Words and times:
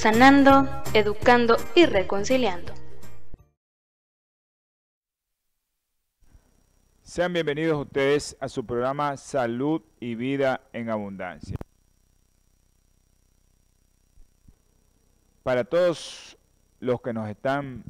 sanando, 0.00 0.66
educando 0.94 1.58
y 1.74 1.84
reconciliando. 1.84 2.72
Sean 7.02 7.34
bienvenidos 7.34 7.78
ustedes 7.78 8.34
a 8.40 8.48
su 8.48 8.64
programa 8.64 9.18
Salud 9.18 9.82
y 10.00 10.14
Vida 10.14 10.62
en 10.72 10.88
Abundancia. 10.88 11.58
Para 15.42 15.64
todos 15.64 16.38
los 16.78 17.02
que 17.02 17.12
nos 17.12 17.28
están 17.28 17.84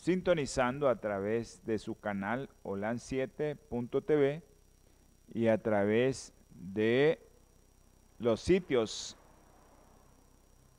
sintonizando 0.00 0.88
a 0.88 1.00
través 1.00 1.66
de 1.66 1.80
su 1.80 1.98
canal 1.98 2.50
holan7.tv 2.62 4.44
y 5.34 5.48
a 5.48 5.60
través 5.60 6.32
de 6.50 7.18
los 8.20 8.40
sitios 8.40 9.16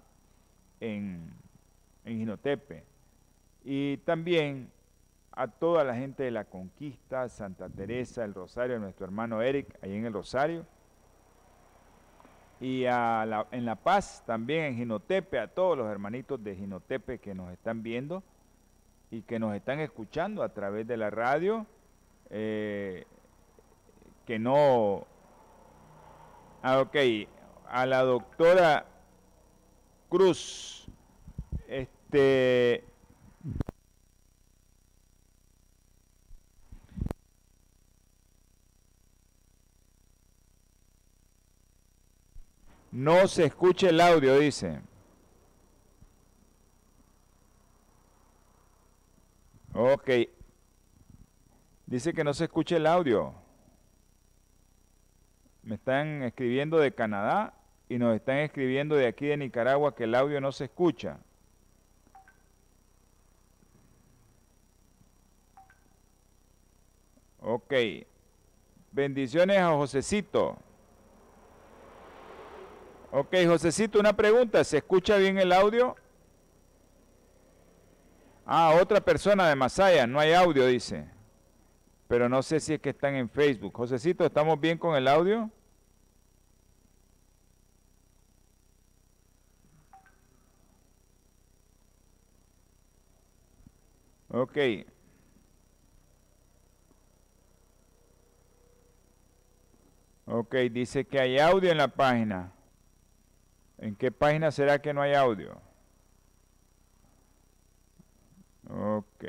en, 0.79 1.31
en 2.05 2.17
Ginotepe. 2.17 2.83
Y 3.63 3.97
también 3.97 4.71
a 5.31 5.47
toda 5.47 5.83
la 5.83 5.95
gente 5.95 6.23
de 6.23 6.31
la 6.31 6.45
Conquista, 6.45 7.29
Santa 7.29 7.69
Teresa, 7.69 8.25
el 8.25 8.33
Rosario, 8.33 8.79
nuestro 8.79 9.05
hermano 9.05 9.41
Eric, 9.41 9.77
ahí 9.81 9.95
en 9.95 10.05
el 10.05 10.13
Rosario. 10.13 10.65
Y 12.59 12.85
a 12.85 13.47
en 13.51 13.63
La 13.63 13.75
Paz, 13.75 14.21
también 14.25 14.65
en 14.65 14.75
Ginotepe, 14.75 15.39
a 15.39 15.47
todos 15.47 15.77
los 15.77 15.87
hermanitos 15.87 16.43
de 16.43 16.55
Ginotepe 16.55 17.19
que 17.19 17.33
nos 17.33 17.51
están 17.53 17.83
viendo 17.83 18.21
y 19.11 19.21
que 19.21 19.39
nos 19.39 19.55
están 19.55 19.79
escuchando 19.79 20.43
a 20.43 20.49
través 20.49 20.85
de 20.85 20.97
la 20.97 21.09
radio, 21.09 21.65
eh, 22.29 23.05
que 24.25 24.39
no 24.39 25.07
Ah. 26.61 26.85
A 27.67 27.85
la 27.85 28.01
doctora 28.03 28.85
Cruz. 30.09 30.85
Este. 31.67 32.83
No 42.91 43.27
se 43.27 43.45
escucha 43.45 43.89
el 43.89 44.01
audio, 44.01 44.37
dice. 44.39 44.81
Ok. 49.73 50.09
Dice 51.85 52.13
que 52.13 52.23
no 52.23 52.33
se 52.33 52.45
escucha 52.45 52.77
el 52.77 52.87
audio. 52.87 53.33
Me 55.69 55.75
están 55.75 56.23
escribiendo 56.23 56.79
de 56.79 56.91
Canadá 56.91 57.53
y 57.89 57.99
nos 57.99 58.15
están 58.15 58.37
escribiendo 58.37 58.95
de 58.95 59.05
aquí 59.05 59.27
de 59.27 59.37
Nicaragua 59.37 59.95
que 59.95 60.05
el 60.05 60.15
audio 60.15 60.41
no 60.41 60.51
se 60.51 60.63
escucha. 60.63 61.19
Ok. 67.39 67.71
Bendiciones 68.91 69.59
a 69.59 69.69
Josecito. 69.69 70.57
Ok, 73.11 73.35
Josecito, 73.45 73.99
una 73.99 74.13
pregunta. 74.13 74.63
¿Se 74.63 74.77
escucha 74.77 75.17
bien 75.17 75.37
el 75.37 75.51
audio? 75.51 75.95
Ah, 78.43 78.75
otra 78.81 79.01
persona 79.01 79.47
de 79.47 79.55
Masaya. 79.55 80.07
No 80.07 80.19
hay 80.19 80.33
audio, 80.33 80.65
dice. 80.65 81.07
Pero 82.07 82.27
no 82.27 82.41
sé 82.41 82.59
si 82.59 82.73
es 82.73 82.81
que 82.81 82.89
están 82.89 83.13
en 83.13 83.29
Facebook. 83.29 83.77
Josecito, 83.77 84.25
¿estamos 84.25 84.59
bien 84.59 84.79
con 84.79 84.95
el 84.95 85.07
audio? 85.07 85.51
Ok. 94.29 94.57
Ok, 100.25 100.55
dice 100.71 101.05
que 101.05 101.19
hay 101.19 101.39
audio 101.39 101.71
en 101.71 101.77
la 101.77 101.87
página. 101.87 102.53
¿En 103.79 103.95
qué 103.95 104.11
página 104.11 104.51
será 104.51 104.79
que 104.79 104.93
no 104.93 105.01
hay 105.01 105.13
audio? 105.13 105.59
Ok. 108.69 109.25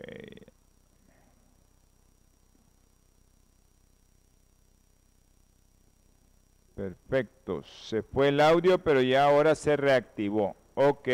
Perfecto. 6.74 7.62
Se 7.62 8.02
fue 8.02 8.28
el 8.28 8.40
audio, 8.40 8.78
pero 8.78 9.00
ya 9.02 9.24
ahora 9.24 9.54
se 9.54 9.76
reactivó. 9.76 10.56
Ok. 10.74 11.08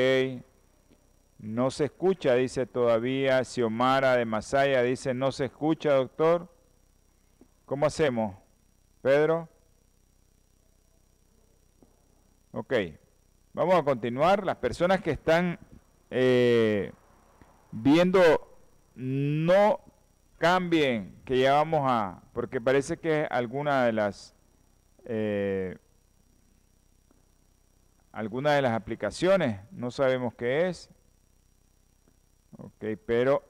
No 1.38 1.70
se 1.70 1.86
escucha, 1.86 2.34
dice 2.34 2.66
todavía 2.66 3.44
Xiomara 3.44 4.16
de 4.16 4.24
Masaya, 4.24 4.82
dice 4.82 5.12
no 5.12 5.32
se 5.32 5.46
escucha, 5.46 5.92
doctor. 5.92 6.48
¿Cómo 7.66 7.86
hacemos? 7.86 8.36
Pedro. 9.02 9.48
Ok, 12.52 12.72
vamos 13.52 13.74
a 13.74 13.82
continuar. 13.82 14.46
Las 14.46 14.56
personas 14.56 15.02
que 15.02 15.10
están 15.10 15.58
eh, 16.10 16.92
viendo, 17.70 18.20
no 18.94 19.80
cambien, 20.38 21.20
que 21.24 21.38
ya 21.38 21.54
vamos 21.54 21.82
a, 21.84 22.22
porque 22.32 22.60
parece 22.60 22.96
que 22.96 23.26
alguna 23.30 23.84
de 23.84 23.92
las, 23.92 24.34
eh, 25.04 25.76
alguna 28.12 28.54
de 28.54 28.62
las 28.62 28.72
aplicaciones, 28.72 29.60
no 29.72 29.90
sabemos 29.90 30.34
qué 30.34 30.68
es, 30.68 30.90
Ok, 32.58 32.84
pero 33.04 33.42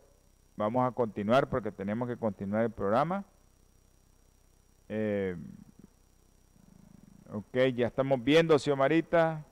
vamos 0.57 0.87
a 0.87 0.91
continuar 0.93 1.49
porque 1.49 1.71
tenemos 1.71 2.09
que 2.09 2.17
continuar 2.17 2.65
el 2.65 2.71
programa. 2.71 3.25
Eh, 4.89 5.37
ok, 7.33 7.57
ya 7.75 7.87
estamos 7.87 8.23
viendo, 8.23 8.59
Xiomarita. 8.59 9.45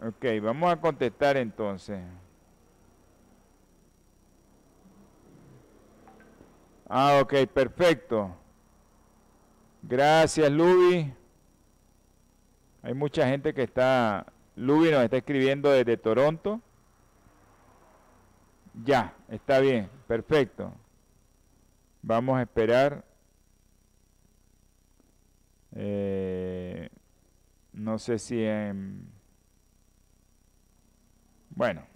Ok, 0.00 0.24
vamos 0.42 0.72
a 0.72 0.80
contestar 0.80 1.36
entonces. 1.36 2.00
Ah, 6.88 7.18
ok, 7.20 7.34
perfecto. 7.52 8.34
Gracias, 9.82 10.50
Luby. 10.50 11.12
Hay 12.82 12.94
mucha 12.94 13.26
gente 13.28 13.52
que 13.52 13.64
está 13.64 14.26
Luby 14.58 14.90
nos 14.90 15.04
está 15.04 15.18
escribiendo 15.18 15.70
desde 15.70 15.96
Toronto. 15.96 16.60
Ya, 18.84 19.12
está 19.28 19.60
bien, 19.60 19.90
perfecto. 20.06 20.72
Vamos 22.02 22.38
a 22.38 22.42
esperar. 22.42 23.04
Eh, 25.74 26.88
no 27.72 27.98
sé 27.98 28.18
si 28.18 28.42
en... 28.44 29.10
Bueno. 31.50 31.86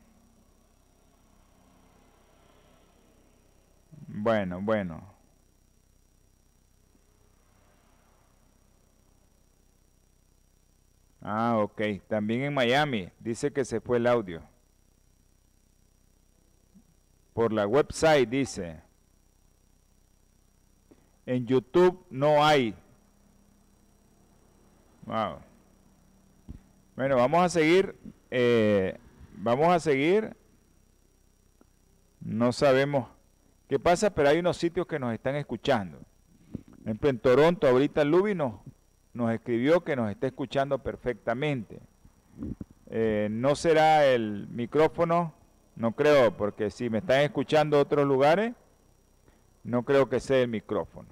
Bueno, 4.08 4.60
bueno. 4.60 5.12
Ah, 11.22 11.58
ok. 11.58 11.80
También 12.08 12.42
en 12.42 12.54
Miami. 12.54 13.10
Dice 13.20 13.52
que 13.52 13.64
se 13.64 13.80
fue 13.80 13.96
el 13.98 14.06
audio. 14.06 14.42
Por 17.32 17.52
la 17.52 17.66
website 17.66 18.28
dice. 18.28 18.80
En 21.26 21.46
YouTube 21.46 22.04
no 22.10 22.44
hay. 22.44 22.74
Wow. 25.06 25.38
Bueno, 26.96 27.16
vamos 27.16 27.42
a 27.44 27.48
seguir. 27.48 27.94
Eh, 28.30 28.98
vamos 29.34 29.68
a 29.68 29.80
seguir. 29.80 30.36
No 32.20 32.52
sabemos 32.52 33.08
qué 33.68 33.78
pasa, 33.78 34.10
pero 34.10 34.28
hay 34.28 34.38
unos 34.38 34.56
sitios 34.56 34.86
que 34.86 34.98
nos 34.98 35.12
están 35.12 35.36
escuchando. 35.36 35.98
Ejemplo, 36.82 37.10
en 37.10 37.18
Toronto, 37.18 37.68
ahorita 37.68 38.04
Luby 38.04 38.34
nos, 38.34 38.54
nos 39.14 39.32
escribió 39.32 39.82
que 39.82 39.96
nos 39.96 40.10
está 40.10 40.26
escuchando 40.26 40.78
perfectamente. 40.78 41.80
Eh, 42.90 43.28
no 43.30 43.54
será 43.54 44.06
el 44.06 44.48
micrófono, 44.48 45.32
no 45.76 45.92
creo, 45.92 46.36
porque 46.36 46.70
si 46.70 46.90
me 46.90 46.98
están 46.98 47.20
escuchando 47.20 47.80
otros 47.80 48.06
lugares, 48.06 48.54
no 49.64 49.84
creo 49.84 50.08
que 50.08 50.20
sea 50.20 50.38
el 50.38 50.48
micrófono. 50.48 51.08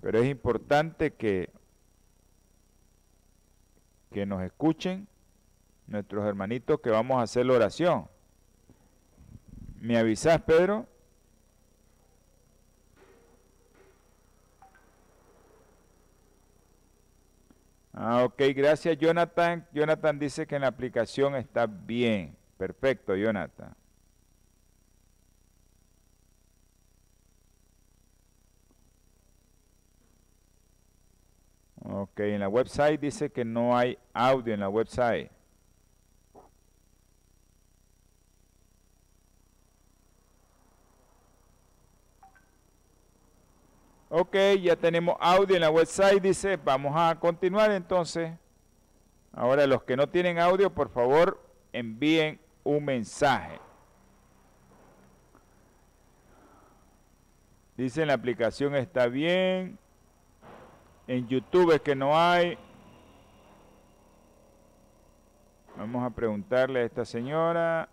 Pero 0.00 0.18
es 0.18 0.26
importante 0.26 1.12
que, 1.12 1.50
que 4.12 4.26
nos 4.26 4.42
escuchen 4.42 5.08
nuestros 5.86 6.24
hermanitos 6.26 6.80
que 6.80 6.90
vamos 6.90 7.18
a 7.18 7.22
hacer 7.22 7.46
la 7.46 7.54
oración. 7.54 8.08
¿Me 9.80 9.98
avisas, 9.98 10.40
Pedro? 10.42 10.86
Ah, 17.92 18.24
ok, 18.24 18.42
gracias 18.56 18.98
Jonathan. 18.98 19.66
Jonathan 19.72 20.18
dice 20.18 20.46
que 20.46 20.56
en 20.56 20.62
la 20.62 20.68
aplicación 20.68 21.36
está 21.36 21.66
bien. 21.66 22.36
Perfecto, 22.56 23.16
Jonathan. 23.16 23.74
Ok, 31.86 32.20
en 32.20 32.40
la 32.40 32.48
website 32.48 33.00
dice 33.00 33.30
que 33.30 33.44
no 33.44 33.76
hay 33.76 33.98
audio 34.14 34.54
en 34.54 34.60
la 34.60 34.68
website. 34.68 35.30
Ok, 44.08 44.36
ya 44.62 44.76
tenemos 44.76 45.16
audio 45.20 45.56
en 45.56 45.60
la 45.62 45.70
website, 45.70 46.22
dice, 46.22 46.56
vamos 46.56 46.92
a 46.96 47.18
continuar 47.18 47.70
entonces. 47.72 48.32
Ahora 49.32 49.66
los 49.66 49.82
que 49.82 49.96
no 49.96 50.08
tienen 50.08 50.38
audio, 50.38 50.72
por 50.72 50.88
favor, 50.88 51.42
envíen 51.72 52.40
un 52.64 52.84
mensaje. 52.84 53.60
Dice 57.76 58.02
en 58.02 58.08
la 58.08 58.14
aplicación 58.14 58.74
está 58.74 59.06
bien. 59.06 59.78
En 61.06 61.28
YouTube 61.28 61.72
es 61.72 61.80
que 61.82 61.94
no 61.94 62.18
hay. 62.18 62.56
Vamos 65.76 66.04
a 66.04 66.10
preguntarle 66.10 66.80
a 66.80 66.84
esta 66.84 67.04
señora. 67.04 67.88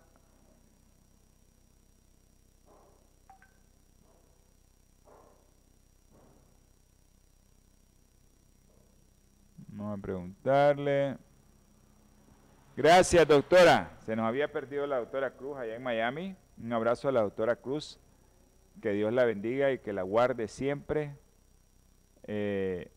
Vamos 9.68 9.98
a 9.98 10.00
preguntarle. 10.00 11.18
Gracias, 12.74 13.28
doctora. 13.28 13.98
Se 14.06 14.16
nos 14.16 14.26
había 14.26 14.50
perdido 14.50 14.86
la 14.86 14.96
doctora 14.96 15.32
Cruz 15.32 15.58
allá 15.58 15.76
en 15.76 15.82
Miami. 15.82 16.34
Un 16.56 16.72
abrazo 16.72 17.08
a 17.08 17.12
la 17.12 17.20
doctora 17.20 17.56
Cruz. 17.56 17.98
Que 18.80 18.92
Dios 18.92 19.12
la 19.12 19.26
bendiga 19.26 19.70
y 19.72 19.78
que 19.78 19.92
la 19.92 20.02
guarde 20.02 20.48
siempre. 20.48 21.14
Eh, 22.22 22.90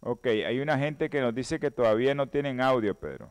ok, 0.00 0.26
hay 0.26 0.60
una 0.60 0.78
gente 0.78 1.08
que 1.08 1.22
nos 1.22 1.34
dice 1.34 1.58
que 1.58 1.70
todavía 1.70 2.14
no 2.14 2.28
tienen 2.28 2.60
audio, 2.60 2.94
Pedro. 2.94 3.30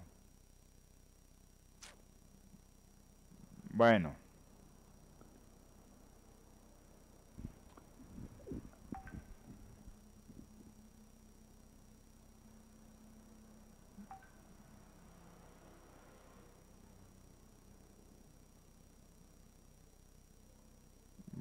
Bueno. 3.70 4.25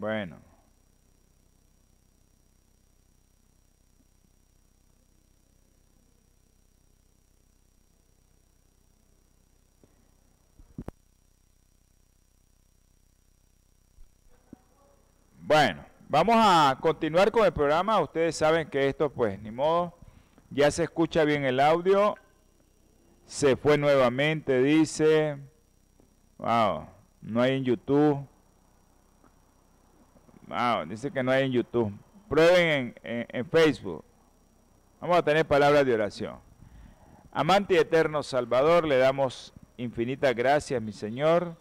Bueno. 0.05 0.37
Bueno, 15.41 15.87
vamos 16.07 16.37
a 16.39 16.77
continuar 16.79 17.31
con 17.33 17.47
el 17.47 17.53
programa. 17.55 17.99
Ustedes 17.99 18.37
saben 18.37 18.69
que 18.69 18.89
esto, 18.89 19.09
pues, 19.11 19.41
ni 19.41 19.51
modo. 19.51 19.95
Ya 20.51 20.71
se 20.71 20.83
escucha 20.83 21.25
bien 21.25 21.47
el 21.47 21.59
audio. 21.59 22.15
Se 23.25 23.57
fue 23.57 23.79
nuevamente, 23.79 24.63
dice. 24.63 25.39
Wow, 26.37 26.89
no 27.23 27.41
hay 27.41 27.57
en 27.57 27.65
YouTube 27.65 28.34
dice 30.89 31.11
que 31.11 31.23
no 31.23 31.31
hay 31.31 31.45
en 31.45 31.53
YouTube. 31.53 31.93
Prueben 32.29 32.95
en, 33.03 33.47
Facebook. 33.47 34.05
Vamos 35.01 35.19
a 35.19 35.23
tener 35.23 35.47
palabras 35.47 35.85
de 35.85 35.95
oración. 35.95 36.39
Amante 37.33 37.79
eterno 37.79 38.23
Salvador, 38.23 38.87
le 38.87 38.97
damos 38.97 39.53
infinitas 39.77 40.35
gracias, 40.35 40.81
mi 40.81 40.93
Señor, 40.93 41.57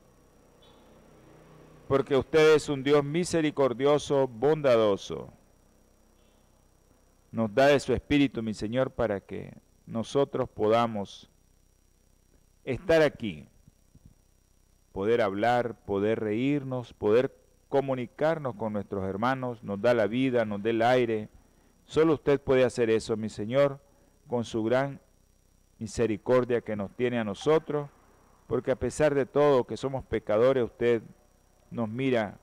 porque 1.87 2.15
usted 2.15 2.55
es 2.55 2.69
un 2.69 2.83
Dios 2.83 3.03
misericordioso, 3.03 4.27
bondadoso. 4.27 5.33
Nos 7.31 7.53
da 7.53 7.67
de 7.67 7.79
su 7.79 7.93
Espíritu, 7.93 8.43
mi 8.43 8.53
Señor, 8.53 8.91
para 8.91 9.19
que 9.19 9.53
nosotros 9.87 10.47
podamos 10.47 11.29
estar 12.63 13.01
aquí, 13.01 13.47
poder 14.91 15.21
hablar, 15.21 15.75
poder 15.85 16.19
reírnos, 16.19 16.93
poder 16.93 17.42
comunicarnos 17.73 18.53
con 18.53 18.71
nuestros 18.71 19.03
hermanos, 19.03 19.63
nos 19.63 19.81
da 19.81 19.95
la 19.95 20.05
vida, 20.05 20.45
nos 20.45 20.61
da 20.61 20.69
el 20.69 20.83
aire. 20.83 21.27
Solo 21.85 22.13
usted 22.13 22.39
puede 22.39 22.63
hacer 22.63 22.91
eso, 22.91 23.17
mi 23.17 23.29
Señor, 23.29 23.79
con 24.27 24.43
su 24.43 24.63
gran 24.63 25.01
misericordia 25.79 26.61
que 26.61 26.75
nos 26.75 26.95
tiene 26.95 27.17
a 27.17 27.23
nosotros, 27.23 27.89
porque 28.45 28.69
a 28.69 28.75
pesar 28.75 29.15
de 29.15 29.25
todo 29.25 29.63
que 29.63 29.75
somos 29.75 30.05
pecadores, 30.05 30.65
usted 30.65 31.01
nos 31.71 31.89
mira 31.89 32.37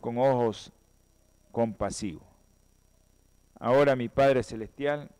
con 0.00 0.16
ojos 0.16 0.72
compasivos. 1.52 2.22
Ahora, 3.60 3.96
mi 3.96 4.08
Padre 4.08 4.42
Celestial, 4.42 5.10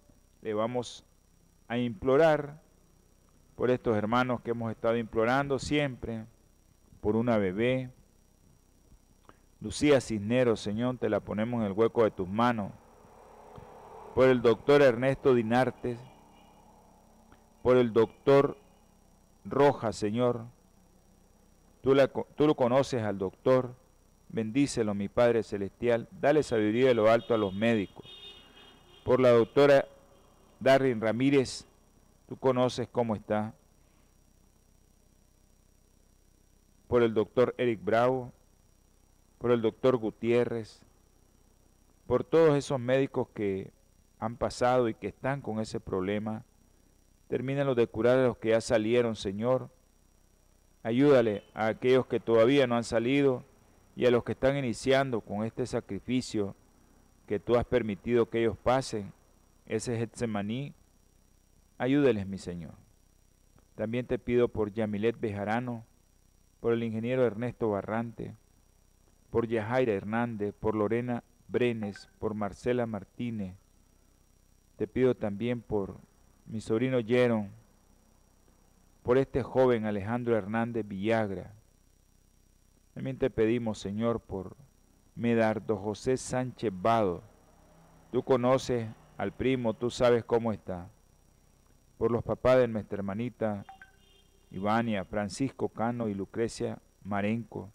le 0.40 0.54
vamos 0.54 1.04
a 1.68 1.76
implorar 1.76 2.62
por 3.56 3.70
estos 3.70 3.94
hermanos 3.94 4.40
que 4.40 4.52
hemos 4.52 4.70
estado 4.70 4.96
implorando 4.96 5.58
siempre, 5.58 6.24
por 7.02 7.14
una 7.14 7.36
bebé, 7.36 7.90
Lucía 9.60 10.00
Cisneros, 10.00 10.60
Señor, 10.60 10.98
te 10.98 11.08
la 11.08 11.20
ponemos 11.20 11.60
en 11.60 11.66
el 11.66 11.72
hueco 11.72 12.04
de 12.04 12.10
tus 12.10 12.28
manos. 12.28 12.72
Por 14.14 14.28
el 14.28 14.40
doctor 14.40 14.82
Ernesto 14.82 15.34
Dinartes, 15.34 15.98
por 17.62 17.76
el 17.76 17.92
doctor 17.92 18.56
Rojas, 19.44 19.96
Señor. 19.96 20.44
Tú, 21.82 21.94
lo 21.94 22.54
conoces 22.54 23.02
al 23.02 23.18
doctor. 23.18 23.74
Bendícelo, 24.28 24.94
mi 24.94 25.08
Padre 25.08 25.42
Celestial. 25.42 26.08
Dale 26.20 26.42
sabiduría 26.42 26.88
de 26.88 26.94
lo 26.94 27.10
alto 27.10 27.34
a 27.34 27.38
los 27.38 27.54
médicos. 27.54 28.06
por 29.04 29.20
la 29.20 29.30
doctora 29.30 29.86
Darren 30.60 31.00
Ramírez, 31.00 31.66
tú 32.28 32.36
conoces 32.36 32.88
cómo 32.88 33.14
está, 33.14 33.54
por 36.88 37.02
el 37.02 37.14
doctor 37.14 37.54
Eric 37.56 37.80
Bravo, 37.82 38.32
por 39.38 39.52
el 39.52 39.62
doctor 39.62 39.96
Gutiérrez, 39.96 40.80
por 42.06 42.24
todos 42.24 42.56
esos 42.56 42.80
médicos 42.80 43.28
que 43.34 43.70
han 44.18 44.36
pasado 44.36 44.88
y 44.88 44.94
que 44.94 45.08
están 45.08 45.40
con 45.40 45.60
ese 45.60 45.80
problema. 45.80 46.44
Termínalo 47.28 47.74
de 47.74 47.86
curar 47.86 48.18
a 48.18 48.26
los 48.26 48.38
que 48.38 48.50
ya 48.50 48.60
salieron, 48.60 49.14
Señor. 49.14 49.70
Ayúdale 50.82 51.44
a 51.54 51.66
aquellos 51.66 52.06
que 52.06 52.20
todavía 52.20 52.66
no 52.66 52.76
han 52.76 52.84
salido 52.84 53.44
y 53.94 54.06
a 54.06 54.10
los 54.10 54.24
que 54.24 54.32
están 54.32 54.56
iniciando 54.56 55.20
con 55.20 55.44
este 55.44 55.66
sacrificio 55.66 56.54
que 57.26 57.38
tú 57.38 57.56
has 57.56 57.64
permitido 57.64 58.30
que 58.30 58.40
ellos 58.40 58.56
pasen, 58.56 59.12
ese 59.66 59.98
Getsemaní. 59.98 60.72
Ayúdales, 61.76 62.26
mi 62.26 62.38
Señor. 62.38 62.74
También 63.74 64.06
te 64.06 64.18
pido 64.18 64.48
por 64.48 64.72
Yamilet 64.72 65.20
Bejarano, 65.20 65.84
por 66.60 66.72
el 66.72 66.82
ingeniero 66.82 67.24
Ernesto 67.24 67.70
Barrante, 67.70 68.34
por 69.30 69.46
Yajaira 69.46 69.92
Hernández, 69.92 70.54
por 70.54 70.74
Lorena 70.74 71.22
Brenes, 71.48 72.08
por 72.18 72.34
Marcela 72.34 72.86
Martínez. 72.86 73.54
Te 74.76 74.86
pido 74.86 75.14
también 75.14 75.60
por 75.60 75.98
mi 76.46 76.60
sobrino 76.60 76.98
Jeron, 77.04 77.50
por 79.02 79.18
este 79.18 79.42
joven 79.42 79.86
Alejandro 79.86 80.36
Hernández 80.36 80.86
Villagra. 80.86 81.52
También 82.94 83.18
te 83.18 83.30
pedimos, 83.30 83.78
Señor, 83.78 84.20
por 84.20 84.56
Medardo 85.14 85.76
José 85.76 86.16
Sánchez 86.16 86.72
Vado. 86.74 87.22
Tú 88.12 88.22
conoces 88.22 88.88
al 89.16 89.32
primo, 89.32 89.74
tú 89.74 89.90
sabes 89.90 90.24
cómo 90.24 90.52
está. 90.52 90.88
Por 91.96 92.10
los 92.12 92.22
papás 92.22 92.58
de 92.58 92.68
nuestra 92.68 92.96
hermanita 92.96 93.64
Ivania, 94.50 95.04
Francisco 95.04 95.68
Cano 95.68 96.08
y 96.08 96.14
Lucrecia 96.14 96.78
Marenco. 97.02 97.70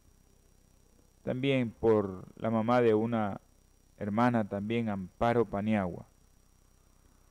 También 1.23 1.71
por 1.71 2.25
la 2.35 2.49
mamá 2.49 2.81
de 2.81 2.93
una 2.93 3.39
hermana 3.97 4.43
también, 4.43 4.89
Amparo 4.89 5.45
Paniagua. 5.45 6.05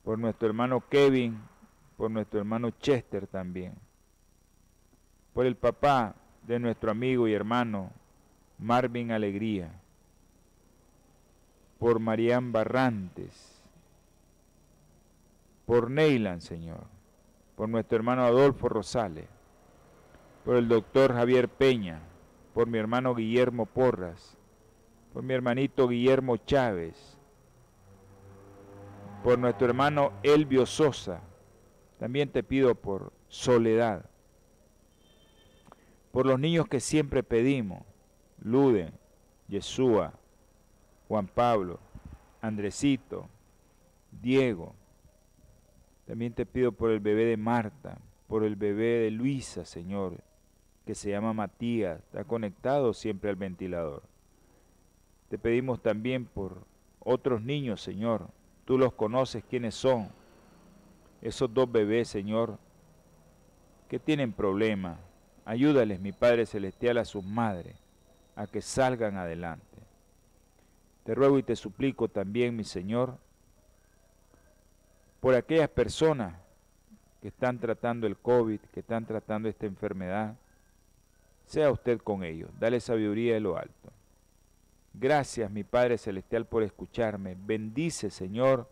Por 0.03 0.17
nuestro 0.17 0.47
hermano 0.47 0.83
Kevin, 0.89 1.39
por 1.95 2.09
nuestro 2.09 2.39
hermano 2.39 2.71
Chester 2.71 3.27
también. 3.27 3.75
Por 5.33 5.45
el 5.45 5.55
papá 5.55 6.15
de 6.45 6.59
nuestro 6.59 6.91
amigo 6.91 7.27
y 7.27 7.33
hermano 7.33 7.91
Marvin 8.57 9.11
Alegría. 9.11 9.71
Por 11.77 11.99
Marián 11.99 12.51
Barrantes. 12.51 13.61
Por 15.67 15.91
Neyland, 15.91 16.41
Señor. 16.41 16.85
Por 17.55 17.69
nuestro 17.69 17.95
hermano 17.95 18.23
Adolfo 18.23 18.69
Rosales. 18.69 19.27
Por 20.43 20.55
el 20.55 20.67
doctor 20.67 21.13
Javier 21.13 21.47
Peña 21.47 22.01
por 22.53 22.67
mi 22.67 22.77
hermano 22.77 23.15
Guillermo 23.15 23.65
Porras, 23.65 24.37
por 25.11 25.23
mi 25.23 25.33
hermanito 25.33 25.87
Guillermo 25.87 26.37
Chávez, 26.37 27.17
por 29.23 29.39
nuestro 29.39 29.67
hermano 29.67 30.13
Elvio 30.21 30.65
Sosa, 30.65 31.21
también 31.97 32.29
te 32.29 32.43
pido 32.43 32.75
por 32.75 33.13
Soledad, 33.27 34.09
por 36.11 36.25
los 36.25 36.39
niños 36.39 36.67
que 36.67 36.79
siempre 36.79 37.23
pedimos, 37.23 37.83
Luden, 38.39 38.93
Yeshua, 39.47 40.13
Juan 41.07 41.27
Pablo, 41.27 41.79
Andresito, 42.41 43.29
Diego. 44.11 44.75
También 46.05 46.33
te 46.33 46.45
pido 46.45 46.71
por 46.73 46.91
el 46.91 46.99
bebé 46.99 47.25
de 47.25 47.37
Marta, 47.37 47.99
por 48.27 48.43
el 48.43 48.55
bebé 48.55 48.99
de 48.99 49.11
Luisa, 49.11 49.65
Señor, 49.65 50.21
que 50.85 50.95
se 50.95 51.11
llama 51.11 51.33
Matías, 51.33 51.99
está 51.99 52.23
conectado 52.23 52.93
siempre 52.93 53.29
al 53.29 53.35
ventilador. 53.35 54.03
Te 55.29 55.37
pedimos 55.37 55.81
también 55.81 56.25
por 56.25 56.65
otros 56.99 57.41
niños, 57.41 57.81
Señor. 57.81 58.27
Tú 58.65 58.77
los 58.77 58.93
conoces 58.93 59.43
quiénes 59.43 59.75
son. 59.75 60.09
Esos 61.21 61.53
dos 61.53 61.71
bebés, 61.71 62.07
Señor, 62.09 62.57
que 63.87 63.99
tienen 63.99 64.33
problemas. 64.33 64.99
Ayúdales, 65.45 65.99
mi 65.99 66.11
Padre 66.11 66.45
Celestial, 66.45 66.97
a 66.97 67.05
sus 67.05 67.23
madres, 67.23 67.75
a 68.35 68.47
que 68.47 68.61
salgan 68.61 69.17
adelante. 69.17 69.65
Te 71.03 71.15
ruego 71.15 71.37
y 71.39 71.43
te 71.43 71.55
suplico 71.55 72.07
también, 72.07 72.55
mi 72.55 72.63
Señor, 72.63 73.17
por 75.19 75.35
aquellas 75.35 75.69
personas 75.69 76.35
que 77.21 77.29
están 77.29 77.59
tratando 77.59 78.07
el 78.07 78.17
COVID, 78.17 78.59
que 78.73 78.81
están 78.81 79.05
tratando 79.05 79.47
esta 79.47 79.65
enfermedad, 79.65 80.35
sea 81.45 81.71
usted 81.71 81.99
con 81.99 82.23
ellos, 82.23 82.49
dale 82.59 82.79
sabiduría 82.79 83.35
de 83.35 83.39
lo 83.39 83.57
alto. 83.57 83.91
Gracias, 84.93 85.49
mi 85.49 85.63
Padre 85.63 85.97
Celestial, 85.97 86.45
por 86.45 86.63
escucharme. 86.63 87.35
Bendice, 87.37 88.09
Señor, 88.09 88.69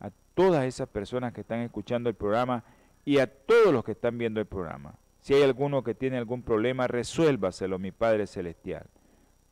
a 0.00 0.10
todas 0.34 0.64
esas 0.64 0.88
personas 0.88 1.32
que 1.32 1.42
están 1.42 1.60
escuchando 1.60 2.08
el 2.08 2.16
programa 2.16 2.64
y 3.04 3.18
a 3.18 3.26
todos 3.26 3.72
los 3.72 3.84
que 3.84 3.92
están 3.92 4.18
viendo 4.18 4.40
el 4.40 4.46
programa. 4.46 4.94
Si 5.20 5.34
hay 5.34 5.42
alguno 5.42 5.84
que 5.84 5.94
tiene 5.94 6.18
algún 6.18 6.42
problema, 6.42 6.86
resuélvaselo, 6.86 7.78
mi 7.78 7.92
Padre 7.92 8.26
Celestial. 8.26 8.86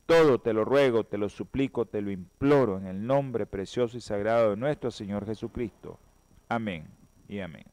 Todo 0.06 0.40
te 0.40 0.52
lo 0.54 0.64
ruego, 0.64 1.04
te 1.04 1.18
lo 1.18 1.28
suplico, 1.28 1.84
te 1.84 2.00
lo 2.00 2.10
imploro 2.10 2.78
en 2.78 2.86
el 2.86 3.06
nombre 3.06 3.46
precioso 3.46 3.96
y 3.96 4.00
sagrado 4.00 4.50
de 4.50 4.56
nuestro 4.56 4.90
Señor 4.90 5.26
Jesucristo. 5.26 5.98
Amén 6.48 6.88
y 7.28 7.40
amén. 7.40 7.66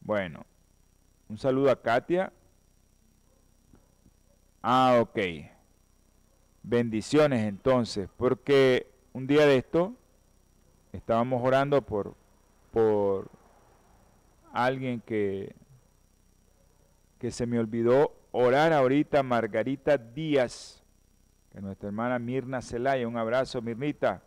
Bueno, 0.00 0.46
un 1.28 1.36
saludo 1.36 1.70
a 1.70 1.82
Katia, 1.82 2.32
Ah, 4.62 4.98
ok. 5.00 5.18
Bendiciones 6.62 7.46
entonces, 7.46 8.08
porque 8.16 8.90
un 9.12 9.26
día 9.26 9.46
de 9.46 9.56
esto 9.56 9.94
estábamos 10.92 11.42
orando 11.44 11.82
por, 11.82 12.14
por 12.72 13.30
alguien 14.52 15.00
que, 15.00 15.54
que 17.18 17.30
se 17.30 17.46
me 17.46 17.58
olvidó 17.58 18.12
orar 18.32 18.72
ahorita, 18.72 19.22
Margarita 19.22 19.96
Díaz, 19.96 20.82
que 21.52 21.60
nuestra 21.60 21.88
hermana 21.88 22.18
Mirna 22.18 22.60
Celaya, 22.60 23.08
un 23.08 23.16
abrazo 23.16 23.62
Mirnita. 23.62 24.22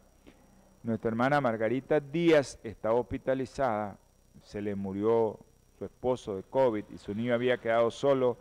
Nuestra 0.83 1.09
hermana 1.09 1.41
Margarita 1.41 1.99
Díaz 1.99 2.57
está 2.63 2.91
hospitalizada, 2.93 3.97
se 4.43 4.61
le 4.61 4.73
murió 4.75 5.37
su 5.77 5.85
esposo 5.85 6.37
de 6.37 6.43
COVID 6.43 6.85
y 6.89 6.97
su 6.97 7.13
niño 7.13 7.33
había 7.35 7.57
quedado 7.57 7.91
solo 7.91 8.37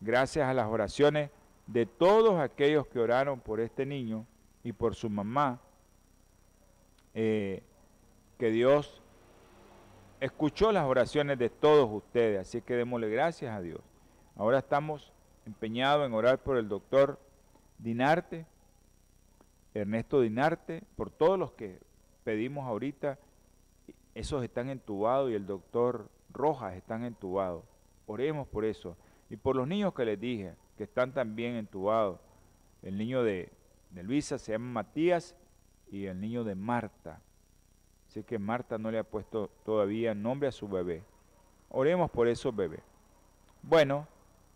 gracias 0.00 0.48
a 0.48 0.54
las 0.54 0.66
oraciones 0.66 1.30
de 1.66 1.86
todos 1.86 2.40
aquellos 2.40 2.86
que 2.86 2.98
oraron 2.98 3.40
por 3.40 3.60
este 3.60 3.86
niño 3.86 4.26
y 4.62 4.72
por 4.72 4.94
su 4.94 5.08
mamá, 5.08 5.60
eh, 7.14 7.62
que 8.38 8.50
Dios 8.50 9.02
escuchó 10.20 10.72
las 10.72 10.84
oraciones 10.84 11.38
de 11.38 11.50
todos 11.50 11.88
ustedes, 11.90 12.40
así 12.40 12.62
que 12.62 12.74
démosle 12.74 13.08
gracias 13.08 13.54
a 13.54 13.60
Dios. 13.60 13.80
Ahora 14.36 14.58
estamos 14.58 15.12
empeñados 15.46 16.06
en 16.06 16.14
orar 16.14 16.38
por 16.38 16.56
el 16.56 16.68
doctor 16.68 17.18
Dinarte, 17.78 18.46
Ernesto 19.74 20.20
Dinarte, 20.20 20.82
por 20.96 21.10
todos 21.10 21.38
los 21.38 21.52
que 21.52 21.78
pedimos 22.24 22.66
ahorita, 22.66 23.18
esos 24.14 24.42
están 24.44 24.70
entubados 24.70 25.30
y 25.30 25.34
el 25.34 25.46
doctor 25.46 26.08
Rojas 26.32 26.74
están 26.74 27.04
entubados. 27.04 27.64
Oremos 28.06 28.46
por 28.48 28.64
eso. 28.64 28.96
Y 29.34 29.36
por 29.36 29.56
los 29.56 29.66
niños 29.66 29.92
que 29.92 30.04
les 30.04 30.20
dije, 30.20 30.54
que 30.78 30.84
están 30.84 31.12
también 31.12 31.56
entubados. 31.56 32.20
El 32.82 32.96
niño 32.96 33.24
de, 33.24 33.50
Luisa 33.90 34.38
se 34.38 34.52
llama 34.52 34.82
Matías 34.82 35.34
y 35.90 36.04
el 36.04 36.20
niño 36.20 36.44
de 36.44 36.54
Marta. 36.54 37.20
Así 38.06 38.22
que 38.22 38.38
Marta 38.38 38.78
no 38.78 38.92
le 38.92 38.98
ha 39.00 39.02
puesto 39.02 39.50
todavía 39.64 40.14
nombre 40.14 40.46
a 40.46 40.52
su 40.52 40.68
bebé. 40.68 41.02
Oremos 41.68 42.12
por 42.12 42.28
esos 42.28 42.54
bebés. 42.54 42.82
Bueno, 43.60 44.06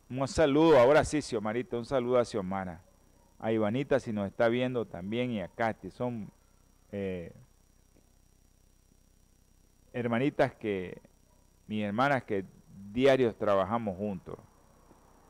un 0.08 0.28
saludo, 0.28 0.78
ahora 0.78 1.04
sí, 1.04 1.22
Xiomarita, 1.22 1.76
un 1.76 1.84
saludo 1.84 2.18
a 2.18 2.24
Xiomara. 2.24 2.80
A 3.40 3.50
Ivanita, 3.50 3.98
si 3.98 4.12
nos 4.12 4.28
está 4.28 4.46
viendo 4.46 4.84
también, 4.84 5.32
y 5.32 5.40
a 5.40 5.48
Katy. 5.48 5.90
Son 5.90 6.30
eh, 6.92 7.32
hermanitas 9.92 10.54
que, 10.54 11.02
mis 11.66 11.82
hermanas 11.82 12.22
que 12.22 12.44
diarios 12.92 13.36
trabajamos 13.36 13.96
juntos. 13.96 14.38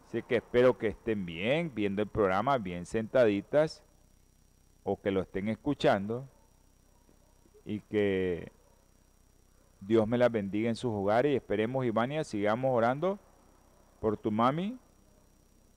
Así 0.08 0.22
que 0.22 0.36
espero 0.36 0.78
que 0.78 0.86
estén 0.86 1.26
bien, 1.26 1.70
viendo 1.74 2.00
el 2.00 2.08
programa, 2.08 2.56
bien 2.56 2.86
sentaditas, 2.86 3.82
o 4.82 4.98
que 4.98 5.10
lo 5.10 5.20
estén 5.20 5.50
escuchando, 5.50 6.26
y 7.66 7.80
que 7.80 8.50
Dios 9.82 10.08
me 10.08 10.16
las 10.16 10.32
bendiga 10.32 10.70
en 10.70 10.76
sus 10.76 10.90
hogares. 10.90 11.34
Y 11.34 11.36
esperemos, 11.36 11.84
Ivania, 11.84 12.24
sigamos 12.24 12.74
orando 12.74 13.18
por 14.00 14.16
tu 14.16 14.30
mami 14.30 14.78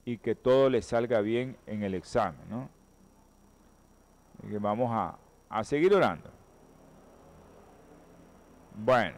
y 0.05 0.17
que 0.17 0.33
todo 0.33 0.69
le 0.69 0.81
salga 0.81 1.19
bien 1.19 1.57
en 1.67 1.83
el 1.83 1.93
examen, 1.93 2.39
¿no? 2.49 2.69
Y 4.43 4.51
que 4.51 4.59
vamos 4.59 4.91
a, 4.93 5.17
a 5.49 5.63
seguir 5.65 5.93
orando. 5.93 6.29
Bueno, 8.75 9.17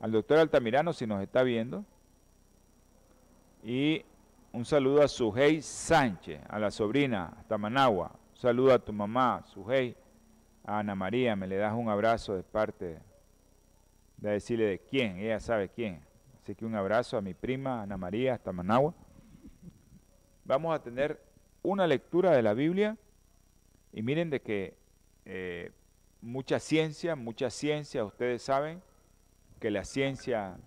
al 0.00 0.12
doctor 0.12 0.38
Altamirano 0.38 0.94
si 0.94 1.06
nos 1.06 1.20
está 1.22 1.42
viendo. 1.42 1.84
Y 3.62 4.02
un 4.52 4.64
saludo 4.64 5.02
a 5.02 5.08
Sujei 5.08 5.60
Sánchez, 5.60 6.40
a 6.48 6.58
la 6.58 6.70
sobrina, 6.70 7.34
hasta 7.38 7.58
Managua. 7.58 8.10
Un 8.30 8.36
saludo 8.36 8.72
a 8.72 8.78
tu 8.78 8.92
mamá, 8.92 9.42
Sujei, 9.44 9.94
a 10.64 10.78
Ana 10.78 10.94
María, 10.94 11.36
me 11.36 11.46
le 11.46 11.56
das 11.56 11.74
un 11.74 11.88
abrazo 11.90 12.34
de 12.34 12.42
parte 12.42 12.98
de 14.16 14.30
decirle 14.30 14.64
de 14.66 14.78
quién, 14.78 15.18
ella 15.18 15.40
sabe 15.40 15.68
quién. 15.68 16.00
Así 16.42 16.54
que 16.54 16.64
un 16.64 16.74
abrazo 16.74 17.18
a 17.18 17.20
mi 17.20 17.34
prima 17.34 17.82
Ana 17.82 17.98
María 17.98 18.34
hasta 18.34 18.50
Managua. 18.50 18.94
Vamos 20.44 20.74
a 20.74 20.82
tener 20.82 21.22
una 21.62 21.86
lectura 21.86 22.32
de 22.32 22.42
la 22.42 22.54
Biblia 22.54 22.96
y 23.92 24.02
miren 24.02 24.30
de 24.30 24.40
que 24.40 24.74
eh, 25.26 25.70
mucha 26.22 26.58
ciencia, 26.60 27.14
mucha 27.14 27.50
ciencia, 27.50 28.04
ustedes 28.04 28.42
saben 28.42 28.82
que 29.58 29.70
la 29.70 29.84
ciencia... 29.84 30.58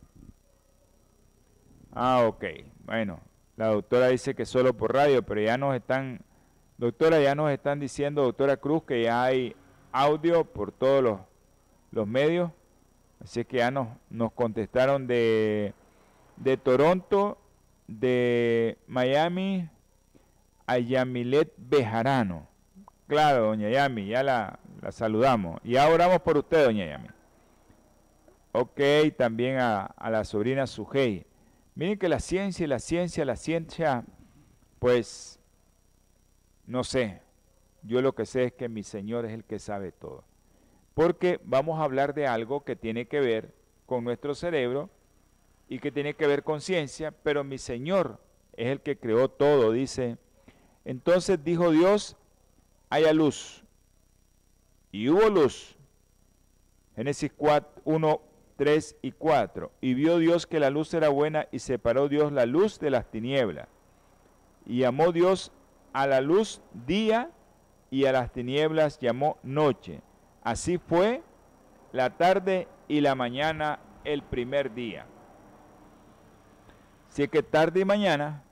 Ah, 1.95 2.25
ok, 2.27 2.43
bueno, 2.85 3.19
la 3.55 3.67
doctora 3.67 4.07
dice 4.07 4.33
que 4.33 4.45
solo 4.45 4.73
por 4.73 4.93
radio, 4.93 5.21
pero 5.23 5.41
ya 5.41 5.57
nos 5.57 5.75
están, 5.75 6.21
doctora, 6.77 7.19
ya 7.19 7.35
nos 7.35 7.51
están 7.51 7.79
diciendo, 7.79 8.23
doctora 8.23 8.57
Cruz, 8.57 8.83
que 8.83 9.03
ya 9.03 9.23
hay 9.23 9.55
audio 9.91 10.43
por 10.43 10.71
todos 10.71 11.03
los, 11.03 11.19
los 11.91 12.07
medios. 12.07 12.51
Así 13.23 13.45
que 13.45 13.57
ya 13.57 13.69
nos, 13.71 13.87
nos 14.09 14.33
contestaron 14.33 15.07
de, 15.07 15.73
de 16.37 16.57
Toronto, 16.57 17.37
de 17.87 18.77
Miami, 18.87 19.69
a 20.65 20.79
Yamilet 20.79 21.53
Bejarano. 21.57 22.47
Claro, 23.07 23.47
doña 23.47 23.69
Yami, 23.69 24.07
ya 24.07 24.23
la, 24.23 24.59
la 24.81 24.91
saludamos. 24.91 25.61
Y 25.63 25.77
ahora 25.77 25.93
oramos 25.93 26.21
por 26.21 26.37
usted, 26.37 26.65
doña 26.65 26.85
Yami. 26.85 27.09
Ok, 28.51 28.81
también 29.15 29.59
a, 29.59 29.85
a 29.85 30.09
la 30.09 30.23
sobrina 30.25 30.65
Sujei. 30.65 31.25
Miren 31.75 31.97
que 31.97 32.09
la 32.09 32.19
ciencia 32.19 32.65
y 32.65 32.67
la 32.67 32.79
ciencia, 32.79 33.25
la 33.25 33.35
ciencia, 33.35 34.05
pues, 34.79 35.39
no 36.67 36.83
sé. 36.83 37.21
Yo 37.81 38.01
lo 38.01 38.13
que 38.13 38.25
sé 38.25 38.45
es 38.45 38.53
que 38.53 38.69
mi 38.69 38.83
Señor 38.83 39.25
es 39.25 39.33
el 39.33 39.43
que 39.43 39.59
sabe 39.59 39.91
todo. 39.91 40.23
Porque 40.93 41.39
vamos 41.43 41.79
a 41.79 41.83
hablar 41.83 42.13
de 42.13 42.27
algo 42.27 42.63
que 42.63 42.75
tiene 42.75 43.07
que 43.07 43.19
ver 43.19 43.53
con 43.85 44.03
nuestro 44.03 44.35
cerebro 44.35 44.89
y 45.67 45.79
que 45.79 45.91
tiene 45.91 46.13
que 46.13 46.27
ver 46.27 46.43
con 46.43 46.61
ciencia, 46.61 47.11
pero 47.11 47.43
mi 47.43 47.57
Señor 47.57 48.19
es 48.53 48.67
el 48.67 48.81
que 48.81 48.97
creó 48.97 49.29
todo, 49.29 49.71
dice. 49.71 50.17
Entonces 50.85 51.43
dijo 51.43 51.71
Dios, 51.71 52.15
haya 52.89 53.11
luz. 53.13 53.63
Y 54.91 55.09
hubo 55.09 55.27
luz. 55.29 55.75
Génesis 56.95 57.31
4, 57.35 57.81
1, 57.85 58.21
3 58.55 58.97
y 59.01 59.11
4. 59.11 59.71
Y 59.81 59.93
vio 59.93 60.17
Dios 60.17 60.47
que 60.47 60.59
la 60.59 60.69
luz 60.69 60.93
era 60.93 61.09
buena 61.09 61.47
y 61.51 61.59
separó 61.59 62.07
Dios 62.09 62.31
la 62.31 62.45
luz 62.45 62.79
de 62.79 62.89
las 62.89 63.09
tinieblas. 63.09 63.67
Y 64.65 64.79
llamó 64.79 65.11
Dios 65.11 65.51
a 65.91 66.07
la 66.07 66.21
luz 66.21 66.61
día 66.85 67.31
y 67.89 68.05
a 68.05 68.11
las 68.11 68.31
tinieblas 68.31 68.99
llamó 68.99 69.37
noche. 69.43 70.01
Así 70.43 70.77
fue 70.77 71.21
la 71.91 72.17
tarde 72.17 72.67
y 72.87 73.01
la 73.01 73.15
mañana 73.15 73.79
el 74.03 74.23
primer 74.23 74.73
día. 74.73 75.05
Así 77.09 77.27
que 77.27 77.43
tarde 77.43 77.81
y 77.81 77.85
mañana 77.85 78.43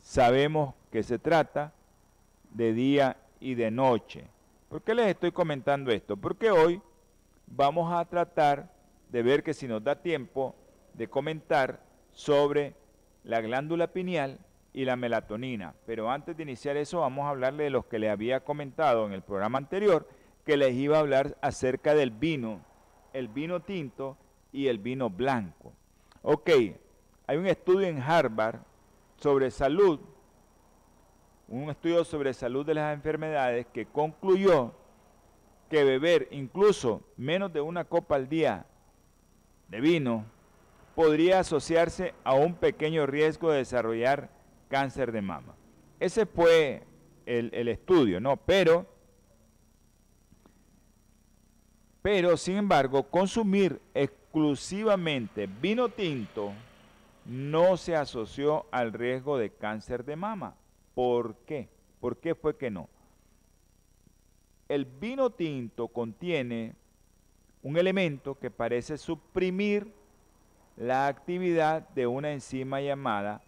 sabemos 0.00 0.74
que 0.92 1.02
se 1.02 1.18
trata 1.18 1.72
de 2.52 2.72
día 2.72 3.16
y 3.40 3.56
de 3.56 3.70
noche. 3.70 4.28
¿Por 4.68 4.82
qué 4.82 4.94
les 4.94 5.08
estoy 5.08 5.32
comentando 5.32 5.90
esto? 5.90 6.16
Porque 6.16 6.50
hoy 6.50 6.80
vamos 7.46 7.92
a 7.92 8.04
tratar 8.04 8.70
de 9.10 9.22
ver 9.22 9.42
que 9.42 9.54
si 9.54 9.68
nos 9.68 9.82
da 9.82 10.02
tiempo 10.02 10.54
de 10.94 11.08
comentar 11.08 11.80
sobre 12.12 12.74
la 13.24 13.40
glándula 13.40 13.88
pineal 13.88 14.38
y 14.72 14.84
la 14.84 14.96
melatonina. 14.96 15.74
Pero 15.86 16.10
antes 16.10 16.36
de 16.36 16.42
iniciar 16.42 16.76
eso 16.76 17.00
vamos 17.00 17.24
a 17.24 17.30
hablarle 17.30 17.64
de 17.64 17.70
los 17.70 17.86
que 17.86 17.98
les 17.98 18.10
había 18.10 18.44
comentado 18.44 19.06
en 19.06 19.12
el 19.12 19.22
programa 19.22 19.58
anterior, 19.58 20.08
que 20.44 20.56
les 20.56 20.74
iba 20.74 20.96
a 20.96 21.00
hablar 21.00 21.36
acerca 21.40 21.94
del 21.94 22.10
vino, 22.10 22.60
el 23.12 23.28
vino 23.28 23.60
tinto 23.60 24.16
y 24.52 24.68
el 24.68 24.78
vino 24.78 25.10
blanco. 25.10 25.72
Ok, 26.22 26.50
hay 27.26 27.36
un 27.36 27.46
estudio 27.46 27.86
en 27.86 28.00
Harvard 28.00 28.60
sobre 29.16 29.50
salud, 29.50 30.00
un 31.48 31.70
estudio 31.70 32.04
sobre 32.04 32.34
salud 32.34 32.66
de 32.66 32.74
las 32.74 32.94
enfermedades 32.94 33.66
que 33.72 33.86
concluyó 33.86 34.74
que 35.68 35.84
beber 35.84 36.28
incluso 36.30 37.02
menos 37.16 37.52
de 37.52 37.60
una 37.60 37.84
copa 37.84 38.16
al 38.16 38.28
día 38.28 38.66
de 39.68 39.80
vino 39.80 40.24
podría 40.94 41.40
asociarse 41.40 42.14
a 42.24 42.34
un 42.34 42.54
pequeño 42.54 43.06
riesgo 43.06 43.50
de 43.50 43.58
desarrollar 43.58 44.30
cáncer 44.68 45.12
de 45.12 45.22
mama. 45.22 45.54
Ese 46.00 46.26
fue 46.26 46.82
el, 47.26 47.50
el 47.52 47.68
estudio, 47.68 48.20
¿no? 48.20 48.36
Pero, 48.36 48.86
pero, 52.02 52.36
sin 52.36 52.56
embargo, 52.56 53.04
consumir 53.04 53.80
exclusivamente 53.94 55.48
vino 55.60 55.88
tinto 55.88 56.52
no 57.26 57.76
se 57.76 57.96
asoció 57.96 58.66
al 58.70 58.92
riesgo 58.92 59.36
de 59.36 59.50
cáncer 59.50 60.04
de 60.04 60.16
mama. 60.16 60.54
¿Por 60.94 61.36
qué? 61.46 61.68
¿Por 62.00 62.18
qué 62.18 62.34
fue 62.34 62.56
que 62.56 62.70
no? 62.70 62.88
El 64.68 64.84
vino 64.84 65.30
tinto 65.30 65.88
contiene 65.88 66.74
un 67.66 67.76
elemento 67.76 68.38
que 68.38 68.48
parece 68.48 68.96
suprimir 68.96 69.92
la 70.76 71.08
actividad 71.08 71.88
de 71.88 72.06
una 72.06 72.30
enzima 72.30 72.80
llamada 72.80 73.42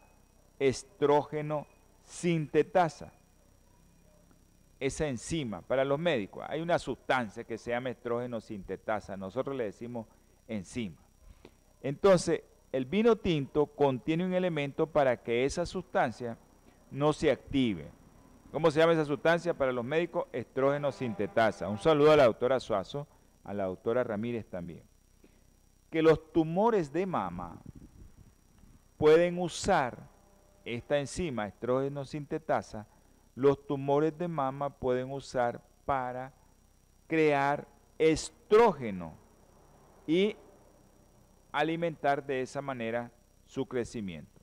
estrógeno 0.59 1.69
sintetasa. 2.03 3.13
Esa 4.81 5.07
enzima, 5.07 5.63
para 5.63 5.85
los 5.85 6.01
médicos, 6.01 6.45
hay 6.49 6.61
una 6.61 6.81
sustancia 6.81 7.45
que 7.45 7.59
se 7.59 7.71
llama 7.71 7.91
estrógeno 7.91 8.41
sintetasa, 8.41 9.17
nosotros 9.17 9.55
le 9.55 9.67
decimos 9.67 10.09
enzima. 10.49 10.97
Entonces, 11.81 12.43
el 12.73 12.87
vino 12.87 13.15
tinto 13.15 13.67
contiene 13.67 14.27
un 14.27 14.35
elemento 14.35 14.89
para 14.89 15.23
que 15.23 15.45
esa 15.45 15.65
sustancia 15.65 16.37
no 16.91 17.13
se 17.13 17.31
active. 17.31 17.89
¿Cómo 18.51 18.73
se 18.73 18.81
llama 18.81 18.95
esa 18.95 19.05
sustancia 19.05 19.55
para 19.55 19.71
los 19.71 19.85
médicos? 19.85 20.27
Estrógeno 20.33 20.91
sintetasa. 20.91 21.69
Un 21.69 21.79
saludo 21.79 22.11
a 22.11 22.17
la 22.17 22.25
doctora 22.25 22.59
Suazo, 22.59 23.07
a 23.49 23.55
la 23.55 23.65
doctora 23.65 24.05
Ramírez 24.05 24.47
también. 24.47 24.83
Que 25.91 26.03
los 26.03 26.33
tumores 26.35 26.93
de 26.93 27.07
mama 27.07 27.63
pueden 28.99 29.39
usar 29.39 30.07
esta 30.67 30.99
enzima, 30.99 31.47
estrógeno 31.47 32.05
sintetasa, 32.05 32.87
los 33.35 33.67
tumores 33.67 34.19
de 34.19 34.29
mama 34.29 34.69
pueden 34.69 35.11
usar 35.11 35.63
para 35.87 36.35
crear 37.07 37.67
estrógeno 37.97 39.15
y 40.07 40.37
alimentar 41.51 42.27
de 42.27 42.43
esa 42.43 42.61
manera 42.61 43.11
su 43.47 43.65
crecimiento. 43.65 44.43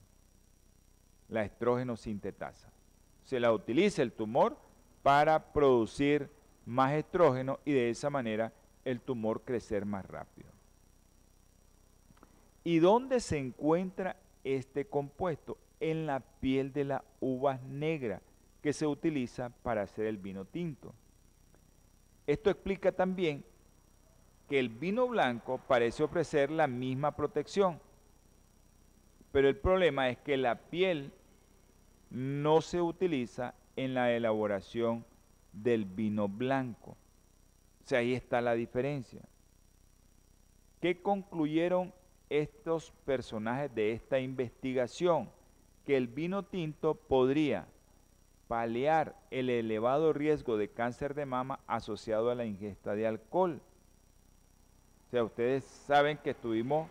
La 1.29 1.43
estrógeno 1.43 1.95
sintetasa. 1.95 2.71
Se 3.23 3.39
la 3.39 3.53
utiliza 3.53 4.01
el 4.01 4.13
tumor 4.13 4.57
para 5.03 5.53
producir 5.53 6.31
más 6.65 6.93
estrógeno 6.93 7.59
y 7.65 7.73
de 7.73 7.91
esa 7.91 8.09
manera 8.09 8.51
el 8.85 9.01
tumor 9.01 9.41
crecer 9.43 9.85
más 9.85 10.05
rápido. 10.05 10.49
¿Y 12.63 12.79
dónde 12.79 13.19
se 13.19 13.37
encuentra 13.37 14.15
este 14.43 14.85
compuesto? 14.85 15.57
En 15.79 16.05
la 16.05 16.21
piel 16.21 16.71
de 16.71 16.85
la 16.85 17.03
uva 17.19 17.59
negra 17.67 18.21
que 18.61 18.71
se 18.71 18.87
utiliza 18.87 19.49
para 19.49 19.81
hacer 19.81 20.05
el 20.05 20.17
vino 20.17 20.45
tinto. 20.45 20.93
Esto 22.25 22.49
explica 22.49 22.91
también 22.91 23.43
que 24.49 24.57
el 24.57 24.69
vino 24.69 25.07
blanco 25.07 25.59
parece 25.67 26.03
ofrecer 26.03 26.49
la 26.49 26.65
misma 26.65 27.15
protección, 27.15 27.79
pero 29.31 29.49
el 29.49 29.57
problema 29.57 30.09
es 30.09 30.17
que 30.19 30.37
la 30.37 30.55
piel 30.55 31.11
no 32.09 32.61
se 32.61 32.81
utiliza 32.81 33.53
en 33.75 33.93
la 33.93 34.11
elaboración 34.11 35.05
del 35.51 35.85
vino 35.85 36.27
blanco. 36.27 36.97
O 37.85 37.87
sea, 37.87 37.99
ahí 37.99 38.15
está 38.15 38.41
la 38.41 38.55
diferencia. 38.55 39.21
¿Qué 40.81 41.03
concluyeron 41.03 41.93
estos 42.31 42.91
personajes 43.05 43.75
de 43.75 43.91
esta 43.91 44.19
investigación? 44.19 45.29
Que 45.85 45.95
el 45.95 46.07
vino 46.07 46.41
tinto 46.41 46.95
podría 46.95 47.67
paliar 48.47 49.15
el 49.29 49.51
elevado 49.51 50.13
riesgo 50.13 50.57
de 50.57 50.69
cáncer 50.69 51.13
de 51.13 51.27
mama 51.27 51.59
asociado 51.67 52.31
a 52.31 52.35
la 52.35 52.45
ingesta 52.45 52.95
de 52.95 53.05
alcohol. 53.05 53.61
O 55.05 55.11
sea, 55.11 55.23
ustedes 55.23 55.63
saben 55.63 56.17
que 56.17 56.31
estuvimos 56.31 56.89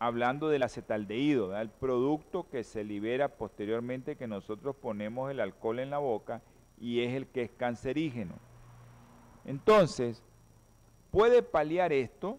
hablando 0.00 0.48
del 0.48 0.64
acetaldehído, 0.64 1.56
el 1.56 1.70
producto 1.70 2.48
que 2.50 2.64
se 2.64 2.82
libera 2.82 3.28
posteriormente 3.28 4.16
que 4.16 4.26
nosotros 4.26 4.74
ponemos 4.74 5.30
el 5.30 5.38
alcohol 5.38 5.78
en 5.78 5.90
la 5.90 5.98
boca 5.98 6.42
y 6.80 7.02
es 7.02 7.14
el 7.14 7.28
que 7.28 7.42
es 7.42 7.50
cancerígeno. 7.52 8.49
Entonces, 9.44 10.22
puede 11.10 11.42
paliar 11.42 11.92
esto, 11.92 12.38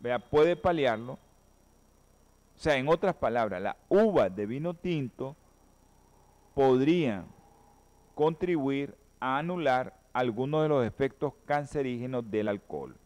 vea, 0.00 0.18
puede 0.18 0.56
paliarlo. 0.56 1.14
O 1.14 2.58
sea, 2.58 2.76
en 2.76 2.88
otras 2.88 3.14
palabras, 3.14 3.62
la 3.62 3.76
uva 3.88 4.30
de 4.30 4.46
vino 4.46 4.74
tinto 4.74 5.36
podría 6.54 7.24
contribuir 8.14 8.96
a 9.20 9.38
anular 9.38 9.94
algunos 10.12 10.62
de 10.62 10.68
los 10.68 10.86
efectos 10.86 11.34
cancerígenos 11.44 12.30
del 12.30 12.48
alcohol. 12.48 12.96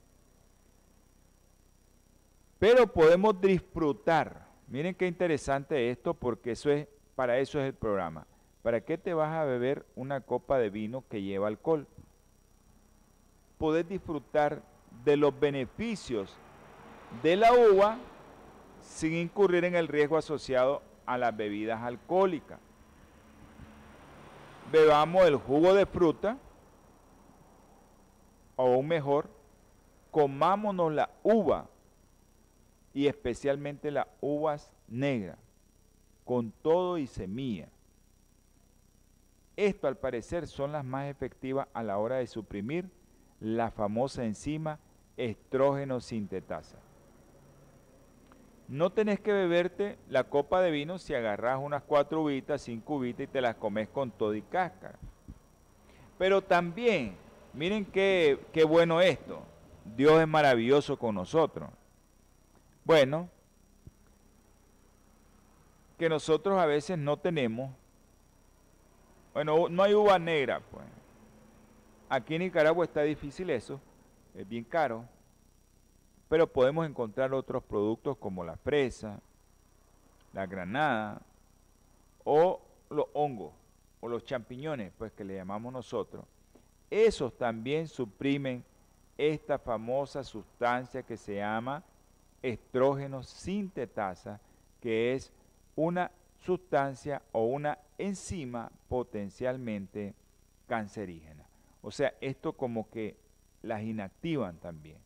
Pero 2.61 2.87
podemos 2.87 3.41
disfrutar. 3.41 4.47
Miren 4.69 4.95
qué 4.95 5.09
interesante 5.09 5.91
esto 5.91 6.15
porque 6.15 6.53
eso 6.53 6.71
es 6.71 6.87
para 7.17 7.39
eso 7.39 7.59
es 7.59 7.67
el 7.67 7.75
programa. 7.75 8.27
¿Para 8.63 8.83
qué 8.83 8.99
te 8.99 9.15
vas 9.15 9.33
a 9.33 9.45
beber 9.45 9.87
una 9.97 10.21
copa 10.21 10.59
de 10.59 10.69
vino 10.69 11.05
que 11.09 11.23
lleva 11.23 11.49
alcohol? 11.49 11.87
Poder 13.59 13.87
disfrutar 13.87 14.63
de 15.05 15.17
los 15.17 15.39
beneficios 15.39 16.37
de 17.23 17.37
la 17.37 17.53
uva 17.53 17.99
sin 18.83 19.15
incurrir 19.15 19.65
en 19.65 19.75
el 19.75 19.89
riesgo 19.89 20.17
asociado 20.17 20.83
a 21.07 21.17
las 21.17 21.37
bebidas 21.37 21.83
alcohólicas. 21.83 22.59
Bebamos 24.71 25.27
el 25.27 25.37
jugo 25.37 25.75
de 25.75 25.87
fruta, 25.87 26.39
o 28.57 28.75
aún 28.75 28.89
mejor, 28.89 29.31
comámonos 30.11 30.93
la 30.93 31.11
uva 31.23 31.67
y 32.93 33.07
especialmente 33.07 33.91
las 33.91 34.07
uvas 34.21 34.73
negras, 34.87 35.39
con 36.25 36.53
todo 36.53 36.99
y 36.99 37.07
semilla. 37.07 37.69
Esto 39.61 39.89
al 39.89 39.99
parecer 39.99 40.47
son 40.47 40.73
las 40.73 40.87
más 40.87 41.11
efectivas 41.11 41.69
a 41.75 41.83
la 41.83 41.99
hora 41.99 42.17
de 42.17 42.27
suprimir 42.27 42.89
la 43.41 43.71
famosa 43.71 44.25
enzima 44.25 44.79
estrógeno 45.19 46.01
sintetasa. 46.01 46.79
No 48.69 48.91
tenés 48.91 49.21
que 49.21 49.35
beberte 49.35 49.99
la 50.09 50.25
copa 50.25 50.63
de 50.63 50.71
vino 50.71 50.97
si 50.97 51.13
agarras 51.13 51.61
unas 51.61 51.83
cuatro 51.83 52.23
uvitas, 52.23 52.63
cinco 52.63 52.95
uvitas 52.95 53.25
y 53.25 53.27
te 53.27 53.43
las 53.43 53.57
comes 53.57 53.91
con 53.91 54.11
todo 54.11 54.35
y 54.35 54.41
cáscara. 54.41 54.99
Pero 56.17 56.41
también, 56.41 57.19
miren 57.53 57.85
qué, 57.85 58.41
qué 58.55 58.65
bueno 58.65 59.03
esto. 59.03 59.43
Dios 59.95 60.23
es 60.23 60.29
maravilloso 60.29 60.99
con 60.99 61.17
nosotros. 61.17 61.69
Bueno, 62.83 63.29
que 65.99 66.09
nosotros 66.09 66.59
a 66.59 66.65
veces 66.65 66.97
no 66.97 67.19
tenemos, 67.19 67.75
bueno, 69.33 69.69
no 69.69 69.83
hay 69.83 69.95
uva 69.95 70.19
negra, 70.19 70.61
pues. 70.71 70.85
Aquí 72.09 72.35
en 72.35 72.43
Nicaragua 72.43 72.85
está 72.85 73.03
difícil 73.03 73.51
eso, 73.51 73.81
es 74.35 74.49
bien 74.49 74.65
caro, 74.65 75.05
pero 76.29 76.47
podemos 76.47 76.87
encontrar 76.87 77.33
otros 77.35 77.63
productos 77.63 78.17
como 78.17 78.45
la 78.45 78.57
fresa, 78.57 79.21
la 80.33 80.47
granada 80.47 81.23
o 82.25 82.61
los 82.89 83.07
hongos 83.13 83.53
o 84.01 84.09
los 84.09 84.25
champiñones, 84.25 84.93
pues 84.99 85.13
que 85.13 85.25
le 85.25 85.37
llamamos 85.37 85.73
nosotros. 85.73 86.25
Esos 86.91 87.37
también 87.37 87.87
suprimen 87.87 88.65
esta 89.17 89.59
famosa 89.59 90.25
sustancia 90.25 91.03
que 91.03 91.17
se 91.17 91.37
llama 91.37 91.85
estrógeno 92.43 93.23
sintetasa, 93.23 94.41
que 94.81 95.15
es 95.15 95.31
una 95.77 96.11
sustancia 96.41 97.23
o 97.33 97.45
una 97.45 97.79
enzima 97.99 98.71
potencialmente 98.89 100.15
cancerígena. 100.67 101.47
O 101.83 101.91
sea, 101.91 102.15
esto 102.21 102.53
como 102.53 102.89
que 102.91 103.17
las 103.63 103.83
inactivan 103.83 104.59
también. 104.59 104.99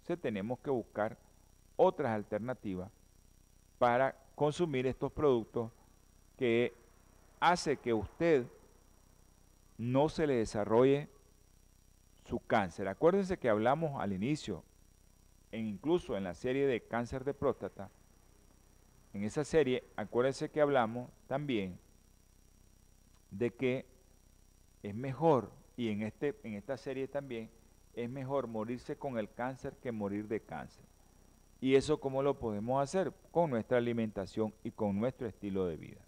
Entonces 0.00 0.20
tenemos 0.20 0.58
que 0.58 0.70
buscar 0.70 1.16
otras 1.76 2.12
alternativas 2.12 2.90
para 3.78 4.16
consumir 4.34 4.86
estos 4.86 5.12
productos 5.12 5.70
que 6.36 6.72
hace 7.40 7.76
que 7.76 7.92
usted 7.92 8.46
no 9.78 10.08
se 10.08 10.26
le 10.26 10.34
desarrolle 10.36 11.08
su 12.24 12.38
cáncer. 12.40 12.88
Acuérdense 12.88 13.38
que 13.38 13.48
hablamos 13.48 14.00
al 14.00 14.12
inicio 14.12 14.62
incluso 15.52 16.16
en 16.16 16.24
la 16.24 16.34
serie 16.34 16.66
de 16.66 16.80
cáncer 16.82 17.24
de 17.24 17.34
próstata, 17.34 17.90
en 19.14 19.22
esa 19.22 19.44
serie, 19.44 19.84
acuérdense 19.94 20.50
que 20.50 20.60
hablamos 20.60 21.08
también 21.28 21.78
de 23.30 23.52
que 23.52 23.86
es 24.82 24.94
mejor, 24.94 25.52
y 25.76 25.88
en, 25.88 26.02
este, 26.02 26.34
en 26.42 26.54
esta 26.54 26.76
serie 26.76 27.06
también, 27.06 27.48
es 27.94 28.10
mejor 28.10 28.48
morirse 28.48 28.96
con 28.96 29.16
el 29.16 29.30
cáncer 29.32 29.74
que 29.80 29.92
morir 29.92 30.26
de 30.26 30.40
cáncer. 30.40 30.84
¿Y 31.60 31.76
eso 31.76 32.00
cómo 32.00 32.24
lo 32.24 32.40
podemos 32.40 32.82
hacer? 32.82 33.12
Con 33.30 33.50
nuestra 33.50 33.78
alimentación 33.78 34.52
y 34.64 34.72
con 34.72 34.98
nuestro 34.98 35.28
estilo 35.28 35.66
de 35.66 35.76
vida. 35.76 36.00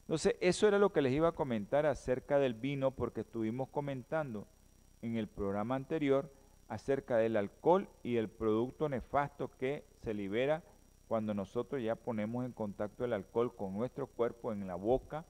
Entonces, 0.00 0.34
eso 0.40 0.66
era 0.66 0.78
lo 0.78 0.90
que 0.90 1.02
les 1.02 1.12
iba 1.12 1.28
a 1.28 1.32
comentar 1.32 1.84
acerca 1.84 2.38
del 2.38 2.54
vino, 2.54 2.92
porque 2.92 3.20
estuvimos 3.20 3.68
comentando 3.68 4.46
en 5.02 5.16
el 5.16 5.28
programa 5.28 5.74
anterior 5.74 6.32
acerca 6.68 7.18
del 7.18 7.36
alcohol 7.36 7.88
y 8.02 8.16
el 8.16 8.28
producto 8.28 8.88
nefasto 8.88 9.50
que 9.58 9.84
se 10.02 10.14
libera 10.14 10.62
cuando 11.08 11.34
nosotros 11.34 11.82
ya 11.82 11.96
ponemos 11.96 12.44
en 12.44 12.52
contacto 12.52 13.04
el 13.04 13.14
alcohol 13.14 13.56
con 13.56 13.72
nuestro 13.72 14.06
cuerpo 14.06 14.52
en 14.52 14.66
la 14.66 14.74
boca 14.74 15.24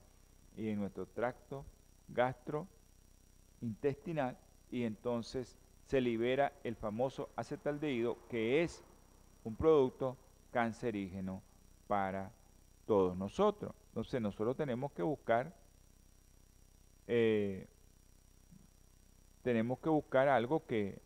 y 0.57 0.67
en 0.69 0.79
nuestro 0.79 1.05
tracto 1.05 1.63
gastrointestinal 2.09 4.37
y 4.71 4.83
entonces 4.83 5.57
se 5.85 6.01
libera 6.01 6.51
el 6.63 6.75
famoso 6.75 7.29
acetaldehído 7.35 8.17
que 8.29 8.61
es 8.61 8.83
un 9.45 9.55
producto 9.55 10.17
cancerígeno 10.51 11.41
para 11.87 12.31
todos 12.85 13.15
nosotros. 13.15 13.73
Entonces 13.87 14.21
nosotros 14.21 14.57
tenemos 14.57 14.91
que 14.91 15.01
buscar 15.01 15.55
eh, 17.07 17.65
tenemos 19.41 19.79
que 19.79 19.89
buscar 19.89 20.27
algo 20.27 20.65
que 20.65 20.99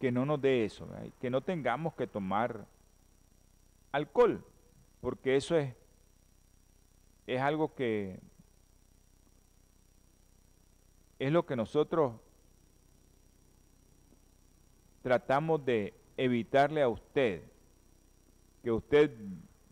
que 0.00 0.10
no 0.10 0.24
nos 0.24 0.40
dé 0.40 0.64
eso, 0.64 0.88
que 1.20 1.28
no 1.28 1.42
tengamos 1.42 1.92
que 1.92 2.06
tomar 2.06 2.64
alcohol, 3.92 4.44
porque 5.00 5.36
eso 5.36 5.56
es, 5.56 5.74
es 7.26 7.40
algo 7.40 7.74
que 7.74 8.20
es 11.18 11.30
lo 11.30 11.44
que 11.44 11.54
nosotros 11.54 12.14
tratamos 15.02 15.64
de 15.64 15.94
evitarle 16.16 16.82
a 16.82 16.88
usted, 16.88 17.42
que 18.62 18.72
usted 18.72 19.10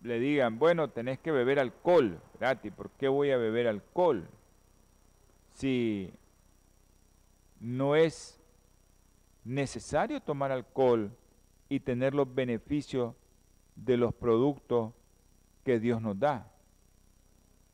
le 0.02 0.20
digan, 0.20 0.58
bueno, 0.58 0.90
tenés 0.90 1.18
que 1.18 1.30
beber 1.30 1.58
alcohol, 1.58 2.20
¿y 2.62 2.70
¿por 2.70 2.90
qué 2.90 3.08
voy 3.08 3.30
a 3.30 3.36
beber 3.36 3.66
alcohol? 3.66 4.28
Si 5.52 6.12
no 7.60 7.96
es 7.96 8.38
necesario 9.44 10.20
tomar 10.20 10.52
alcohol 10.52 11.10
y 11.68 11.80
tener 11.80 12.14
los 12.14 12.32
beneficios 12.32 13.14
de 13.84 13.96
los 13.96 14.14
productos 14.14 14.92
que 15.64 15.78
Dios 15.78 16.00
nos 16.00 16.18
da. 16.18 16.46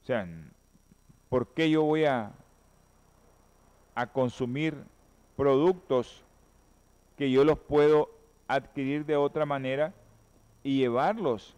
O 0.02 0.06
sea, 0.06 0.28
¿por 1.28 1.48
qué 1.48 1.70
yo 1.70 1.82
voy 1.82 2.04
a, 2.04 2.32
a 3.94 4.06
consumir 4.06 4.76
productos 5.36 6.22
que 7.16 7.30
yo 7.30 7.44
los 7.44 7.58
puedo 7.58 8.10
adquirir 8.48 9.06
de 9.06 9.16
otra 9.16 9.46
manera 9.46 9.92
y 10.62 10.78
llevarlos 10.78 11.56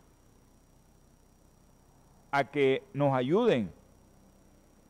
a 2.31 2.45
que 2.45 2.83
nos 2.93 3.15
ayuden 3.15 3.73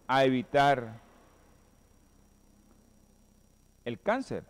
a 0.09 0.25
evitar 0.25 1.01
el 3.85 4.01
cáncer? 4.01 4.45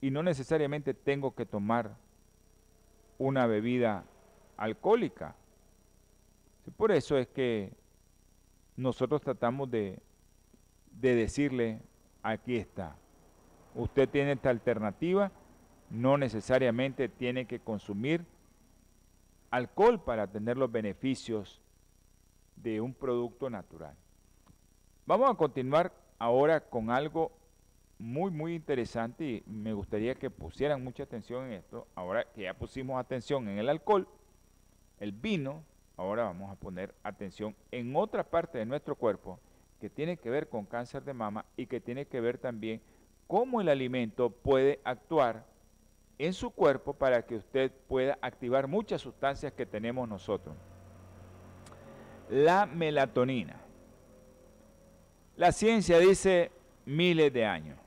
y 0.00 0.10
no 0.10 0.22
necesariamente 0.22 0.94
tengo 0.94 1.34
que 1.34 1.46
tomar 1.46 1.96
una 3.18 3.46
bebida 3.46 4.04
alcohólica. 4.56 5.34
Por 6.76 6.92
eso 6.92 7.16
es 7.18 7.26
que 7.28 7.72
nosotros 8.76 9.20
tratamos 9.20 9.70
de, 9.70 9.98
de 10.92 11.14
decirle, 11.14 11.80
aquí 12.22 12.56
está, 12.56 12.96
usted 13.74 14.08
tiene 14.08 14.32
esta 14.32 14.50
alternativa, 14.50 15.30
no 15.90 16.18
necesariamente 16.18 17.08
tiene 17.08 17.46
que 17.46 17.60
consumir 17.60 18.24
alcohol 19.50 20.00
para 20.00 20.26
tener 20.26 20.56
los 20.56 20.70
beneficios 20.70 21.60
de 22.56 22.80
un 22.80 22.92
producto 22.92 23.48
natural. 23.48 23.94
Vamos 25.06 25.30
a 25.30 25.34
continuar 25.34 25.92
ahora 26.18 26.60
con 26.60 26.90
algo 26.90 27.32
muy, 27.98 28.30
muy 28.30 28.54
interesante 28.54 29.24
y 29.24 29.42
me 29.46 29.72
gustaría 29.72 30.14
que 30.14 30.30
pusieran 30.30 30.82
mucha 30.82 31.02
atención 31.02 31.46
en 31.46 31.52
esto. 31.54 31.86
Ahora 31.94 32.24
que 32.24 32.42
ya 32.42 32.54
pusimos 32.54 32.98
atención 32.98 33.48
en 33.48 33.58
el 33.58 33.68
alcohol, 33.68 34.08
el 35.00 35.12
vino, 35.12 35.64
ahora 35.96 36.24
vamos 36.24 36.50
a 36.50 36.56
poner 36.56 36.94
atención 37.02 37.56
en 37.72 37.94
otra 37.96 38.22
parte 38.22 38.58
de 38.58 38.66
nuestro 38.66 38.94
cuerpo 38.94 39.40
que 39.80 39.90
tiene 39.90 40.16
que 40.16 40.30
ver 40.30 40.48
con 40.48 40.64
cáncer 40.64 41.04
de 41.04 41.12
mama 41.12 41.44
y 41.56 41.66
que 41.66 41.80
tiene 41.80 42.06
que 42.06 42.20
ver 42.20 42.38
también 42.38 42.80
cómo 43.26 43.60
el 43.60 43.68
alimento 43.68 44.30
puede 44.30 44.80
actuar 44.84 45.44
en 46.18 46.32
su 46.32 46.50
cuerpo 46.50 46.94
para 46.94 47.26
que 47.26 47.36
usted 47.36 47.70
pueda 47.88 48.18
activar 48.20 48.66
muchas 48.66 49.00
sustancias 49.00 49.52
que 49.52 49.66
tenemos 49.66 50.08
nosotros. 50.08 50.56
La 52.28 52.66
melatonina. 52.66 53.60
La 55.36 55.52
ciencia 55.52 55.98
dice 56.00 56.50
miles 56.84 57.32
de 57.32 57.44
años 57.44 57.78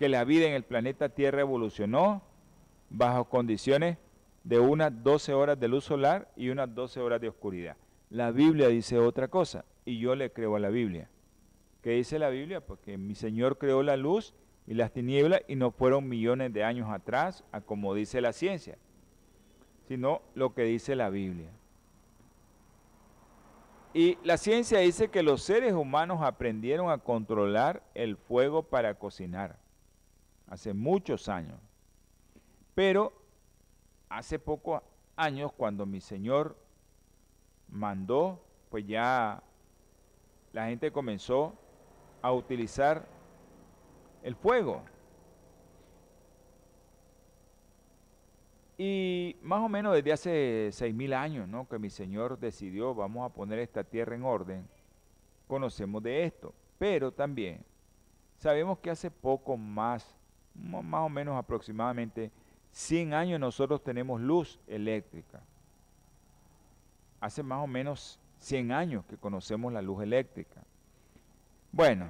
que 0.00 0.08
la 0.08 0.24
vida 0.24 0.46
en 0.46 0.54
el 0.54 0.62
planeta 0.62 1.10
Tierra 1.10 1.42
evolucionó 1.42 2.22
bajo 2.88 3.26
condiciones 3.26 3.98
de 4.44 4.58
unas 4.58 5.04
12 5.04 5.34
horas 5.34 5.60
de 5.60 5.68
luz 5.68 5.84
solar 5.84 6.32
y 6.36 6.48
unas 6.48 6.74
12 6.74 7.00
horas 7.00 7.20
de 7.20 7.28
oscuridad. 7.28 7.76
La 8.08 8.30
Biblia 8.30 8.68
dice 8.68 8.98
otra 8.98 9.28
cosa 9.28 9.66
y 9.84 9.98
yo 9.98 10.14
le 10.14 10.32
creo 10.32 10.56
a 10.56 10.58
la 10.58 10.70
Biblia. 10.70 11.10
¿Qué 11.82 11.90
dice 11.90 12.18
la 12.18 12.30
Biblia? 12.30 12.62
Porque 12.62 12.96
mi 12.96 13.14
Señor 13.14 13.58
creó 13.58 13.82
la 13.82 13.98
luz 13.98 14.32
y 14.66 14.72
las 14.72 14.90
tinieblas 14.90 15.42
y 15.48 15.56
no 15.56 15.70
fueron 15.70 16.08
millones 16.08 16.50
de 16.54 16.64
años 16.64 16.88
atrás, 16.88 17.44
a 17.52 17.60
como 17.60 17.92
dice 17.92 18.22
la 18.22 18.32
ciencia, 18.32 18.78
sino 19.86 20.22
lo 20.34 20.54
que 20.54 20.62
dice 20.62 20.96
la 20.96 21.10
Biblia. 21.10 21.50
Y 23.92 24.16
la 24.24 24.38
ciencia 24.38 24.78
dice 24.78 25.08
que 25.08 25.22
los 25.22 25.42
seres 25.42 25.74
humanos 25.74 26.22
aprendieron 26.22 26.90
a 26.90 26.96
controlar 26.96 27.82
el 27.92 28.16
fuego 28.16 28.62
para 28.62 28.94
cocinar 28.94 29.59
hace 30.50 30.74
muchos 30.74 31.28
años. 31.30 31.58
Pero 32.74 33.12
hace 34.10 34.38
pocos 34.38 34.82
años, 35.16 35.52
cuando 35.52 35.86
mi 35.86 36.00
Señor 36.00 36.56
mandó, 37.68 38.44
pues 38.68 38.86
ya 38.86 39.42
la 40.52 40.66
gente 40.66 40.92
comenzó 40.92 41.54
a 42.20 42.32
utilizar 42.32 43.06
el 44.22 44.34
fuego. 44.34 44.82
Y 48.76 49.36
más 49.42 49.60
o 49.60 49.68
menos 49.68 49.94
desde 49.94 50.12
hace 50.12 50.70
seis 50.72 50.94
mil 50.94 51.12
años, 51.12 51.46
¿no? 51.46 51.68
Que 51.68 51.78
mi 51.78 51.90
Señor 51.90 52.38
decidió, 52.38 52.94
vamos 52.94 53.30
a 53.30 53.32
poner 53.32 53.58
esta 53.58 53.84
tierra 53.84 54.14
en 54.14 54.24
orden, 54.24 54.66
conocemos 55.46 56.02
de 56.02 56.24
esto. 56.24 56.54
Pero 56.78 57.12
también 57.12 57.62
sabemos 58.38 58.78
que 58.78 58.90
hace 58.90 59.10
poco 59.10 59.58
más, 59.58 60.16
más 60.54 61.02
o 61.02 61.08
menos 61.08 61.36
aproximadamente 61.36 62.30
100 62.72 63.14
años 63.14 63.40
nosotros 63.40 63.82
tenemos 63.82 64.20
luz 64.20 64.60
eléctrica. 64.66 65.40
Hace 67.20 67.42
más 67.42 67.62
o 67.62 67.66
menos 67.66 68.18
100 68.38 68.72
años 68.72 69.04
que 69.06 69.16
conocemos 69.16 69.72
la 69.72 69.82
luz 69.82 70.02
eléctrica. 70.02 70.62
Bueno, 71.72 72.08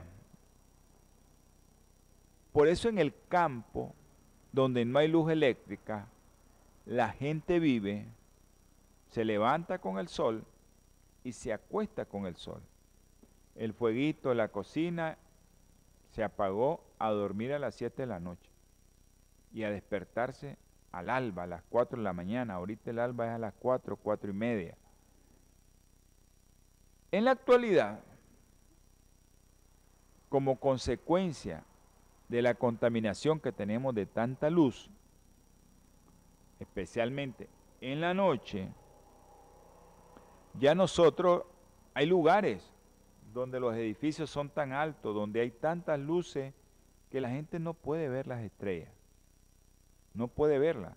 por 2.53 2.69
eso 2.69 2.89
en 2.89 2.99
el 2.99 3.15
campo, 3.29 3.95
donde 4.53 4.85
no 4.85 4.99
hay 4.99 5.09
luz 5.09 5.31
eléctrica, 5.31 6.07
la 6.87 7.11
gente 7.11 7.61
vive, 7.61 8.07
se 9.11 9.25
levanta 9.25 9.79
con 9.79 9.99
el 9.99 10.09
sol 10.09 10.45
y 11.25 11.33
se 11.33 11.53
acuesta 11.53 12.05
con 12.05 12.27
el 12.27 12.37
sol. 12.37 12.61
El 13.57 13.73
fueguito, 13.73 14.35
la 14.35 14.49
cocina, 14.49 15.19
se 16.11 16.25
apagó 16.25 16.83
a 16.99 17.11
dormir 17.11 17.53
a 17.53 17.59
las 17.59 17.75
7 17.75 18.03
de 18.03 18.07
la 18.07 18.21
noche 18.21 18.51
y 19.53 19.63
a 19.65 19.71
despertarse 19.71 20.57
al 20.93 21.09
alba, 21.09 21.45
a 21.45 21.47
las 21.47 21.63
4 21.71 21.99
de 21.99 22.05
la 22.05 22.13
mañana. 22.13 22.55
Ahorita 22.55 22.91
el 22.91 22.99
alba 22.99 23.27
es 23.27 23.33
a 23.33 23.39
las 23.39 23.55
4, 23.55 23.97
4 23.97 24.31
y 24.31 24.35
media. 24.35 24.77
En 27.13 27.25
la 27.25 27.33
actualidad, 27.33 28.01
como 30.29 30.61
consecuencia 30.61 31.65
de 32.29 32.43
la 32.43 32.55
contaminación 32.55 33.41
que 33.41 33.51
tenemos 33.51 33.95
de 33.95 34.07
tanta 34.07 34.51
luz, 34.51 34.89
especialmente 36.61 37.49
en 37.81 38.01
la 38.01 38.15
noche, 38.15 38.69
ya 40.55 40.75
nosotros 40.75 41.45
hay 41.95 42.07
lugares 42.07 42.73
donde 43.33 43.61
los 43.61 43.75
edificios 43.75 44.31
son 44.31 44.49
tan 44.49 44.73
altos, 44.73 45.15
donde 45.15 45.41
hay 45.41 45.51
tantas 45.51 45.99
luces 45.99 46.53
que 47.11 47.21
la 47.21 47.31
gente 47.31 47.59
no 47.59 47.75
puede 47.75 48.09
ver 48.09 48.27
las 48.27 48.43
estrellas, 48.43 48.91
no 50.15 50.29
puede 50.29 50.59
verlas. 50.59 50.95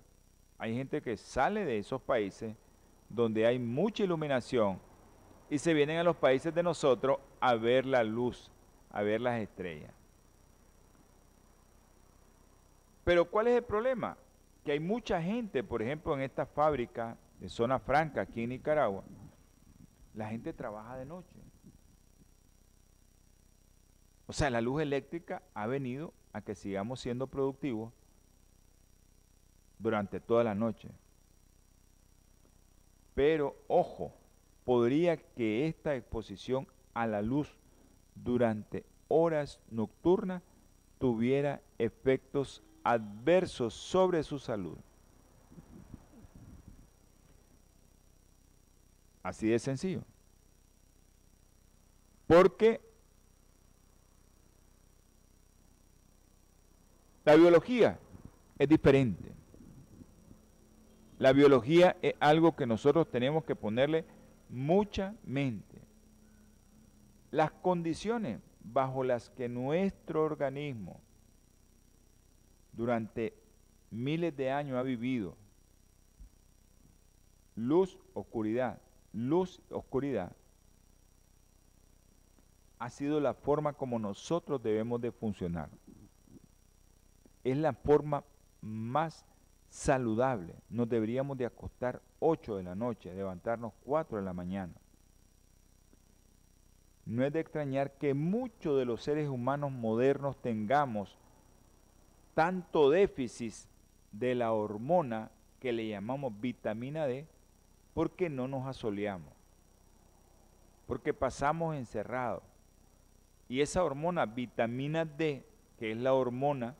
Hay 0.57 0.75
gente 0.75 1.01
que 1.01 1.17
sale 1.17 1.65
de 1.65 1.79
esos 1.79 2.01
países 2.01 2.55
donde 3.09 3.45
hay 3.45 3.59
mucha 3.59 4.03
iluminación 4.03 4.79
y 5.49 5.57
se 5.57 5.73
vienen 5.73 5.97
a 5.97 6.03
los 6.03 6.15
países 6.15 6.53
de 6.53 6.63
nosotros 6.63 7.17
a 7.39 7.55
ver 7.55 7.85
la 7.85 8.03
luz, 8.03 8.51
a 8.91 9.01
ver 9.01 9.21
las 9.21 9.39
estrellas. 9.39 9.93
Pero 13.03 13.25
¿cuál 13.25 13.47
es 13.47 13.57
el 13.57 13.63
problema? 13.63 14.17
Que 14.63 14.71
hay 14.71 14.79
mucha 14.79 15.21
gente, 15.21 15.63
por 15.63 15.81
ejemplo, 15.81 16.13
en 16.13 16.21
esta 16.21 16.45
fábrica 16.45 17.17
de 17.39 17.49
zona 17.49 17.77
franca 17.79 18.21
aquí 18.21 18.43
en 18.43 18.51
Nicaragua, 18.51 19.03
la 20.13 20.29
gente 20.29 20.53
trabaja 20.53 20.95
de 20.95 21.05
noche. 21.05 21.35
O 24.27 24.33
sea, 24.33 24.49
la 24.49 24.61
luz 24.61 24.81
eléctrica 24.81 25.43
ha 25.53 25.67
venido 25.67 26.13
a 26.31 26.41
que 26.41 26.55
sigamos 26.55 26.99
siendo 27.01 27.27
productivos 27.27 27.93
durante 29.79 30.19
toda 30.19 30.43
la 30.43 30.55
noche. 30.55 30.89
Pero, 33.13 33.55
ojo, 33.67 34.13
podría 34.63 35.17
que 35.17 35.67
esta 35.67 35.95
exposición 35.95 36.67
a 36.93 37.05
la 37.05 37.21
luz 37.21 37.57
durante 38.15 38.85
horas 39.07 39.59
nocturnas 39.69 40.41
tuviera 40.99 41.61
efectos 41.77 42.63
adversos 42.83 43.73
sobre 43.73 44.23
su 44.23 44.39
salud. 44.39 44.77
Así 49.21 49.47
de 49.47 49.59
sencillo. 49.59 50.01
Porque 52.27 52.92
la 57.25 57.35
biología 57.35 57.99
es 58.57 58.67
diferente. 58.67 59.31
La 61.19 61.31
biología 61.31 61.95
es 62.01 62.15
algo 62.19 62.55
que 62.55 62.65
nosotros 62.65 63.09
tenemos 63.09 63.45
que 63.45 63.55
ponerle 63.55 64.05
mucha 64.49 65.15
mente. 65.23 65.81
Las 67.31 67.51
condiciones 67.51 68.41
bajo 68.61 69.03
las 69.03 69.29
que 69.29 69.47
nuestro 69.47 70.23
organismo 70.23 70.99
durante 72.73 73.33
miles 73.89 74.35
de 74.35 74.51
años 74.51 74.77
ha 74.77 74.83
vivido. 74.83 75.37
Luz, 77.55 77.97
oscuridad, 78.13 78.81
luz, 79.13 79.61
oscuridad. 79.69 80.35
Ha 82.79 82.89
sido 82.89 83.19
la 83.19 83.33
forma 83.33 83.73
como 83.73 83.97
nosotros 83.97 84.61
debemos 84.61 84.99
de 84.99 85.11
funcionar. 85.11 85.69
Es 87.43 87.57
la 87.57 87.73
forma 87.73 88.23
más 88.61 89.25
saludable. 89.69 90.55
Nos 90.69 90.87
deberíamos 90.87 91.37
de 91.37 91.45
acostar 91.45 92.01
8 92.19 92.57
de 92.57 92.63
la 92.63 92.75
noche, 92.75 93.13
levantarnos 93.13 93.73
4 93.85 94.19
de 94.19 94.23
la 94.23 94.33
mañana. 94.33 94.73
No 97.05 97.25
es 97.25 97.33
de 97.33 97.41
extrañar 97.41 97.97
que 97.97 98.13
muchos 98.13 98.77
de 98.77 98.85
los 98.85 99.01
seres 99.03 99.27
humanos 99.27 99.71
modernos 99.71 100.41
tengamos 100.41 101.17
tanto 102.33 102.89
déficit 102.89 103.53
de 104.11 104.35
la 104.35 104.53
hormona 104.53 105.31
que 105.59 105.73
le 105.73 105.87
llamamos 105.87 106.39
vitamina 106.39 107.05
D 107.05 107.27
porque 107.93 108.29
no 108.29 108.47
nos 108.47 108.67
asoleamos, 108.67 109.33
porque 110.87 111.13
pasamos 111.13 111.75
encerrados. 111.75 112.43
Y 113.49 113.61
esa 113.61 113.83
hormona 113.83 114.25
vitamina 114.25 115.05
D, 115.05 115.45
que 115.77 115.91
es 115.91 115.97
la 115.97 116.13
hormona, 116.13 116.75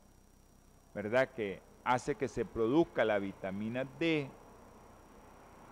¿verdad? 0.94 1.28
Que 1.30 1.60
hace 1.84 2.14
que 2.14 2.28
se 2.28 2.44
produzca 2.44 3.04
la 3.04 3.18
vitamina 3.18 3.84
D, 3.98 4.30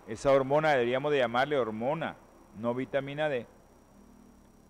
esa 0.07 0.31
hormona 0.31 0.71
deberíamos 0.71 1.11
de 1.11 1.19
llamarle 1.19 1.57
hormona, 1.57 2.17
no 2.57 2.75
vitamina 2.75 3.29
D. 3.29 3.47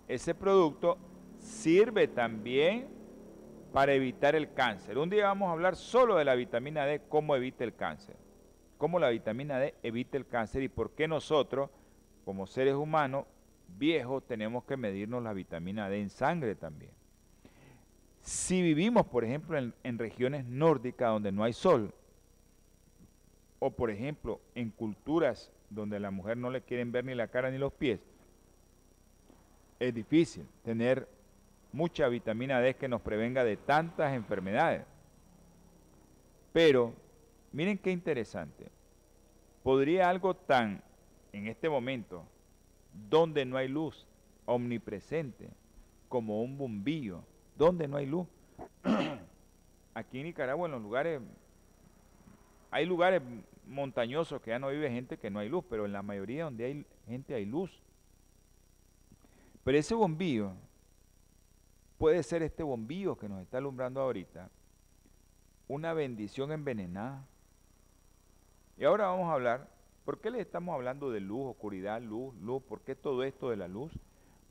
Ese 0.08 0.36
producto 0.36 0.98
sirve 1.40 2.08
también 2.08 2.88
para 3.74 3.94
evitar 3.94 4.36
el 4.36 4.54
cáncer. 4.54 4.98
Un 4.98 5.10
día 5.10 5.26
vamos 5.26 5.50
a 5.50 5.54
hablar 5.54 5.76
solo 5.76 6.16
de 6.16 6.26
la 6.26 6.36
vitamina 6.36 6.86
D, 6.86 7.02
cómo 7.10 7.36
evita 7.36 7.64
el 7.64 7.76
cáncer. 7.76 8.16
Cómo 8.78 9.00
la 9.00 9.10
vitamina 9.10 9.58
D 9.58 9.76
evita 9.82 10.18
el 10.18 10.28
cáncer 10.28 10.62
y 10.62 10.70
por 10.70 10.92
qué 10.92 11.08
nosotros, 11.08 11.70
como 12.26 12.46
seres 12.46 12.76
humanos 12.76 13.26
viejos, 13.68 14.26
tenemos 14.28 14.66
que 14.66 14.78
medirnos 14.78 15.24
la 15.24 15.34
vitamina 15.34 15.90
D 15.90 16.00
en 16.00 16.10
sangre 16.10 16.56
también. 16.56 16.92
Si 18.24 18.62
vivimos, 18.62 19.06
por 19.06 19.26
ejemplo, 19.26 19.58
en, 19.58 19.98
regiones 20.00 20.46
nórdicas 20.46 21.10
donde 21.10 21.34
no 21.34 21.44
hay 21.44 21.52
sol, 21.52 21.94
o 23.60 23.70
por 23.72 23.92
ejemplo 23.92 24.40
en 24.56 24.72
culturas 24.72 25.52
donde 25.70 26.00
la 26.00 26.10
mujer 26.10 26.38
no 26.38 26.50
le 26.50 26.62
quieren 26.62 26.92
ver 26.92 27.04
ni 27.04 27.16
la 27.16 27.28
cara 27.28 27.52
ni 27.52 27.58
los 27.58 27.74
pies, 27.74 28.00
es 29.78 29.94
difícil 29.94 30.46
tener 30.64 31.06
mucha 31.74 32.08
vitamina 32.08 32.62
D 32.62 32.76
que 32.76 32.88
nos 32.88 33.02
prevenga 33.02 33.44
de 33.44 33.58
tantas 33.58 34.14
enfermedades. 34.14 34.86
Pero, 36.54 36.94
miren 37.52 37.78
qué 37.78 37.92
interesante. 37.92 38.70
¿Podría 39.64 40.10
algo 40.10 40.34
tan, 40.34 40.82
en 41.34 41.48
este 41.48 41.68
momento, 41.68 42.24
donde 43.10 43.44
no 43.44 43.58
hay 43.58 43.68
luz, 43.68 44.08
omnipresente, 44.46 45.50
como 46.08 46.42
un 46.42 46.58
bombillo, 46.58 47.26
donde 47.58 47.88
no 47.88 47.98
hay 47.98 48.06
luz? 48.06 48.28
Aquí 49.94 50.20
en 50.20 50.26
Nicaragua, 50.26 50.66
en 50.66 50.72
los 50.72 50.82
lugares, 50.82 51.22
hay 52.72 52.86
lugares 52.86 53.22
montañosos 53.68 54.42
que 54.42 54.52
ya 54.52 54.60
no 54.60 54.70
vive 54.70 54.90
gente 54.90 55.18
que 55.18 55.30
no 55.30 55.40
hay 55.40 55.50
luz, 55.50 55.64
pero 55.70 55.86
en 55.86 55.94
la 55.94 56.02
mayoría 56.02 56.46
donde 56.46 56.66
hay 56.66 56.86
gente 57.08 57.36
hay 57.36 57.46
luz. 57.46 57.72
Pero 59.64 59.78
ese 59.78 59.96
bombillo 59.96 60.54
puede 61.98 62.22
ser 62.24 62.44
este 62.44 62.64
bombillo 62.64 63.18
que 63.18 63.30
nos 63.30 63.42
está 63.42 63.60
alumbrando 63.60 64.02
ahorita 64.02 64.50
una 65.68 65.94
bendición 65.94 66.52
envenenada. 66.52 67.26
Y 68.78 68.84
ahora 68.84 69.08
vamos 69.08 69.30
a 69.30 69.34
hablar, 69.34 69.70
¿por 70.04 70.20
qué 70.20 70.32
le 70.32 70.42
estamos 70.42 70.74
hablando 70.74 71.12
de 71.12 71.22
luz, 71.22 71.52
oscuridad, 71.52 72.02
luz, 72.02 72.36
luz? 72.42 72.62
¿Por 72.64 72.82
qué 72.82 72.96
todo 72.96 73.24
esto 73.24 73.50
de 73.50 73.58
la 73.58 73.68
luz? 73.68 73.92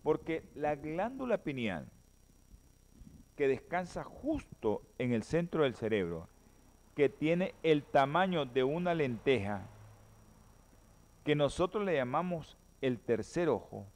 Porque 0.02 0.44
la 0.54 0.76
glándula 0.76 1.38
pineal, 1.38 1.88
que 3.36 3.48
descansa 3.48 4.04
justo 4.04 4.82
en 4.98 5.12
el 5.12 5.22
centro 5.22 5.64
del 5.64 5.74
cerebro, 5.74 6.28
que 6.94 7.08
tiene 7.08 7.54
el 7.62 7.82
tamaño 7.82 8.44
de 8.44 8.64
una 8.64 8.94
lenteja, 8.94 9.66
que 11.24 11.34
nosotros 11.34 11.84
le 11.84 11.96
llamamos 11.96 12.56
el 12.80 12.98
tercer 12.98 13.48
ojo, 13.48 13.86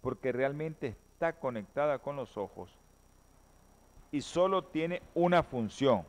porque 0.00 0.32
realmente 0.32 0.88
está 0.88 1.38
conectada 1.38 1.98
con 1.98 2.16
los 2.16 2.36
ojos 2.36 2.70
y 4.10 4.20
solo 4.20 4.64
tiene 4.64 5.02
una 5.14 5.42
función, 5.42 6.04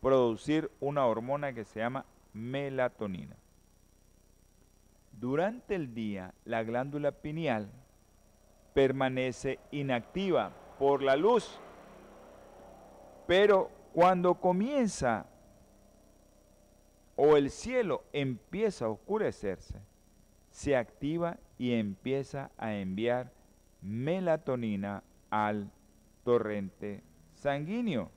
producir 0.00 0.70
una 0.80 1.06
hormona 1.06 1.52
que 1.52 1.64
se 1.64 1.80
llama 1.80 2.04
melatonina. 2.32 3.36
Durante 5.12 5.74
el 5.74 5.94
día, 5.94 6.34
la 6.44 6.62
glándula 6.62 7.12
pineal 7.12 7.70
permanece 8.74 9.58
inactiva 9.70 10.52
por 10.82 11.00
la 11.00 11.14
luz, 11.14 11.60
pero 13.28 13.70
cuando 13.92 14.34
comienza 14.34 15.26
o 17.14 17.36
el 17.36 17.50
cielo 17.50 18.02
empieza 18.12 18.86
a 18.86 18.88
oscurecerse, 18.88 19.80
se 20.50 20.76
activa 20.76 21.38
y 21.56 21.74
empieza 21.74 22.50
a 22.58 22.74
enviar 22.74 23.30
melatonina 23.80 25.04
al 25.30 25.70
torrente 26.24 27.04
sanguíneo. 27.34 28.10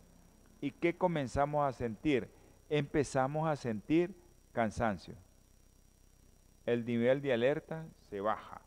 ¿Y 0.59 0.71
qué 0.71 0.97
comenzamos 0.97 1.69
a 1.69 1.71
sentir? 1.71 2.31
Empezamos 2.71 3.47
a 3.47 3.55
sentir 3.57 4.15
cansancio. 4.53 5.13
El 6.65 6.83
nivel 6.83 7.21
de 7.21 7.31
alerta 7.31 7.85
se 8.09 8.21
baja 8.21 8.59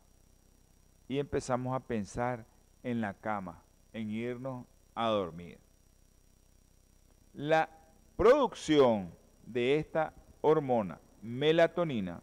y 1.09 1.19
empezamos 1.19 1.75
a 1.75 1.81
pensar 1.81 2.45
en 2.81 3.01
la 3.01 3.13
cama, 3.13 3.61
en 3.93 4.09
irnos 4.09 4.65
a 4.95 5.07
dormir. 5.07 5.57
La 7.33 7.69
producción 8.15 9.11
de 9.45 9.77
esta 9.77 10.13
hormona, 10.41 10.99
melatonina, 11.21 12.21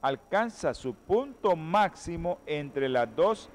alcanza 0.00 0.74
su 0.74 0.94
punto 0.94 1.56
máximo 1.56 2.38
entre 2.46 2.88
las 2.88 3.14
2 3.14 3.50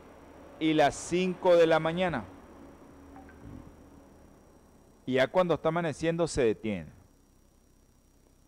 y 0.59 0.73
las 0.73 0.95
5 0.95 1.55
de 1.55 1.67
la 1.67 1.79
mañana. 1.79 2.25
Y 5.05 5.13
ya 5.13 5.27
cuando 5.27 5.53
está 5.53 5.69
amaneciendo 5.69 6.27
se 6.27 6.43
detiene. 6.43 6.91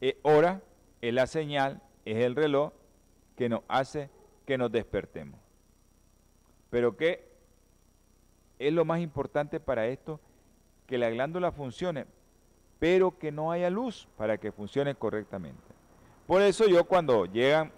Es 0.02 0.16
hora, 0.24 0.62
es 1.02 1.14
la 1.14 1.28
señal, 1.28 1.82
es 2.06 2.18
el 2.18 2.36
reloj 2.36 2.74
que 3.36 3.50
nos 3.50 3.62
hace 3.68 4.10
que 4.46 4.58
nos 4.58 4.72
despertemos. 4.72 5.40
Pero 6.70 6.98
¿qué 6.98 7.29
es 8.60 8.74
lo 8.74 8.86
más 8.86 9.00
importante 9.00 9.60
para 9.60 9.88
esto? 9.88 10.20
Que 10.86 10.98
la 10.98 11.10
glándula 11.10 11.52
funcione, 11.52 12.06
pero 12.78 13.18
que 13.18 13.32
no 13.32 13.52
haya 13.52 13.70
luz 13.70 14.08
para 14.18 14.38
que 14.38 14.52
funcione 14.52 14.94
correctamente. 14.96 15.62
Por 16.28 16.42
eso 16.42 16.68
yo 16.68 16.84
cuando 16.84 17.26
llegan 17.26 17.72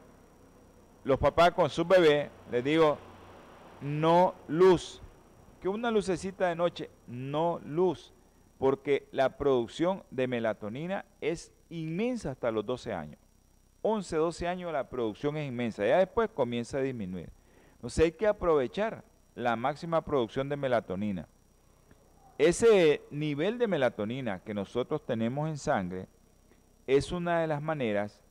los 1.04 1.20
papás 1.20 1.52
con 1.52 1.70
su 1.70 1.86
bebé, 1.86 2.30
les 2.52 2.64
digo, 2.64 2.98
no 3.82 4.36
luz. 4.48 5.02
Que 5.62 5.70
una 5.70 5.92
lucecita 5.92 6.50
de 6.50 6.56
noche, 6.56 6.90
no 7.08 7.62
luz. 7.64 8.14
Porque 8.58 9.08
la 9.12 9.38
producción 9.38 10.04
de 10.12 10.28
melatonina 10.28 11.06
es 11.20 11.52
inmensa 11.70 12.32
hasta 12.32 12.52
los 12.52 12.66
12 12.66 12.94
años. 12.94 13.20
11, 13.82 14.16
12 14.16 14.48
años 14.48 14.74
la 14.74 14.90
producción 14.90 15.38
es 15.38 15.48
inmensa. 15.48 15.86
Ya 15.86 15.98
después 15.98 16.30
comienza 16.30 16.78
a 16.78 16.82
disminuir. 16.82 17.30
Entonces 17.74 18.06
hay 18.06 18.12
que 18.12 18.28
aprovechar 18.28 19.04
la 19.36 19.56
máxima 19.56 20.02
producción 20.02 20.50
de 20.50 20.58
melatonina. 20.58 21.28
Ese 22.38 23.04
nivel 23.12 23.58
de 23.58 23.68
melatonina 23.68 24.40
que 24.40 24.54
nosotros 24.54 25.06
tenemos 25.06 25.48
en 25.50 25.58
sangre 25.58 26.08
es 26.88 27.12
una 27.12 27.42
de 27.42 27.48
las 27.48 27.62
maneras 27.62 28.22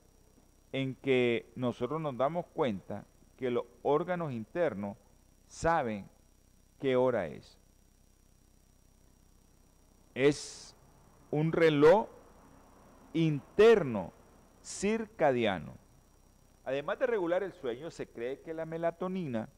en 0.73 0.95
que 0.97 1.51
nosotros 1.55 2.01
nos 2.01 2.17
damos 2.17 2.47
cuenta 2.47 3.05
que 3.37 3.51
los 3.51 3.65
órganos 3.83 4.33
internos 4.33 4.97
saben 5.47 6.07
qué 6.81 6.97
hora 6.97 7.27
es. 7.27 7.59
Es 10.15 10.75
un 11.31 11.53
reloj 11.53 12.09
interno 13.13 14.13
circadiano. 14.63 15.75
Además 16.65 16.99
de 16.99 17.07
regular 17.07 17.43
el 17.43 17.53
sueño, 17.53 17.91
se 17.91 18.07
cree 18.07 18.41
que 18.41 18.55
la 18.55 18.67
melatonina, 18.67 19.49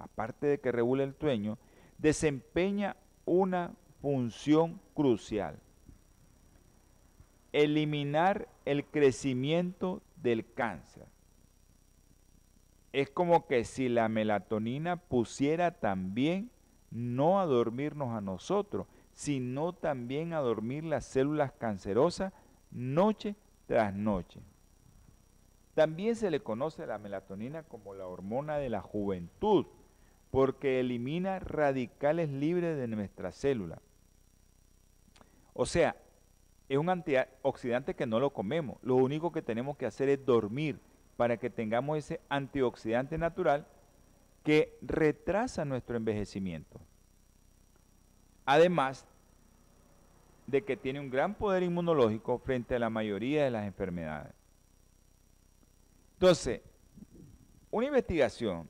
aparte 0.00 0.46
de 0.46 0.60
que 0.60 0.72
regula 0.72 1.04
el 1.04 1.14
sueño, 1.14 1.58
desempeña 1.98 2.96
una 3.24 3.72
función 4.00 4.80
crucial. 4.94 5.58
Eliminar 7.52 8.48
el 8.64 8.84
crecimiento 8.84 10.02
del 10.16 10.52
cáncer. 10.52 11.06
Es 12.92 13.10
como 13.10 13.46
que 13.46 13.64
si 13.64 13.88
la 13.88 14.08
melatonina 14.08 14.96
pusiera 14.96 15.72
también 15.72 16.50
no 16.90 17.40
a 17.40 17.46
dormirnos 17.46 18.10
a 18.10 18.20
nosotros, 18.20 18.86
sino 19.12 19.72
también 19.72 20.32
a 20.32 20.40
dormir 20.40 20.84
las 20.84 21.04
células 21.04 21.52
cancerosas 21.52 22.32
noche 22.70 23.36
tras 23.66 23.94
noche. 23.94 24.40
También 25.74 26.16
se 26.16 26.30
le 26.30 26.40
conoce 26.40 26.82
a 26.82 26.86
la 26.86 26.98
melatonina 26.98 27.62
como 27.62 27.94
la 27.94 28.06
hormona 28.06 28.58
de 28.58 28.70
la 28.70 28.80
juventud, 28.80 29.66
porque 30.30 30.80
elimina 30.80 31.38
radicales 31.40 32.30
libres 32.30 32.76
de 32.76 32.86
nuestra 32.88 33.32
célula. 33.32 33.80
O 35.52 35.66
sea, 35.66 35.96
es 36.68 36.78
un 36.78 36.88
antioxidante 36.88 37.94
que 37.94 38.06
no 38.06 38.20
lo 38.20 38.30
comemos. 38.30 38.78
Lo 38.82 38.94
único 38.94 39.32
que 39.32 39.42
tenemos 39.42 39.76
que 39.76 39.86
hacer 39.86 40.08
es 40.08 40.24
dormir 40.24 40.78
para 41.16 41.36
que 41.36 41.50
tengamos 41.50 41.98
ese 41.98 42.20
antioxidante 42.28 43.18
natural 43.18 43.66
que 44.44 44.78
retrasa 44.80 45.64
nuestro 45.64 45.96
envejecimiento. 45.96 46.80
Además 48.46 49.04
de 50.46 50.64
que 50.64 50.76
tiene 50.76 51.00
un 51.00 51.10
gran 51.10 51.34
poder 51.34 51.62
inmunológico 51.62 52.38
frente 52.38 52.74
a 52.74 52.78
la 52.78 52.90
mayoría 52.90 53.44
de 53.44 53.50
las 53.50 53.66
enfermedades. 53.66 54.32
Entonces, 56.14 56.60
una 57.70 57.86
investigación 57.86 58.68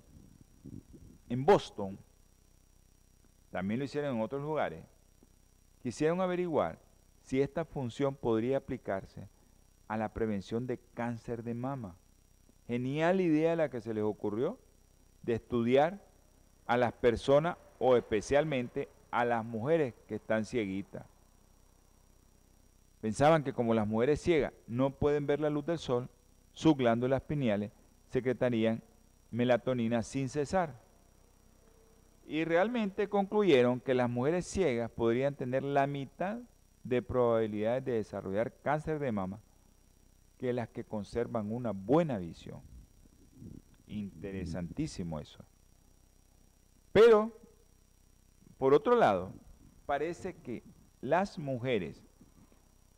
en 1.31 1.47
Boston, 1.47 1.97
también 3.51 3.79
lo 3.79 3.85
hicieron 3.85 4.17
en 4.17 4.23
otros 4.23 4.43
lugares, 4.43 4.85
quisieron 5.83 6.21
averiguar 6.21 6.79
si 7.23 7.41
esta 7.41 7.65
función 7.65 8.15
podría 8.15 8.59
aplicarse 8.59 9.29
a 9.89 9.97
la 9.97 10.13
prevención 10.13 10.67
de 10.67 10.79
cáncer 10.95 11.43
de 11.43 11.55
mama. 11.55 11.97
Genial 12.67 13.21
idea 13.21 13.57
la 13.57 13.71
que 13.71 13.81
se 13.81 13.95
les 13.95 14.05
ocurrió 14.05 14.59
de 15.23 15.35
estudiar 15.35 16.01
a 16.67 16.77
las 16.77 16.93
personas 16.93 17.57
o 17.79 17.97
especialmente 17.97 18.89
a 19.13 19.25
las 19.25 19.45
mujeres 19.45 19.95
que 20.09 20.17
están 20.17 20.45
cieguitas. 20.45 21.05
Pensaban 23.01 23.45
que 23.45 23.53
como 23.53 23.73
las 23.73 23.87
mujeres 23.87 24.21
ciegas 24.21 24.53
no 24.67 24.91
pueden 24.91 25.27
ver 25.27 25.41
la 25.41 25.51
luz 25.51 25.65
del 25.65 25.79
sol, 25.79 26.09
sus 26.53 26.77
glándulas 26.77 27.23
pineales 27.23 27.71
secretarían 28.09 28.83
melatonina 29.31 30.03
sin 30.03 30.29
cesar. 30.29 30.90
Y 32.31 32.45
realmente 32.45 33.09
concluyeron 33.09 33.81
que 33.81 33.93
las 33.93 34.09
mujeres 34.09 34.47
ciegas 34.47 34.89
podrían 34.89 35.35
tener 35.35 35.65
la 35.65 35.89
mitad 35.89 36.39
de 36.85 37.03
probabilidades 37.03 37.85
de 37.85 37.93
desarrollar 37.95 38.55
cáncer 38.63 39.01
de 39.01 39.11
mama 39.11 39.41
que 40.39 40.53
las 40.53 40.69
que 40.69 40.85
conservan 40.85 41.51
una 41.51 41.73
buena 41.73 42.19
visión. 42.19 42.61
Interesantísimo 43.89 45.19
eso. 45.19 45.45
Pero 46.93 47.33
por 48.59 48.75
otro 48.75 48.95
lado, 48.95 49.33
parece 49.85 50.37
que 50.37 50.63
las 51.01 51.37
mujeres 51.37 52.01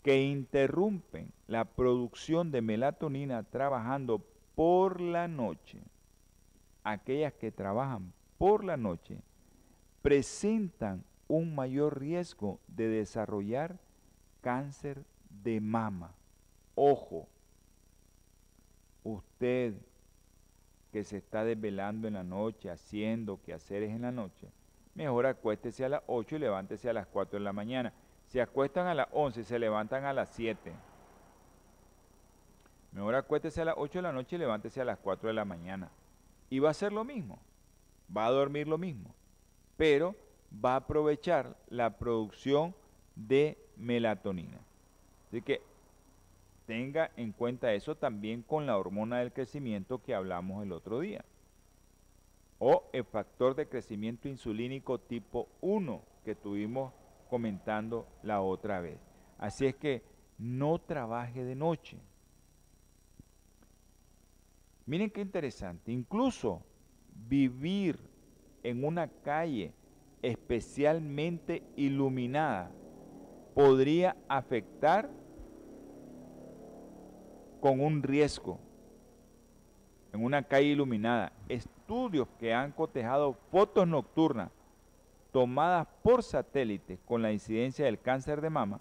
que 0.02 0.24
interrumpen 0.24 1.32
la 1.46 1.64
producción 1.64 2.50
de 2.50 2.60
melatonina 2.60 3.44
trabajando 3.44 4.22
por 4.54 5.00
la 5.00 5.26
noche, 5.26 5.78
aquellas 6.84 7.32
que 7.32 7.50
trabajan 7.50 8.12
por 8.42 8.64
la 8.64 8.76
noche, 8.76 9.22
presentan 10.02 11.04
un 11.28 11.54
mayor 11.54 12.00
riesgo 12.00 12.58
de 12.66 12.88
desarrollar 12.88 13.78
cáncer 14.40 15.04
de 15.44 15.60
mama. 15.60 16.12
Ojo, 16.74 17.28
usted 19.04 19.74
que 20.90 21.04
se 21.04 21.18
está 21.18 21.44
desvelando 21.44 22.08
en 22.08 22.14
la 22.14 22.24
noche, 22.24 22.68
haciendo 22.68 23.40
quehaceres 23.40 23.90
en 23.90 24.02
la 24.02 24.10
noche, 24.10 24.50
mejor 24.96 25.26
acuéstese 25.26 25.84
a 25.84 25.90
las 25.90 26.02
8 26.08 26.34
y 26.34 26.38
levántese 26.40 26.90
a 26.90 26.94
las 26.94 27.06
4 27.06 27.38
de 27.38 27.44
la 27.44 27.52
mañana. 27.52 27.92
Se 28.26 28.42
acuestan 28.42 28.88
a 28.88 28.94
las 28.94 29.06
11 29.12 29.42
y 29.42 29.44
se 29.44 29.58
levantan 29.60 30.04
a 30.04 30.12
las 30.12 30.30
7. 30.30 30.72
Mejor 32.90 33.14
acuéstese 33.14 33.62
a 33.62 33.66
las 33.66 33.76
8 33.78 34.00
de 34.00 34.02
la 34.02 34.12
noche 34.12 34.34
y 34.34 34.40
levántese 34.40 34.80
a 34.80 34.84
las 34.84 34.98
4 34.98 35.28
de 35.28 35.34
la 35.34 35.44
mañana. 35.44 35.92
Y 36.50 36.58
va 36.58 36.70
a 36.70 36.74
ser 36.74 36.92
lo 36.92 37.04
mismo. 37.04 37.38
Va 38.14 38.26
a 38.26 38.30
dormir 38.30 38.68
lo 38.68 38.78
mismo. 38.78 39.14
Pero 39.76 40.14
va 40.52 40.74
a 40.74 40.76
aprovechar 40.76 41.56
la 41.68 41.98
producción 41.98 42.74
de 43.16 43.58
melatonina. 43.76 44.60
Así 45.28 45.42
que 45.42 45.62
tenga 46.66 47.10
en 47.16 47.32
cuenta 47.32 47.72
eso 47.72 47.96
también 47.96 48.42
con 48.42 48.66
la 48.66 48.78
hormona 48.78 49.18
del 49.18 49.32
crecimiento 49.32 50.02
que 50.02 50.14
hablamos 50.14 50.62
el 50.62 50.72
otro 50.72 51.00
día. 51.00 51.24
O 52.58 52.84
el 52.92 53.04
factor 53.04 53.54
de 53.54 53.66
crecimiento 53.68 54.28
insulínico 54.28 54.98
tipo 54.98 55.48
1 55.60 56.02
que 56.24 56.34
tuvimos 56.34 56.92
comentando 57.28 58.06
la 58.22 58.40
otra 58.40 58.80
vez. 58.80 58.98
Así 59.38 59.66
es 59.66 59.74
que 59.74 60.02
no 60.38 60.78
trabaje 60.78 61.44
de 61.44 61.54
noche. 61.54 61.98
Miren 64.86 65.10
qué 65.10 65.20
interesante. 65.20 65.92
Incluso 65.92 66.62
vivir 67.28 67.98
en 68.62 68.84
una 68.84 69.08
calle 69.08 69.72
especialmente 70.22 71.62
iluminada 71.76 72.70
podría 73.54 74.16
afectar 74.28 75.10
con 77.60 77.80
un 77.80 78.02
riesgo 78.02 78.58
en 80.12 80.24
una 80.24 80.42
calle 80.42 80.68
iluminada. 80.68 81.32
Estudios 81.48 82.28
que 82.38 82.52
han 82.52 82.72
cotejado 82.72 83.34
fotos 83.50 83.86
nocturnas 83.86 84.50
tomadas 85.32 85.88
por 86.02 86.22
satélite 86.22 86.98
con 87.06 87.22
la 87.22 87.32
incidencia 87.32 87.86
del 87.86 88.00
cáncer 88.00 88.40
de 88.40 88.50
mama 88.50 88.80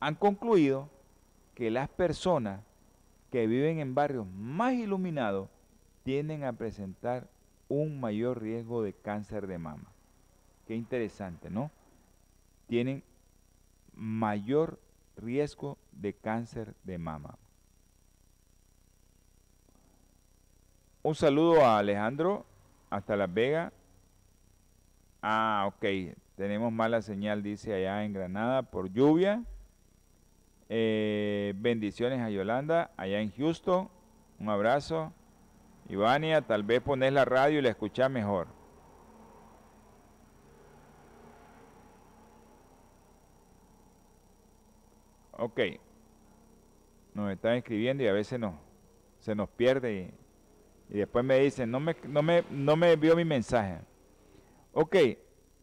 han 0.00 0.14
concluido 0.14 0.88
que 1.54 1.70
las 1.70 1.88
personas 1.88 2.60
que 3.30 3.46
viven 3.46 3.80
en 3.80 3.94
barrios 3.94 4.26
más 4.26 4.74
iluminados 4.74 5.48
tienden 6.04 6.44
a 6.44 6.52
presentar 6.52 7.26
un 7.68 7.98
mayor 7.98 8.40
riesgo 8.40 8.82
de 8.82 8.92
cáncer 8.92 9.46
de 9.46 9.58
mama. 9.58 9.90
Qué 10.66 10.76
interesante, 10.76 11.50
¿no? 11.50 11.70
Tienen 12.68 13.02
mayor 13.94 14.78
riesgo 15.16 15.78
de 15.92 16.12
cáncer 16.12 16.74
de 16.84 16.98
mama. 16.98 17.36
Un 21.02 21.14
saludo 21.14 21.64
a 21.64 21.78
Alejandro 21.78 22.46
hasta 22.90 23.16
Las 23.16 23.32
Vegas. 23.32 23.72
Ah, 25.22 25.64
ok. 25.66 26.14
Tenemos 26.36 26.72
mala 26.72 27.02
señal, 27.02 27.42
dice 27.42 27.74
allá 27.74 28.04
en 28.04 28.12
Granada, 28.12 28.62
por 28.62 28.92
lluvia. 28.92 29.42
Eh, 30.68 31.54
bendiciones 31.56 32.20
a 32.20 32.30
Yolanda, 32.30 32.90
allá 32.96 33.20
en 33.20 33.30
Houston. 33.32 33.88
Un 34.38 34.48
abrazo. 34.48 35.12
Ivania, 35.88 36.42
tal 36.42 36.62
vez 36.62 36.80
pones 36.80 37.12
la 37.12 37.24
radio 37.24 37.58
y 37.58 37.62
la 37.62 37.70
escuchas 37.70 38.10
mejor. 38.10 38.48
Ok. 45.32 45.60
Nos 47.14 47.30
están 47.32 47.54
escribiendo 47.54 48.02
y 48.02 48.08
a 48.08 48.12
veces 48.12 48.40
no, 48.40 48.58
se 49.20 49.34
nos 49.34 49.48
pierde 49.48 49.94
y 49.94 50.24
y 50.88 50.98
después 50.98 51.24
me 51.24 51.38
dicen, 51.38 51.70
no 51.70 51.80
me, 51.80 51.96
no 52.06 52.22
me, 52.22 52.44
no 52.50 52.76
me 52.76 52.92
envió 52.92 53.16
mi 53.16 53.24
mensaje. 53.24 53.80
Ok, 54.72 54.96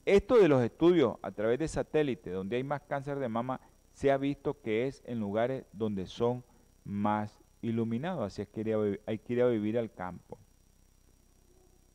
esto 0.05 0.38
de 0.38 0.47
los 0.47 0.63
estudios 0.63 1.15
a 1.22 1.32
través 1.32 1.59
de 1.59 1.67
satélite, 1.67 2.32
donde 2.32 2.57
hay 2.57 2.63
más 2.63 2.82
cáncer 2.82 3.19
de 3.19 3.30
mama, 3.30 3.61
se 3.93 4.11
ha 4.11 4.17
visto 4.17 4.61
que 4.61 4.88
es 4.88 5.03
en 5.05 5.19
lugares 5.19 5.65
donde 5.74 6.05
son 6.05 6.43
más 6.84 7.39
iluminados, 7.62 8.26
así 8.26 8.41
es 8.41 8.47
que 8.47 8.99
hay 9.05 9.20
que 9.20 9.34
ir 9.34 9.41
a 9.41 9.47
vivir 9.47 9.78
al 9.78 9.91
campo. 9.91 10.38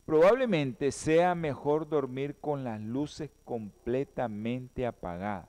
Probablemente 0.05 0.93
sea 0.93 1.35
mejor 1.35 1.89
dormir 1.89 2.37
con 2.41 2.63
las 2.63 2.81
luces 2.81 3.31
completamente 3.45 4.87
apagadas, 4.87 5.49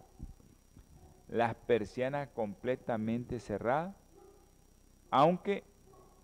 las 1.27 1.53
persianas 1.53 2.29
completamente 2.29 3.39
cerradas, 3.39 3.95
aunque 5.11 5.63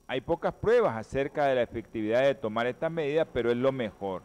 hay 0.07 0.21
pocas 0.21 0.53
pruebas 0.53 0.97
acerca 0.97 1.45
de 1.45 1.55
la 1.55 1.61
efectividad 1.61 2.23
de 2.23 2.35
tomar 2.35 2.67
estas 2.67 2.91
medidas, 2.91 3.27
pero 3.31 3.51
es 3.51 3.57
lo 3.57 3.71
mejor. 3.71 4.23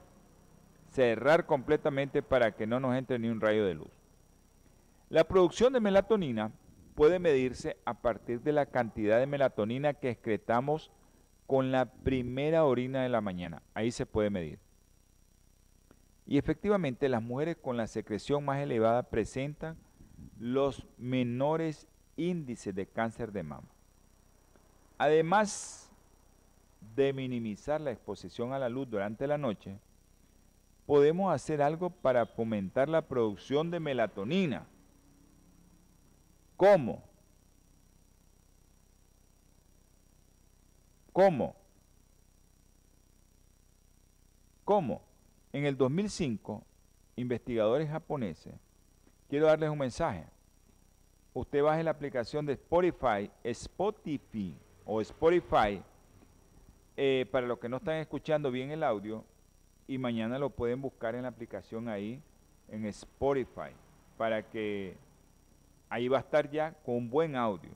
Cerrar 0.90 1.46
completamente 1.46 2.22
para 2.22 2.52
que 2.52 2.66
no 2.66 2.80
nos 2.80 2.96
entre 2.96 3.18
ni 3.18 3.28
un 3.28 3.40
rayo 3.40 3.64
de 3.66 3.74
luz. 3.74 3.90
La 5.10 5.24
producción 5.24 5.72
de 5.72 5.80
melatonina 5.80 6.50
puede 6.98 7.20
medirse 7.20 7.76
a 7.84 7.94
partir 7.94 8.40
de 8.40 8.50
la 8.50 8.66
cantidad 8.66 9.20
de 9.20 9.26
melatonina 9.28 9.94
que 9.94 10.10
excretamos 10.10 10.90
con 11.46 11.70
la 11.70 11.92
primera 11.92 12.64
orina 12.64 13.04
de 13.04 13.08
la 13.08 13.20
mañana. 13.20 13.62
Ahí 13.72 13.92
se 13.92 14.04
puede 14.04 14.30
medir. 14.30 14.58
Y 16.26 16.38
efectivamente 16.38 17.08
las 17.08 17.22
mujeres 17.22 17.56
con 17.56 17.76
la 17.76 17.86
secreción 17.86 18.44
más 18.44 18.58
elevada 18.58 19.04
presentan 19.04 19.76
los 20.40 20.88
menores 20.98 21.86
índices 22.16 22.74
de 22.74 22.88
cáncer 22.88 23.30
de 23.30 23.44
mama. 23.44 23.68
Además 24.98 25.92
de 26.96 27.12
minimizar 27.12 27.80
la 27.80 27.92
exposición 27.92 28.52
a 28.52 28.58
la 28.58 28.68
luz 28.68 28.90
durante 28.90 29.28
la 29.28 29.38
noche, 29.38 29.78
podemos 30.84 31.32
hacer 31.32 31.62
algo 31.62 31.90
para 31.90 32.26
fomentar 32.26 32.88
la 32.88 33.02
producción 33.02 33.70
de 33.70 33.78
melatonina. 33.78 34.66
¿Cómo? 36.58 37.00
¿Cómo? 41.12 41.54
¿Cómo? 44.64 45.00
En 45.52 45.66
el 45.66 45.76
2005, 45.76 46.64
investigadores 47.14 47.88
japoneses, 47.88 48.54
quiero 49.28 49.46
darles 49.46 49.70
un 49.70 49.78
mensaje. 49.78 50.26
Usted 51.32 51.62
baje 51.62 51.84
la 51.84 51.92
aplicación 51.92 52.44
de 52.44 52.54
Spotify, 52.54 53.30
Spotify, 53.44 54.56
o 54.84 55.00
Spotify, 55.00 55.80
eh, 56.96 57.24
para 57.30 57.46
los 57.46 57.60
que 57.60 57.68
no 57.68 57.76
están 57.76 57.98
escuchando 57.98 58.50
bien 58.50 58.72
el 58.72 58.82
audio, 58.82 59.24
y 59.86 59.96
mañana 59.96 60.40
lo 60.40 60.50
pueden 60.50 60.82
buscar 60.82 61.14
en 61.14 61.22
la 61.22 61.28
aplicación 61.28 61.88
ahí, 61.88 62.20
en 62.66 62.84
Spotify, 62.86 63.70
para 64.16 64.42
que 64.42 64.96
ahí 65.88 66.08
va 66.08 66.18
a 66.18 66.20
estar 66.20 66.50
ya 66.50 66.72
con 66.84 67.08
buen 67.10 67.36
audio. 67.36 67.70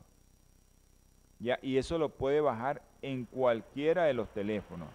Y 1.61 1.77
eso 1.77 1.99
lo 1.99 2.09
puede 2.09 2.41
bajar 2.41 2.83
en 3.03 3.25
cualquiera 3.25 4.05
de 4.05 4.15
los 4.15 4.33
teléfonos, 4.33 4.89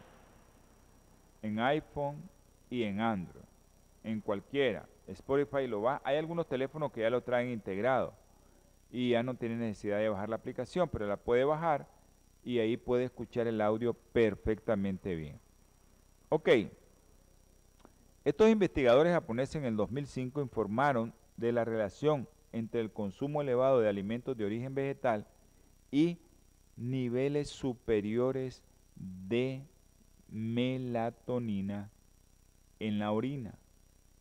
en 1.42 1.60
iPhone 1.60 2.22
y 2.70 2.84
en 2.84 3.02
Android, 3.02 3.44
en 4.04 4.22
cualquiera. 4.22 4.86
Spotify 5.08 5.68
lo 5.68 5.82
va. 5.82 6.02
Hay 6.06 6.16
algunos 6.18 6.48
teléfonos 6.48 6.92
que 6.92 7.02
ya 7.02 7.10
lo 7.10 7.22
traen 7.22 7.50
integrado 7.50 8.14
y 8.92 9.10
ya 9.10 9.24
no 9.24 9.36
tienen 9.36 9.60
necesidad 9.60 9.98
de 9.98 10.08
bajar 10.08 10.30
la 10.30 10.38
aplicación, 10.38 10.88
pero 10.88 11.06
la 11.06 11.18
puede 11.18 11.44
bajar 11.44 11.86
y 12.46 12.60
ahí 12.60 12.78
puede 12.78 13.06
escuchar 13.06 13.48
el 13.48 13.60
audio 13.60 13.94
perfectamente 13.94 15.16
bien. 15.16 15.40
Ok, 16.30 16.50
estos 18.24 18.50
investigadores 18.50 19.14
japoneses 19.14 19.56
en 19.56 19.66
el 19.66 19.76
2005 19.76 20.42
informaron 20.42 21.14
de 21.36 21.52
la 21.52 21.66
relación 21.66 22.28
entre 22.52 22.82
el 22.82 22.92
consumo 22.92 23.42
elevado 23.42 23.80
de 23.80 23.90
alimentos 23.90 24.38
de 24.38 24.46
origen 24.46 24.74
vegetal 24.74 25.28
y 25.92 26.20
niveles 26.76 27.50
superiores 27.50 28.64
de 28.96 29.64
melatonina 30.30 31.90
en 32.80 33.00
la 33.00 33.12
orina. 33.12 33.56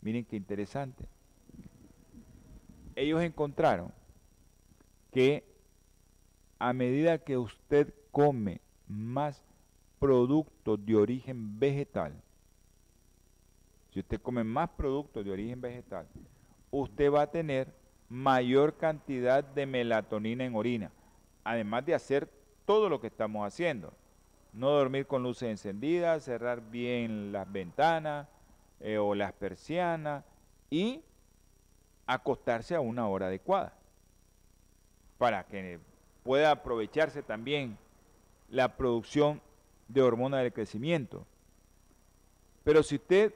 Miren 0.01 0.25
qué 0.25 0.37
interesante. 0.37 1.05
Ellos 2.95 3.23
encontraron 3.23 3.93
que 5.13 5.45
a 6.59 6.73
medida 6.73 7.19
que 7.19 7.37
usted 7.37 7.93
come 8.11 8.61
más 8.89 9.43
productos 9.99 10.85
de 10.85 10.97
origen 10.97 11.59
vegetal, 11.59 12.23
si 13.93 14.01
usted 14.01 14.21
come 14.21 14.45
más 14.45 14.71
productos 14.71 15.25
de 15.25 15.31
origen 15.31 15.61
vegetal, 15.61 16.07
usted 16.71 17.11
va 17.13 17.23
a 17.23 17.31
tener 17.31 17.75
mayor 18.09 18.77
cantidad 18.77 19.43
de 19.43 19.67
melatonina 19.67 20.45
en 20.45 20.55
orina, 20.55 20.91
además 21.45 21.85
de 21.87 21.95
hacer 21.95 22.29
todo 22.65 22.89
lo 22.89 23.01
que 23.01 23.09
estamos 23.09 23.47
haciendo. 23.47 23.93
No 24.53 24.71
dormir 24.71 25.07
con 25.07 25.23
luces 25.23 25.51
encendidas, 25.51 26.25
cerrar 26.25 26.61
bien 26.71 27.33
las 27.33 27.51
ventanas 27.51 28.27
eh, 28.81 28.99
o 28.99 29.15
las 29.15 29.33
persianas 29.33 30.25
y 30.71 31.03
acostarse 32.07 32.75
a 32.75 32.81
una 32.81 33.09
hora 33.09 33.27
adecuada 33.27 33.75
para 35.19 35.45
que 35.45 35.79
pueda 36.23 36.51
aprovecharse 36.51 37.23
también 37.23 37.79
la 38.49 38.77
producción 38.77 39.41
de 39.89 40.03
hormona 40.03 40.39
del 40.39 40.53
crecimiento. 40.53 41.27
Pero 42.65 42.83
si 42.83 42.97
usted 42.97 43.35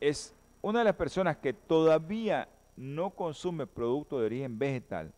es 0.00 0.34
una 0.62 0.80
de 0.80 0.86
las 0.86 0.96
personas 0.96 1.36
que 1.36 1.52
todavía 1.52 2.48
no 2.76 3.10
consume 3.10 3.66
producto 3.66 4.18
de 4.18 4.26
origen 4.26 4.58
vegetal, 4.58 5.12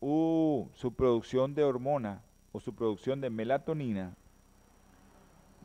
su 0.00 0.94
producción 0.94 1.54
de 1.54 1.64
hormona 1.64 2.22
o 2.52 2.60
su 2.60 2.74
producción 2.74 3.20
de 3.20 3.30
melatonina 3.30 4.14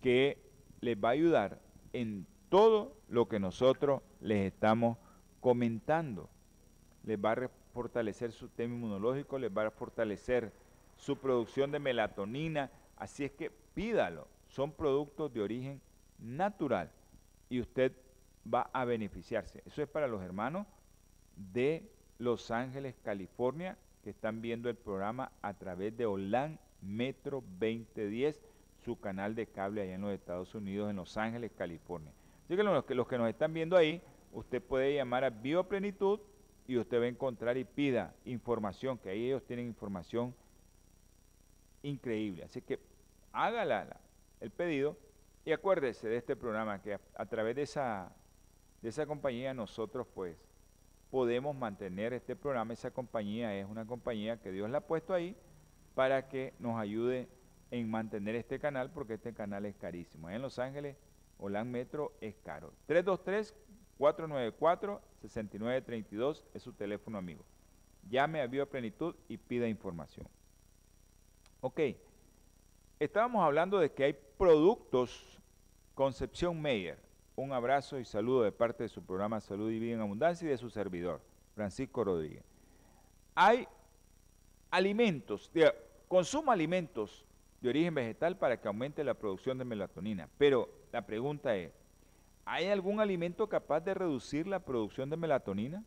que 0.00 0.38
les 0.80 0.96
va 0.96 1.10
a 1.10 1.12
ayudar 1.12 1.60
en 1.92 2.26
todo 2.48 2.96
lo 3.08 3.28
que 3.28 3.38
nosotros 3.38 4.02
les 4.20 4.52
estamos 4.52 4.98
comentando. 5.40 6.28
Les 7.04 7.18
va 7.18 7.32
a 7.32 7.50
fortalecer 7.72 8.32
su 8.32 8.46
sistema 8.46 8.74
inmunológico, 8.74 9.38
les 9.38 9.50
va 9.50 9.66
a 9.66 9.70
fortalecer 9.70 10.52
su 10.96 11.16
producción 11.16 11.70
de 11.70 11.78
melatonina. 11.78 12.70
Así 12.96 13.24
es 13.24 13.32
que 13.32 13.50
pídalo. 13.74 14.28
Son 14.48 14.72
productos 14.72 15.32
de 15.32 15.40
origen 15.40 15.80
natural 16.18 16.90
y 17.48 17.60
usted 17.60 17.92
va 18.52 18.70
a 18.72 18.84
beneficiarse. 18.84 19.62
Eso 19.64 19.82
es 19.82 19.88
para 19.88 20.08
los 20.08 20.22
hermanos 20.22 20.66
de 21.36 21.90
Los 22.18 22.50
Ángeles, 22.50 22.96
California, 23.02 23.78
que 24.02 24.10
están 24.10 24.40
viendo 24.40 24.68
el 24.68 24.76
programa 24.76 25.32
a 25.42 25.54
través 25.54 25.96
de 25.96 26.06
OLAN 26.06 26.58
Metro 26.82 27.44
2010, 27.58 28.40
su 28.84 28.98
canal 28.98 29.34
de 29.34 29.46
cable 29.46 29.82
allá 29.82 29.94
en 29.94 30.00
los 30.00 30.12
Estados 30.12 30.54
Unidos, 30.54 30.90
en 30.90 30.96
Los 30.96 31.16
Ángeles, 31.16 31.52
California. 31.56 32.12
Así 32.44 32.56
que 32.56 32.62
los 32.62 32.84
que, 32.84 32.94
los 32.94 33.06
que 33.06 33.18
nos 33.18 33.28
están 33.28 33.52
viendo 33.52 33.76
ahí, 33.76 34.02
usted 34.32 34.62
puede 34.62 34.94
llamar 34.94 35.24
a 35.24 35.30
Bioplenitud 35.30 36.20
y 36.66 36.76
usted 36.78 37.00
va 37.00 37.04
a 37.04 37.08
encontrar 37.08 37.56
y 37.56 37.64
pida 37.64 38.14
información, 38.24 38.98
que 38.98 39.10
ahí 39.10 39.26
ellos 39.26 39.44
tienen 39.44 39.66
información 39.66 40.34
increíble. 41.82 42.44
Así 42.44 42.62
que 42.62 42.78
hágala 43.32 44.00
el 44.40 44.50
pedido 44.50 44.96
y 45.44 45.52
acuérdese 45.52 46.08
de 46.08 46.16
este 46.16 46.36
programa 46.36 46.80
que 46.80 46.98
a, 47.14 47.26
través 47.26 47.56
de 47.56 47.62
esa, 47.62 48.12
de 48.82 48.88
esa 48.88 49.06
compañía 49.06 49.54
nosotros 49.54 50.06
pues 50.14 50.36
podemos 51.10 51.56
mantener 51.56 52.12
este 52.12 52.36
programa. 52.36 52.72
Esa 52.72 52.90
compañía 52.90 53.56
es 53.56 53.66
una 53.66 53.86
compañía 53.86 54.40
que 54.40 54.52
Dios 54.52 54.70
la 54.70 54.78
ha 54.78 54.86
puesto 54.86 55.12
ahí 55.12 55.36
para 55.94 56.28
que 56.28 56.54
nos 56.58 56.78
ayude 56.78 57.28
en 57.70 57.90
mantener 57.90 58.34
este 58.34 58.58
canal 58.58 58.90
porque 58.90 59.14
este 59.14 59.32
canal 59.32 59.66
es 59.66 59.76
carísimo. 59.76 60.30
en 60.30 60.42
Los 60.42 60.58
Ángeles, 60.58 60.96
Olan 61.38 61.70
Metro 61.70 62.12
es 62.20 62.34
caro. 62.36 62.72
323-494-6932 63.98 66.42
es 66.54 66.62
su 66.62 66.72
teléfono 66.72 67.18
amigo. 67.18 67.44
Llame 68.08 68.40
a 68.40 68.46
Viva 68.46 68.66
Plenitud 68.66 69.14
y 69.28 69.36
pida 69.36 69.68
información. 69.68 70.26
Ok, 71.60 71.80
estábamos 72.98 73.44
hablando 73.44 73.78
de 73.78 73.92
que 73.92 74.04
hay 74.04 74.16
productos 74.38 75.38
Concepción 75.94 76.60
Meyer. 76.60 76.98
Un 77.36 77.52
abrazo 77.52 77.98
y 77.98 78.04
saludo 78.04 78.42
de 78.42 78.52
parte 78.52 78.84
de 78.84 78.88
su 78.88 79.02
programa 79.02 79.40
Salud 79.40 79.70
y 79.70 79.78
Vida 79.78 79.94
en 79.94 80.00
Abundancia 80.00 80.46
y 80.46 80.50
de 80.50 80.58
su 80.58 80.70
servidor, 80.70 81.20
Francisco 81.54 82.04
Rodríguez. 82.04 82.44
Hay 83.34 83.66
alimentos, 84.70 85.50
consuma 86.08 86.52
alimentos 86.52 87.26
de 87.60 87.68
origen 87.68 87.94
vegetal 87.94 88.36
para 88.38 88.60
que 88.60 88.68
aumente 88.68 89.04
la 89.04 89.14
producción 89.14 89.58
de 89.58 89.64
melatonina, 89.64 90.28
pero 90.38 90.68
la 90.92 91.06
pregunta 91.06 91.54
es, 91.56 91.72
¿hay 92.44 92.66
algún 92.66 93.00
alimento 93.00 93.48
capaz 93.48 93.80
de 93.80 93.94
reducir 93.94 94.46
la 94.46 94.60
producción 94.60 95.10
de 95.10 95.16
melatonina? 95.16 95.84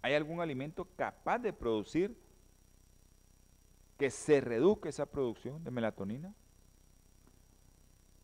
¿Hay 0.00 0.14
algún 0.14 0.40
alimento 0.40 0.86
capaz 0.96 1.38
de 1.38 1.52
producir 1.52 2.16
que 3.98 4.10
se 4.10 4.40
reduzca 4.40 4.88
esa 4.88 5.06
producción 5.06 5.62
de 5.62 5.70
melatonina? 5.70 6.34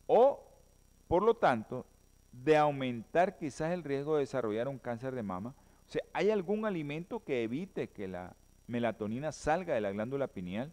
O, 0.07 0.45
por 1.07 1.23
lo 1.23 1.35
tanto, 1.35 1.87
de 2.33 2.57
aumentar 2.57 3.37
quizás 3.37 3.73
el 3.73 3.85
riesgo 3.85 4.15
de 4.15 4.21
desarrollar 4.21 4.69
un 4.69 4.79
cáncer 4.79 5.15
de 5.15 5.23
mama. 5.23 5.55
O 5.87 5.91
sea, 5.91 6.03
¿hay 6.13 6.31
algún 6.31 6.67
alimento 6.67 7.23
que 7.23 7.43
evite 7.43 7.91
que 7.91 8.09
la 8.09 8.35
melatonina 8.67 9.33
salga 9.33 9.75
de 9.75 9.81
la 9.81 9.93
glándula 9.93 10.29
pineal? 10.29 10.73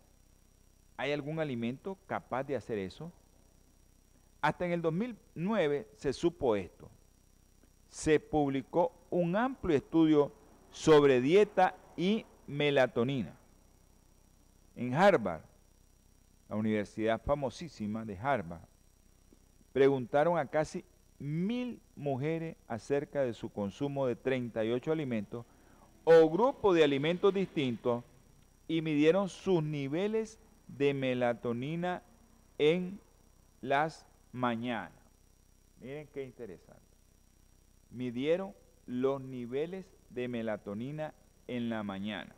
¿Hay 0.98 1.12
algún 1.12 1.40
alimento 1.40 1.98
capaz 2.08 2.44
de 2.44 2.56
hacer 2.56 2.78
eso? 2.78 3.12
Hasta 4.42 4.66
en 4.66 4.72
el 4.72 4.82
2009 4.82 5.88
se 5.96 6.14
supo 6.14 6.56
esto. 6.56 6.90
Se 7.90 8.20
publicó 8.20 8.94
un 9.10 9.36
amplio 9.36 9.76
estudio 9.76 10.32
sobre 10.72 11.22
dieta 11.22 11.76
y 11.98 12.26
melatonina. 12.48 13.36
En 14.76 14.94
Harvard, 14.94 15.42
la 16.50 16.56
universidad 16.56 17.22
famosísima 17.22 18.06
de 18.06 18.18
Harvard, 18.18 18.62
preguntaron 19.74 20.38
a 20.38 20.46
casi 20.46 20.86
mil 21.18 21.80
mujeres 21.96 22.56
acerca 22.68 23.22
de 23.22 23.34
su 23.34 23.50
consumo 23.50 24.06
de 24.06 24.16
38 24.16 24.92
alimentos 24.92 25.46
o 26.04 26.30
grupos 26.30 26.76
de 26.76 26.84
alimentos 26.84 27.34
distintos 27.34 28.04
y 28.68 28.82
midieron 28.82 29.30
sus 29.30 29.64
niveles 29.64 30.40
de 30.68 30.94
melatonina 30.94 32.04
en 32.58 33.00
las 33.62 34.06
mañanas. 34.32 34.92
Miren 35.82 36.08
qué 36.14 36.24
interesante. 36.24 36.82
Midieron 37.92 38.54
los 38.86 39.22
niveles 39.22 39.86
de 40.10 40.28
melatonina 40.28 41.14
en 41.48 41.70
la 41.70 41.84
mañana. 41.84 42.34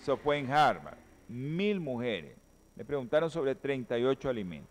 Eso 0.00 0.16
fue 0.16 0.38
en 0.38 0.50
Harvard. 0.50 0.98
Mil 1.28 1.80
mujeres. 1.80 2.36
Le 2.76 2.84
preguntaron 2.84 3.30
sobre 3.30 3.54
38 3.54 4.28
alimentos. 4.28 4.70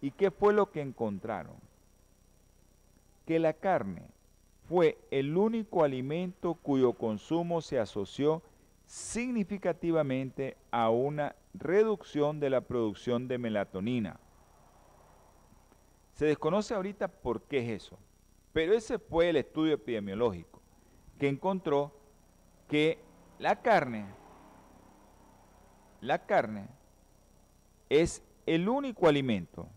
¿Y 0.00 0.10
qué 0.10 0.30
fue 0.30 0.52
lo 0.52 0.70
que 0.70 0.80
encontraron? 0.80 1.56
Que 3.26 3.38
la 3.38 3.52
carne 3.52 4.02
fue 4.68 4.98
el 5.10 5.36
único 5.36 5.84
alimento 5.84 6.54
cuyo 6.54 6.94
consumo 6.94 7.60
se 7.60 7.78
asoció 7.78 8.42
significativamente 8.86 10.56
a 10.70 10.90
una 10.90 11.34
reducción 11.54 12.40
de 12.40 12.50
la 12.50 12.60
producción 12.60 13.28
de 13.28 13.38
melatonina. 13.38 14.18
Se 16.12 16.26
desconoce 16.26 16.74
ahorita 16.74 17.08
por 17.08 17.42
qué 17.42 17.58
es 17.58 17.82
eso, 17.82 17.98
pero 18.52 18.74
ese 18.74 18.98
fue 18.98 19.30
el 19.30 19.36
estudio 19.36 19.74
epidemiológico 19.74 20.60
que 21.18 21.28
encontró 21.28 21.92
que 22.68 22.98
la 23.38 23.62
carne, 23.62 24.06
la 26.00 26.26
carne 26.26 26.68
es 27.88 28.22
el 28.46 28.68
único 28.68 29.08
alimento 29.08 29.68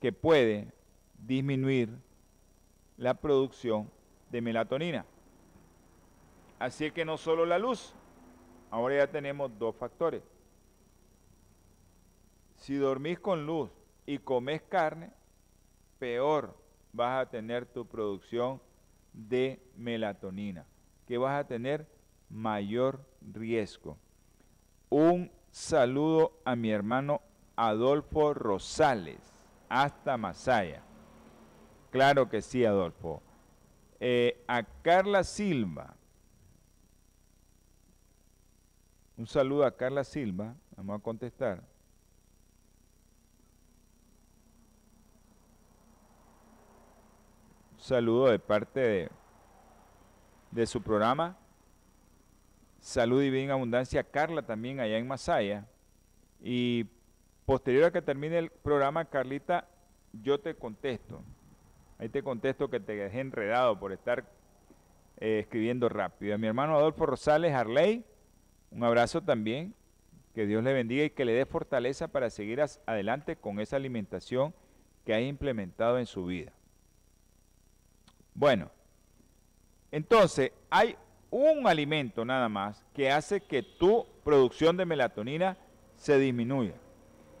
que 0.00 0.12
puede 0.12 0.72
disminuir 1.26 1.90
la 2.96 3.14
producción 3.14 3.90
de 4.30 4.40
melatonina. 4.40 5.04
Así 6.58 6.90
que 6.90 7.04
no 7.04 7.16
solo 7.16 7.46
la 7.46 7.58
luz, 7.58 7.94
ahora 8.70 8.96
ya 8.96 9.06
tenemos 9.10 9.56
dos 9.58 9.74
factores. 9.76 10.22
Si 12.58 12.76
dormís 12.76 13.18
con 13.18 13.46
luz 13.46 13.70
y 14.04 14.18
comes 14.18 14.62
carne, 14.62 15.10
peor 15.98 16.56
vas 16.92 17.22
a 17.22 17.30
tener 17.30 17.66
tu 17.66 17.86
producción 17.86 18.60
de 19.12 19.62
melatonina, 19.76 20.66
que 21.06 21.18
vas 21.18 21.40
a 21.40 21.46
tener 21.46 21.86
mayor 22.28 23.00
riesgo. 23.32 23.96
Un 24.90 25.30
saludo 25.50 26.32
a 26.44 26.56
mi 26.56 26.70
hermano 26.70 27.22
Adolfo 27.56 28.34
Rosales, 28.34 29.20
hasta 29.68 30.16
Masaya. 30.16 30.82
Claro 31.90 32.28
que 32.28 32.42
sí, 32.42 32.64
Adolfo. 32.64 33.22
Eh, 34.00 34.44
a 34.46 34.62
Carla 34.62 35.24
Silva. 35.24 35.94
Un 39.16 39.26
saludo 39.26 39.64
a 39.64 39.76
Carla 39.76 40.04
Silva. 40.04 40.54
Vamos 40.76 41.00
a 41.00 41.02
contestar. 41.02 41.62
Saludo 47.88 48.30
de 48.30 48.38
parte 48.38 49.08
de, 50.50 50.66
su 50.66 50.82
programa. 50.82 51.38
Salud 52.80 53.22
y 53.22 53.30
bien 53.30 53.50
abundancia. 53.50 54.04
Carla 54.04 54.42
también 54.42 54.78
allá 54.78 54.98
en 54.98 55.08
Masaya. 55.08 55.66
Y 56.42 56.84
posterior 57.46 57.84
a 57.84 57.90
que 57.90 58.02
termine 58.02 58.38
el 58.38 58.50
programa, 58.50 59.06
Carlita, 59.06 59.66
yo 60.12 60.38
te 60.38 60.54
contesto. 60.54 61.22
Ahí 61.98 62.10
te 62.10 62.22
contesto 62.22 62.68
que 62.68 62.78
te 62.78 62.94
dejé 62.94 63.20
enredado 63.20 63.80
por 63.80 63.92
estar 63.92 64.22
eh, 65.18 65.38
escribiendo 65.40 65.88
rápido. 65.88 66.34
A 66.34 66.38
mi 66.38 66.46
hermano 66.46 66.76
Adolfo 66.76 67.06
Rosales 67.06 67.54
Harley, 67.54 68.04
un 68.70 68.84
abrazo 68.84 69.22
también. 69.22 69.74
Que 70.34 70.46
Dios 70.46 70.62
le 70.62 70.74
bendiga 70.74 71.04
y 71.04 71.10
que 71.10 71.24
le 71.24 71.32
dé 71.32 71.46
fortaleza 71.46 72.08
para 72.08 72.28
seguir 72.28 72.60
adelante 72.60 73.36
con 73.36 73.60
esa 73.60 73.76
alimentación 73.76 74.54
que 75.06 75.14
ha 75.14 75.20
implementado 75.22 75.98
en 75.98 76.04
su 76.04 76.26
vida. 76.26 76.52
Bueno, 78.38 78.70
entonces 79.90 80.52
hay 80.70 80.96
un 81.28 81.66
alimento 81.66 82.24
nada 82.24 82.48
más 82.48 82.84
que 82.94 83.10
hace 83.10 83.40
que 83.40 83.64
tu 83.64 84.06
producción 84.22 84.76
de 84.76 84.86
melatonina 84.86 85.58
se 85.96 86.20
disminuya. 86.20 86.74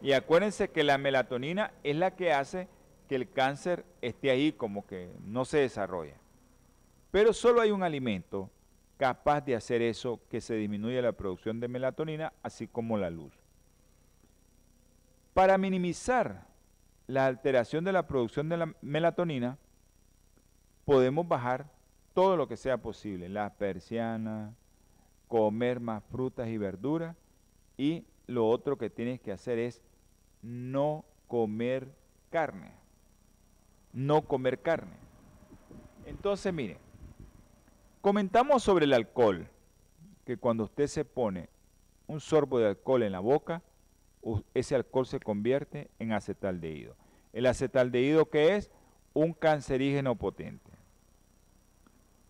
Y 0.02 0.10
acuérdense 0.10 0.70
que 0.70 0.82
la 0.82 0.98
melatonina 0.98 1.72
es 1.84 1.94
la 1.94 2.16
que 2.16 2.32
hace 2.32 2.68
que 3.08 3.14
el 3.14 3.30
cáncer 3.30 3.84
esté 4.02 4.32
ahí 4.32 4.50
como 4.50 4.88
que 4.88 5.12
no 5.20 5.44
se 5.44 5.58
desarrolla. 5.58 6.16
Pero 7.12 7.32
solo 7.32 7.60
hay 7.60 7.70
un 7.70 7.84
alimento 7.84 8.50
capaz 8.96 9.42
de 9.42 9.54
hacer 9.54 9.82
eso, 9.82 10.20
que 10.28 10.40
se 10.40 10.56
disminuya 10.56 11.00
la 11.00 11.12
producción 11.12 11.60
de 11.60 11.68
melatonina, 11.68 12.32
así 12.42 12.66
como 12.66 12.98
la 12.98 13.10
luz. 13.10 13.32
Para 15.32 15.58
minimizar 15.58 16.48
la 17.06 17.26
alteración 17.26 17.84
de 17.84 17.92
la 17.92 18.08
producción 18.08 18.48
de 18.48 18.56
la 18.56 18.74
melatonina, 18.82 19.58
podemos 20.88 21.28
bajar 21.28 21.70
todo 22.14 22.36
lo 22.36 22.48
que 22.48 22.56
sea 22.56 22.78
posible, 22.78 23.28
las 23.28 23.52
persianas, 23.52 24.54
comer 25.28 25.80
más 25.80 26.02
frutas 26.10 26.48
y 26.48 26.56
verduras, 26.56 27.14
y 27.76 28.04
lo 28.26 28.48
otro 28.48 28.78
que 28.78 28.90
tienes 28.90 29.20
que 29.20 29.30
hacer 29.30 29.58
es 29.58 29.82
no 30.42 31.04
comer 31.28 31.92
carne 32.30 32.78
no 33.92 34.22
comer 34.22 34.60
carne. 34.60 34.96
Entonces, 36.06 36.52
mire, 36.52 36.78
comentamos 38.00 38.62
sobre 38.62 38.84
el 38.84 38.92
alcohol, 38.92 39.48
que 40.24 40.36
cuando 40.36 40.64
usted 40.64 40.86
se 40.86 41.04
pone 41.04 41.48
un 42.06 42.20
sorbo 42.20 42.58
de 42.58 42.68
alcohol 42.68 43.02
en 43.02 43.12
la 43.12 43.20
boca, 43.20 43.62
ese 44.54 44.74
alcohol 44.74 45.06
se 45.06 45.20
convierte 45.20 45.90
en 45.98 46.12
acetaldehído. 46.12 46.96
El 47.32 47.46
acetaldehído 47.46 48.26
que 48.26 48.56
es 48.56 48.70
un 49.14 49.32
cancerígeno 49.32 50.16
potente. 50.16 50.70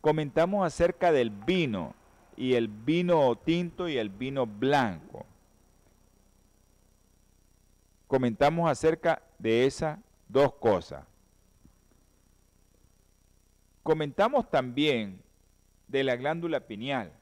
Comentamos 0.09 0.65
acerca 0.67 1.13
del 1.13 1.29
vino 1.29 1.95
y 2.35 2.55
el 2.55 2.67
vino 2.67 3.37
tinto 3.37 3.91
y 3.91 3.99
el 3.99 4.09
vino 4.09 4.47
blanco. 4.47 5.27
Comentamos 8.07 8.71
acerca 8.71 9.21
de 9.39 9.67
esas 9.67 9.99
dos 10.27 10.55
cosas. 10.55 11.05
Comentamos 13.83 14.51
también 14.51 15.21
de 15.89 16.03
la 16.03 16.17
glándula 16.17 16.61
pineal, 16.61 17.13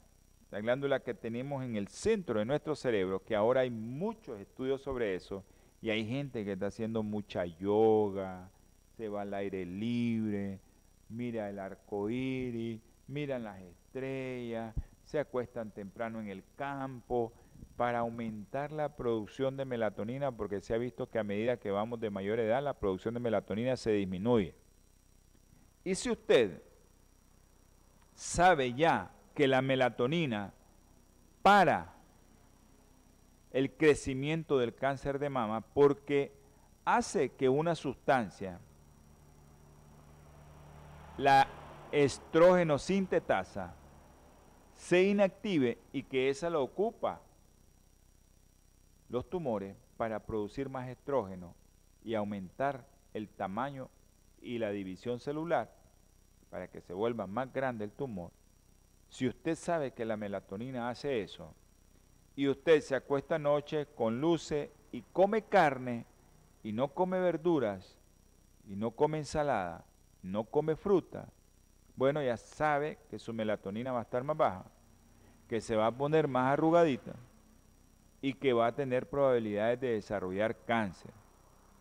la 0.53 0.61
glándula 0.61 1.01
que 1.01 1.12
tenemos 1.12 1.64
en 1.64 1.74
el 1.74 1.89
centro 1.89 2.39
de 2.39 2.45
nuestro 2.45 2.76
cerebro, 2.76 3.20
que 3.20 3.34
ahora 3.34 3.62
hay 3.62 3.70
muchos 3.70 4.39
estudios 4.39 4.80
sobre 4.80 5.16
eso, 5.16 5.43
y 5.82 5.91
hay 5.91 6.07
gente 6.07 6.45
que 6.45 6.53
está 6.53 6.68
haciendo 6.68 7.03
mucha 7.03 7.47
yoga, 7.47 8.49
se 8.97 9.09
va 9.09 9.22
al 9.22 9.34
aire 9.34 9.66
libre, 9.66 10.61
mira 11.09 11.48
el 11.48 11.59
arco 11.59 12.11
iris, 12.11 12.80
miran 13.09 13.44
las 13.44 13.61
estrellas, 13.61 14.74
se 15.04 15.18
acuestan 15.18 15.70
temprano 15.70 16.20
en 16.20 16.28
el 16.28 16.42
campo 16.57 17.32
para 17.76 18.00
aumentar 18.00 18.72
la 18.72 18.96
producción 18.96 19.57
de 19.57 19.64
melatonina, 19.64 20.32
porque 20.32 20.61
se 20.61 20.74
ha 20.74 20.78
visto 20.78 21.09
que 21.09 21.18
a 21.18 21.24
medida 21.24 21.59
que 21.59 21.70
vamos 21.70 22.00
de 22.00 22.11
mayor 22.11 22.40
edad, 22.40 22.62
la 22.62 22.78
producción 22.78 23.14
de 23.14 23.20
melatonina 23.20 23.76
se 23.76 23.92
disminuye. 23.92 24.54
Y 25.84 25.94
si 25.94 26.11
usted 26.11 26.62
sabe 28.14 28.72
ya 28.72 29.12
que 29.34 29.46
la 29.46 29.62
melatonina 29.62 30.54
para 31.42 31.94
el 33.52 33.70
crecimiento 33.70 34.59
del 34.59 34.74
cáncer 34.74 35.18
de 35.18 35.30
mama 35.30 35.61
porque 35.61 36.32
hace 36.84 37.30
que 37.30 37.48
una 37.48 37.74
sustancia, 37.74 38.59
la 41.18 41.48
estrógeno 41.92 42.78
sintetasa, 42.78 43.74
se 44.74 45.02
inactive 45.04 45.78
y 45.92 46.02
que 46.02 46.28
esa 46.28 46.50
lo 46.50 46.62
ocupa 46.62 47.20
los 49.08 49.28
tumores 49.30 49.76
para 49.96 50.20
producir 50.20 50.68
más 50.68 50.88
estrógeno 50.88 51.54
y 52.04 52.14
aumentar 52.14 52.84
el 53.14 53.28
tamaño 53.28 53.88
y 54.42 54.58
la 54.58 54.70
división 54.70 55.18
celular, 55.18 55.72
para 56.50 56.68
que 56.68 56.82
se 56.82 56.92
vuelva 56.92 57.26
más 57.26 57.52
grande 57.52 57.84
el 57.84 57.92
tumor, 57.92 58.30
si 59.08 59.26
usted 59.26 59.54
sabe 59.54 59.92
que 59.92 60.04
la 60.04 60.16
melatonina 60.16 60.90
hace 60.90 61.22
eso, 61.22 61.54
y 62.34 62.48
usted 62.48 62.82
se 62.82 62.94
acuesta 62.94 63.36
anoche 63.36 63.86
con 63.94 64.20
luces 64.20 64.68
y 64.92 65.02
come 65.12 65.42
carne, 65.42 66.04
y 66.62 66.72
no 66.72 66.88
come 66.88 67.18
verduras, 67.18 67.96
y 68.68 68.76
no 68.76 68.90
come 68.90 69.18
ensalada, 69.18 69.84
no 70.26 70.44
come 70.44 70.76
fruta, 70.76 71.28
bueno, 71.96 72.22
ya 72.22 72.36
sabe 72.36 72.98
que 73.08 73.18
su 73.18 73.32
melatonina 73.32 73.92
va 73.92 74.00
a 74.00 74.02
estar 74.02 74.22
más 74.22 74.36
baja, 74.36 74.64
que 75.48 75.60
se 75.60 75.76
va 75.76 75.86
a 75.86 75.92
poner 75.92 76.28
más 76.28 76.52
arrugadita 76.52 77.14
y 78.20 78.34
que 78.34 78.52
va 78.52 78.66
a 78.66 78.74
tener 78.74 79.08
probabilidades 79.08 79.80
de 79.80 79.92
desarrollar 79.92 80.56
cáncer. 80.64 81.12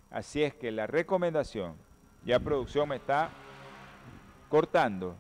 Así 0.09 0.43
es 0.43 0.53
que 0.53 0.71
la 0.71 0.87
recomendación 0.87 1.75
ya 2.23 2.39
producción 2.39 2.89
me 2.89 2.95
está 2.95 3.29
cortando. 4.49 5.15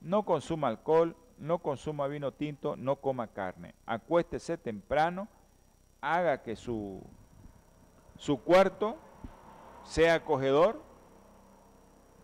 No 0.00 0.22
consuma 0.22 0.68
alcohol, 0.68 1.14
no 1.38 1.58
consuma 1.58 2.06
vino 2.06 2.32
tinto, 2.32 2.76
no 2.76 2.96
coma 2.96 3.26
carne. 3.26 3.74
Acuéstese 3.84 4.56
temprano, 4.56 5.28
haga 6.00 6.42
que 6.42 6.56
su, 6.56 7.02
su 8.16 8.40
cuarto 8.42 8.96
sea 9.84 10.14
acogedor, 10.14 10.82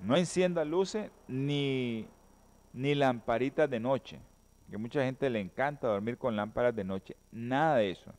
no 0.01 0.17
encienda 0.17 0.65
luces 0.65 1.11
ni, 1.27 2.07
ni 2.73 2.95
lamparitas 2.95 3.69
de 3.69 3.81
noche, 3.81 4.19
que 4.71 4.79
mucha 4.79 5.05
gente 5.05 5.31
le 5.31 5.41
encanta 5.41 5.89
dormir 5.89 6.19
con 6.19 6.37
lámparas 6.37 6.75
de 6.75 6.85
noche. 6.85 7.17
Nada 7.33 7.77
de 7.77 7.91
eso. 7.91 8.13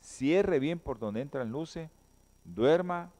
Cierre 0.00 0.58
bien 0.58 0.78
por 0.78 0.98
donde 0.98 1.20
entran 1.20 1.50
luces, 1.50 1.90
duerma 2.44 3.10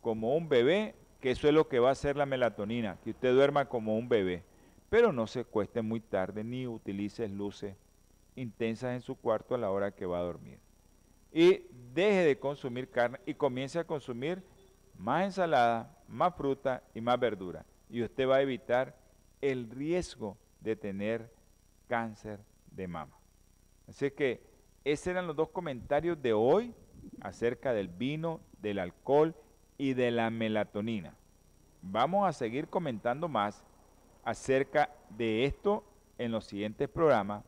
como 0.00 0.36
un 0.36 0.48
bebé, 0.48 0.94
que 1.20 1.30
eso 1.30 1.48
es 1.48 1.54
lo 1.54 1.68
que 1.68 1.78
va 1.78 1.90
a 1.90 1.92
hacer 1.92 2.16
la 2.16 2.26
melatonina, 2.26 2.98
que 3.04 3.10
usted 3.10 3.34
duerma 3.34 3.66
como 3.66 3.96
un 3.96 4.08
bebé. 4.08 4.42
Pero 4.88 5.12
no 5.12 5.26
se 5.26 5.44
cueste 5.44 5.82
muy 5.82 6.00
tarde 6.00 6.42
ni 6.42 6.66
utilice 6.66 7.28
luces 7.28 7.76
intensas 8.36 8.94
en 8.94 9.02
su 9.02 9.16
cuarto 9.16 9.54
a 9.54 9.58
la 9.58 9.70
hora 9.70 9.92
que 9.92 10.06
va 10.06 10.18
a 10.18 10.22
dormir. 10.22 10.58
Y 11.32 11.62
deje 11.94 12.24
de 12.24 12.38
consumir 12.38 12.88
carne 12.88 13.20
y 13.26 13.34
comience 13.34 13.78
a 13.78 13.84
consumir 13.84 14.42
más 15.00 15.24
ensalada, 15.24 15.96
más 16.08 16.34
fruta 16.36 16.82
y 16.94 17.00
más 17.00 17.18
verdura. 17.18 17.64
Y 17.88 18.02
usted 18.02 18.28
va 18.28 18.36
a 18.36 18.42
evitar 18.42 18.94
el 19.40 19.70
riesgo 19.70 20.36
de 20.60 20.76
tener 20.76 21.32
cáncer 21.88 22.38
de 22.70 22.86
mama. 22.86 23.16
Así 23.88 24.10
que 24.10 24.42
esos 24.84 25.06
eran 25.08 25.26
los 25.26 25.34
dos 25.34 25.48
comentarios 25.48 26.20
de 26.20 26.34
hoy 26.34 26.74
acerca 27.22 27.72
del 27.72 27.88
vino, 27.88 28.40
del 28.60 28.78
alcohol 28.78 29.34
y 29.78 29.94
de 29.94 30.10
la 30.10 30.28
melatonina. 30.28 31.14
Vamos 31.80 32.28
a 32.28 32.32
seguir 32.32 32.68
comentando 32.68 33.26
más 33.26 33.64
acerca 34.22 34.90
de 35.08 35.46
esto 35.46 35.82
en 36.18 36.30
los 36.30 36.44
siguientes 36.44 36.90
programas. 36.90 37.42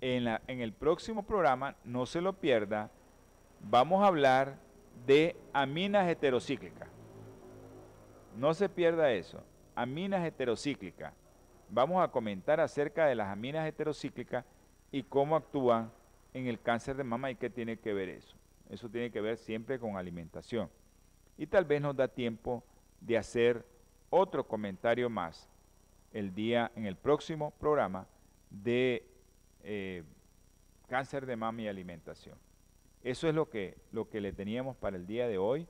En, 0.00 0.26
en 0.48 0.60
el 0.60 0.72
próximo 0.72 1.22
programa, 1.22 1.76
no 1.84 2.06
se 2.06 2.20
lo 2.20 2.32
pierda, 2.32 2.90
vamos 3.60 4.02
a 4.02 4.08
hablar 4.08 4.58
de 5.06 5.36
aminas 5.52 6.08
heterocíclicas. 6.08 6.88
No 8.36 8.54
se 8.54 8.68
pierda 8.68 9.12
eso. 9.12 9.42
Aminas 9.74 10.24
heterocíclicas. 10.24 11.12
Vamos 11.68 12.02
a 12.02 12.08
comentar 12.08 12.60
acerca 12.60 13.06
de 13.06 13.14
las 13.14 13.28
aminas 13.28 13.66
heterocíclicas 13.66 14.44
y 14.90 15.02
cómo 15.02 15.36
actúan 15.36 15.90
en 16.34 16.46
el 16.46 16.60
cáncer 16.60 16.96
de 16.96 17.04
mama 17.04 17.30
y 17.30 17.36
qué 17.36 17.50
tiene 17.50 17.78
que 17.78 17.92
ver 17.92 18.08
eso. 18.08 18.36
Eso 18.68 18.88
tiene 18.88 19.10
que 19.10 19.20
ver 19.20 19.36
siempre 19.36 19.78
con 19.78 19.96
alimentación. 19.96 20.70
Y 21.36 21.46
tal 21.46 21.64
vez 21.64 21.80
nos 21.80 21.96
da 21.96 22.08
tiempo 22.08 22.62
de 23.00 23.18
hacer 23.18 23.66
otro 24.10 24.46
comentario 24.46 25.08
más 25.10 25.48
el 26.12 26.34
día 26.34 26.70
en 26.76 26.86
el 26.86 26.96
próximo 26.96 27.50
programa 27.52 28.06
de 28.50 29.06
eh, 29.62 30.04
cáncer 30.88 31.24
de 31.26 31.36
mama 31.36 31.62
y 31.62 31.68
alimentación. 31.68 32.36
Eso 33.02 33.28
es 33.28 33.34
lo 33.34 33.50
que, 33.50 33.76
lo 33.90 34.08
que 34.08 34.20
le 34.20 34.32
teníamos 34.32 34.76
para 34.76 34.96
el 34.96 35.06
día 35.06 35.26
de 35.26 35.38
hoy. 35.38 35.66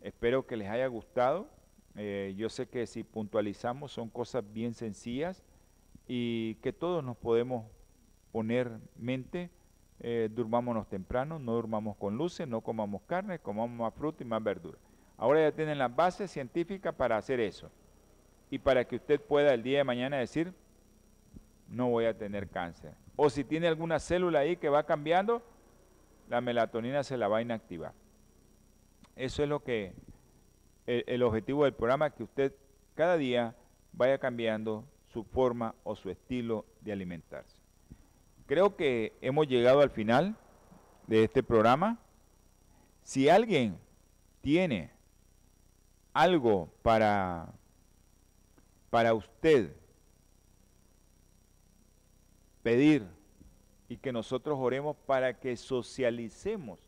Espero 0.00 0.46
que 0.46 0.56
les 0.56 0.68
haya 0.68 0.86
gustado. 0.88 1.48
Eh, 1.96 2.34
yo 2.36 2.48
sé 2.48 2.66
que 2.66 2.86
si 2.86 3.04
puntualizamos 3.04 3.92
son 3.92 4.08
cosas 4.08 4.44
bien 4.52 4.74
sencillas 4.74 5.44
y 6.08 6.56
que 6.56 6.72
todos 6.72 7.04
nos 7.04 7.16
podemos 7.16 7.66
poner 8.32 8.72
mente. 8.96 9.50
Eh, 10.00 10.28
durmámonos 10.30 10.88
temprano, 10.88 11.38
no 11.38 11.52
durmamos 11.52 11.96
con 11.96 12.18
luces, 12.18 12.48
no 12.48 12.60
comamos 12.60 13.02
carne, 13.02 13.38
comamos 13.38 13.78
más 13.78 13.94
fruta 13.94 14.24
y 14.24 14.26
más 14.26 14.42
verdura. 14.42 14.76
Ahora 15.16 15.40
ya 15.40 15.52
tienen 15.52 15.78
las 15.78 15.94
bases 15.94 16.32
científicas 16.32 16.92
para 16.94 17.16
hacer 17.16 17.38
eso. 17.38 17.70
Y 18.50 18.58
para 18.58 18.84
que 18.84 18.96
usted 18.96 19.20
pueda 19.20 19.54
el 19.54 19.62
día 19.62 19.78
de 19.78 19.84
mañana 19.84 20.16
decir, 20.16 20.52
no 21.68 21.88
voy 21.90 22.06
a 22.06 22.18
tener 22.18 22.48
cáncer. 22.48 22.94
O 23.14 23.30
si 23.30 23.44
tiene 23.44 23.68
alguna 23.68 24.00
célula 24.00 24.40
ahí 24.40 24.56
que 24.56 24.68
va 24.68 24.84
cambiando, 24.84 25.42
la 26.28 26.40
melatonina 26.40 27.02
se 27.02 27.16
la 27.16 27.28
va 27.28 27.38
a 27.38 27.42
inactivar. 27.42 27.92
Eso 29.16 29.42
es 29.42 29.48
lo 29.48 29.62
que 29.62 29.94
el, 30.86 31.22
objetivo 31.22 31.64
del 31.64 31.74
programa, 31.74 32.10
que 32.10 32.24
usted 32.24 32.54
cada 32.94 33.16
día 33.16 33.54
vaya 33.92 34.18
cambiando 34.18 34.84
su 35.12 35.24
forma 35.24 35.74
o 35.84 35.94
su 35.94 36.10
estilo 36.10 36.66
de 36.80 36.92
alimentarse. 36.92 37.56
Creo 38.46 38.76
que 38.76 39.12
hemos 39.20 39.46
llegado 39.46 39.80
al 39.80 39.90
final 39.90 40.36
de 41.06 41.24
este 41.24 41.42
programa. 41.42 41.98
Si 43.02 43.28
alguien 43.28 43.78
tiene 44.40 44.90
algo 46.12 46.70
para, 46.82 47.52
para 48.90 49.14
usted 49.14 49.74
pedir 52.62 53.06
y 53.88 53.96
que 53.98 54.12
nosotros 54.12 54.58
oremos 54.60 54.96
para 55.06 55.38
que 55.38 55.56
socialicemos 55.56 56.78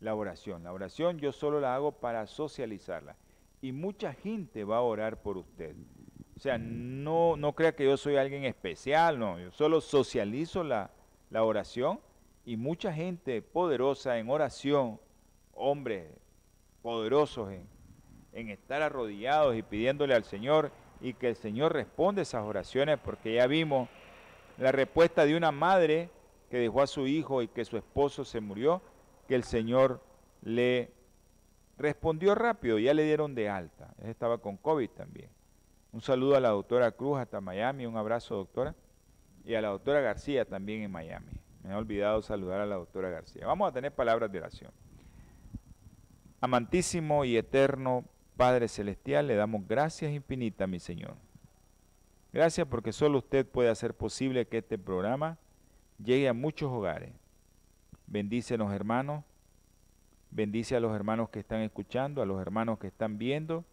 la 0.00 0.14
oración. 0.14 0.64
La 0.64 0.72
oración 0.72 1.18
yo 1.18 1.32
solo 1.32 1.60
la 1.60 1.74
hago 1.74 1.92
para 1.92 2.26
socializarla. 2.26 3.16
Y 3.62 3.72
mucha 3.72 4.12
gente 4.12 4.64
va 4.64 4.78
a 4.78 4.82
orar 4.82 5.22
por 5.22 5.38
usted. 5.38 5.74
O 6.36 6.40
sea, 6.40 6.58
no, 6.58 7.36
no 7.36 7.54
crea 7.54 7.74
que 7.74 7.84
yo 7.84 7.96
soy 7.96 8.16
alguien 8.16 8.44
especial, 8.44 9.18
no. 9.18 9.38
Yo 9.38 9.50
solo 9.52 9.80
socializo 9.80 10.64
la, 10.64 10.90
la 11.30 11.44
oración 11.44 12.00
y 12.44 12.56
mucha 12.56 12.92
gente 12.92 13.40
poderosa 13.40 14.18
en 14.18 14.28
oración, 14.28 15.00
hombres 15.54 16.06
poderosos 16.82 17.50
en, 18.32 18.48
estar 18.50 18.82
arrodillados 18.82 19.56
y 19.56 19.62
pidiéndole 19.62 20.14
al 20.14 20.24
Señor 20.24 20.70
y 21.00 21.14
que 21.14 21.28
el 21.28 21.36
Señor 21.36 21.72
responda 21.72 22.20
esas 22.20 22.44
oraciones 22.44 22.98
porque 23.02 23.34
ya 23.34 23.46
vimos 23.46 23.88
la 24.58 24.70
respuesta 24.70 25.24
de 25.24 25.36
una 25.36 25.50
madre 25.50 26.10
que 26.54 26.60
dejó 26.60 26.82
a 26.82 26.86
su 26.86 27.08
hijo 27.08 27.42
y 27.42 27.48
que 27.48 27.64
su 27.64 27.76
esposo 27.76 28.24
se 28.24 28.40
murió, 28.40 28.80
que 29.26 29.34
el 29.34 29.42
Señor 29.42 30.00
le 30.40 30.92
respondió 31.76 32.36
rápido, 32.36 32.78
ya 32.78 32.94
le 32.94 33.02
dieron 33.02 33.34
de 33.34 33.48
alta. 33.48 33.92
Él 34.00 34.08
estaba 34.08 34.38
con 34.38 34.56
COVID 34.56 34.88
también. 34.90 35.30
Un 35.90 36.00
saludo 36.00 36.36
a 36.36 36.40
la 36.40 36.50
doctora 36.50 36.92
Cruz 36.92 37.18
hasta 37.18 37.40
Miami, 37.40 37.86
un 37.86 37.96
abrazo 37.96 38.36
doctora, 38.36 38.76
y 39.44 39.56
a 39.56 39.60
la 39.60 39.70
doctora 39.70 40.00
García 40.00 40.44
también 40.44 40.82
en 40.82 40.92
Miami. 40.92 41.32
Me 41.64 41.72
he 41.72 41.74
olvidado 41.74 42.22
saludar 42.22 42.60
a 42.60 42.66
la 42.66 42.76
doctora 42.76 43.10
García. 43.10 43.48
Vamos 43.48 43.68
a 43.68 43.72
tener 43.72 43.92
palabras 43.92 44.30
de 44.30 44.38
oración. 44.38 44.70
Amantísimo 46.40 47.24
y 47.24 47.36
eterno 47.36 48.04
Padre 48.36 48.68
Celestial, 48.68 49.26
le 49.26 49.34
damos 49.34 49.66
gracias 49.66 50.12
infinitas, 50.12 50.68
mi 50.68 50.78
Señor. 50.78 51.16
Gracias 52.32 52.64
porque 52.68 52.92
solo 52.92 53.18
usted 53.18 53.44
puede 53.44 53.70
hacer 53.70 53.92
posible 53.92 54.46
que 54.46 54.58
este 54.58 54.78
programa 54.78 55.36
llegue 56.02 56.28
a 56.28 56.32
muchos 56.32 56.70
hogares. 56.70 57.12
Bendice 58.06 58.54
a 58.54 58.58
los 58.58 58.72
hermanos, 58.72 59.24
bendice 60.30 60.76
a 60.76 60.80
los 60.80 60.94
hermanos 60.94 61.30
que 61.30 61.40
están 61.40 61.60
escuchando, 61.60 62.22
a 62.22 62.26
los 62.26 62.40
hermanos 62.40 62.78
que 62.78 62.88
están 62.88 63.18
viendo 63.18 63.64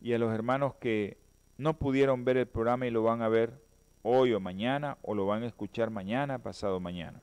y 0.00 0.12
a 0.12 0.18
los 0.18 0.32
hermanos 0.32 0.74
que 0.74 1.16
no 1.58 1.78
pudieron 1.78 2.24
ver 2.24 2.36
el 2.36 2.46
programa 2.46 2.86
y 2.86 2.90
lo 2.90 3.02
van 3.02 3.22
a 3.22 3.28
ver 3.28 3.62
hoy 4.02 4.32
o 4.32 4.40
mañana 4.40 4.98
o 5.02 5.14
lo 5.14 5.26
van 5.26 5.42
a 5.44 5.46
escuchar 5.46 5.90
mañana, 5.90 6.38
pasado 6.38 6.80
mañana. 6.80 7.20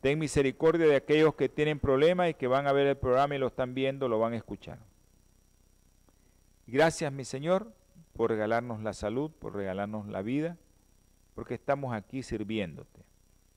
Ten 0.00 0.18
misericordia 0.18 0.86
de 0.86 0.96
aquellos 0.96 1.34
que 1.34 1.48
tienen 1.48 1.78
problemas 1.78 2.30
y 2.30 2.34
que 2.34 2.46
van 2.46 2.66
a 2.66 2.72
ver 2.72 2.86
el 2.86 2.96
programa 2.96 3.34
y 3.34 3.38
lo 3.38 3.48
están 3.48 3.74
viendo, 3.74 4.08
lo 4.08 4.18
van 4.18 4.32
a 4.32 4.36
escuchar. 4.36 4.78
Gracias, 6.66 7.12
mi 7.12 7.24
Señor, 7.24 7.72
por 8.14 8.30
regalarnos 8.30 8.82
la 8.82 8.92
salud, 8.92 9.30
por 9.30 9.54
regalarnos 9.54 10.06
la 10.06 10.22
vida, 10.22 10.56
porque 11.40 11.54
estamos 11.54 11.94
aquí 11.94 12.22
sirviéndote. 12.22 13.02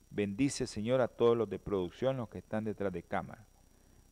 Bendice, 0.09 0.67
Señor, 0.67 1.01
a 1.01 1.09
todos 1.09 1.35
los 1.35 1.49
de 1.49 1.59
producción, 1.59 2.15
los 2.15 2.29
que 2.29 2.37
están 2.37 2.63
detrás 2.63 2.93
de 2.93 3.03
cámara, 3.03 3.45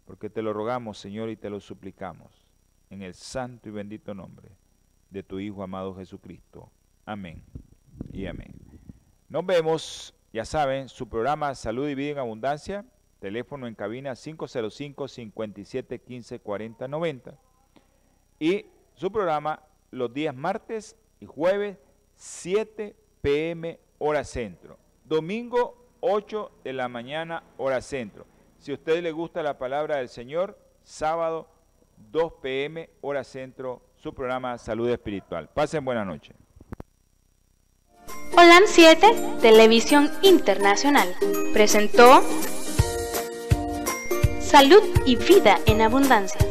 porque 0.04 0.30
te 0.30 0.42
lo 0.42 0.52
rogamos, 0.52 0.98
Señor, 0.98 1.30
y 1.30 1.38
te 1.38 1.50
lo 1.50 1.62
suplicamos, 1.62 2.50
en 2.90 3.02
el 3.02 3.14
santo 3.14 3.70
y 3.70 3.72
bendito 3.72 4.14
nombre 4.14 4.50
de 5.10 5.24
tu 5.24 5.40
Hijo 5.40 5.64
amado 5.64 5.96
Jesucristo. 5.96 6.70
Amén 7.06 7.46
y 8.12 8.26
amén. 8.26 8.54
Nos 9.30 9.46
vemos 9.46 10.14
ya 10.34 10.44
saben, 10.44 10.90
su 10.90 11.08
programa 11.08 11.56
Salud 11.56 11.88
y 11.88 11.96
Vida 11.96 12.12
en 12.12 12.18
Abundancia, 12.18 12.86
teléfono 13.22 13.68
en 13.68 13.76
cabina 13.76 14.16
505 14.18 15.08
57 15.08 16.02
15 16.02 16.40
40 16.42 16.88
90 16.90 17.40
y 18.38 18.66
su 18.96 19.10
programa 19.14 19.64
los 19.92 20.14
días 20.14 20.36
martes 20.36 20.98
y 21.22 21.26
jueves 21.26 21.78
7 22.16 22.98
pm 23.22 23.80
hora 24.00 24.24
centro, 24.24 24.78
domingo 25.06 25.78
8 26.02 26.52
de 26.64 26.74
la 26.74 26.88
mañana 26.88 27.44
hora 27.58 27.82
centro. 27.82 28.26
Si 28.58 28.72
a 28.72 28.76
usted 28.76 29.02
le 29.02 29.12
gusta 29.12 29.42
la 29.44 29.58
palabra 29.58 29.98
del 29.98 30.10
Señor, 30.10 30.58
sábado 30.84 31.48
2 32.12 32.34
pm 32.42 32.90
hora 33.02 33.24
centro, 33.24 33.82
su 33.96 34.14
programa 34.14 34.58
Salud 34.58 34.90
Espiritual. 34.90 35.50
Pasen 35.54 35.86
buena 35.86 36.04
noche. 36.04 36.34
Holan 38.36 38.64
7, 38.66 39.38
Televisión 39.42 40.10
Internacional, 40.24 41.16
presentó 41.54 42.22
Salud 44.40 44.84
y 45.06 45.16
Vida 45.16 45.60
en 45.66 45.82
Abundancia. 45.82 46.51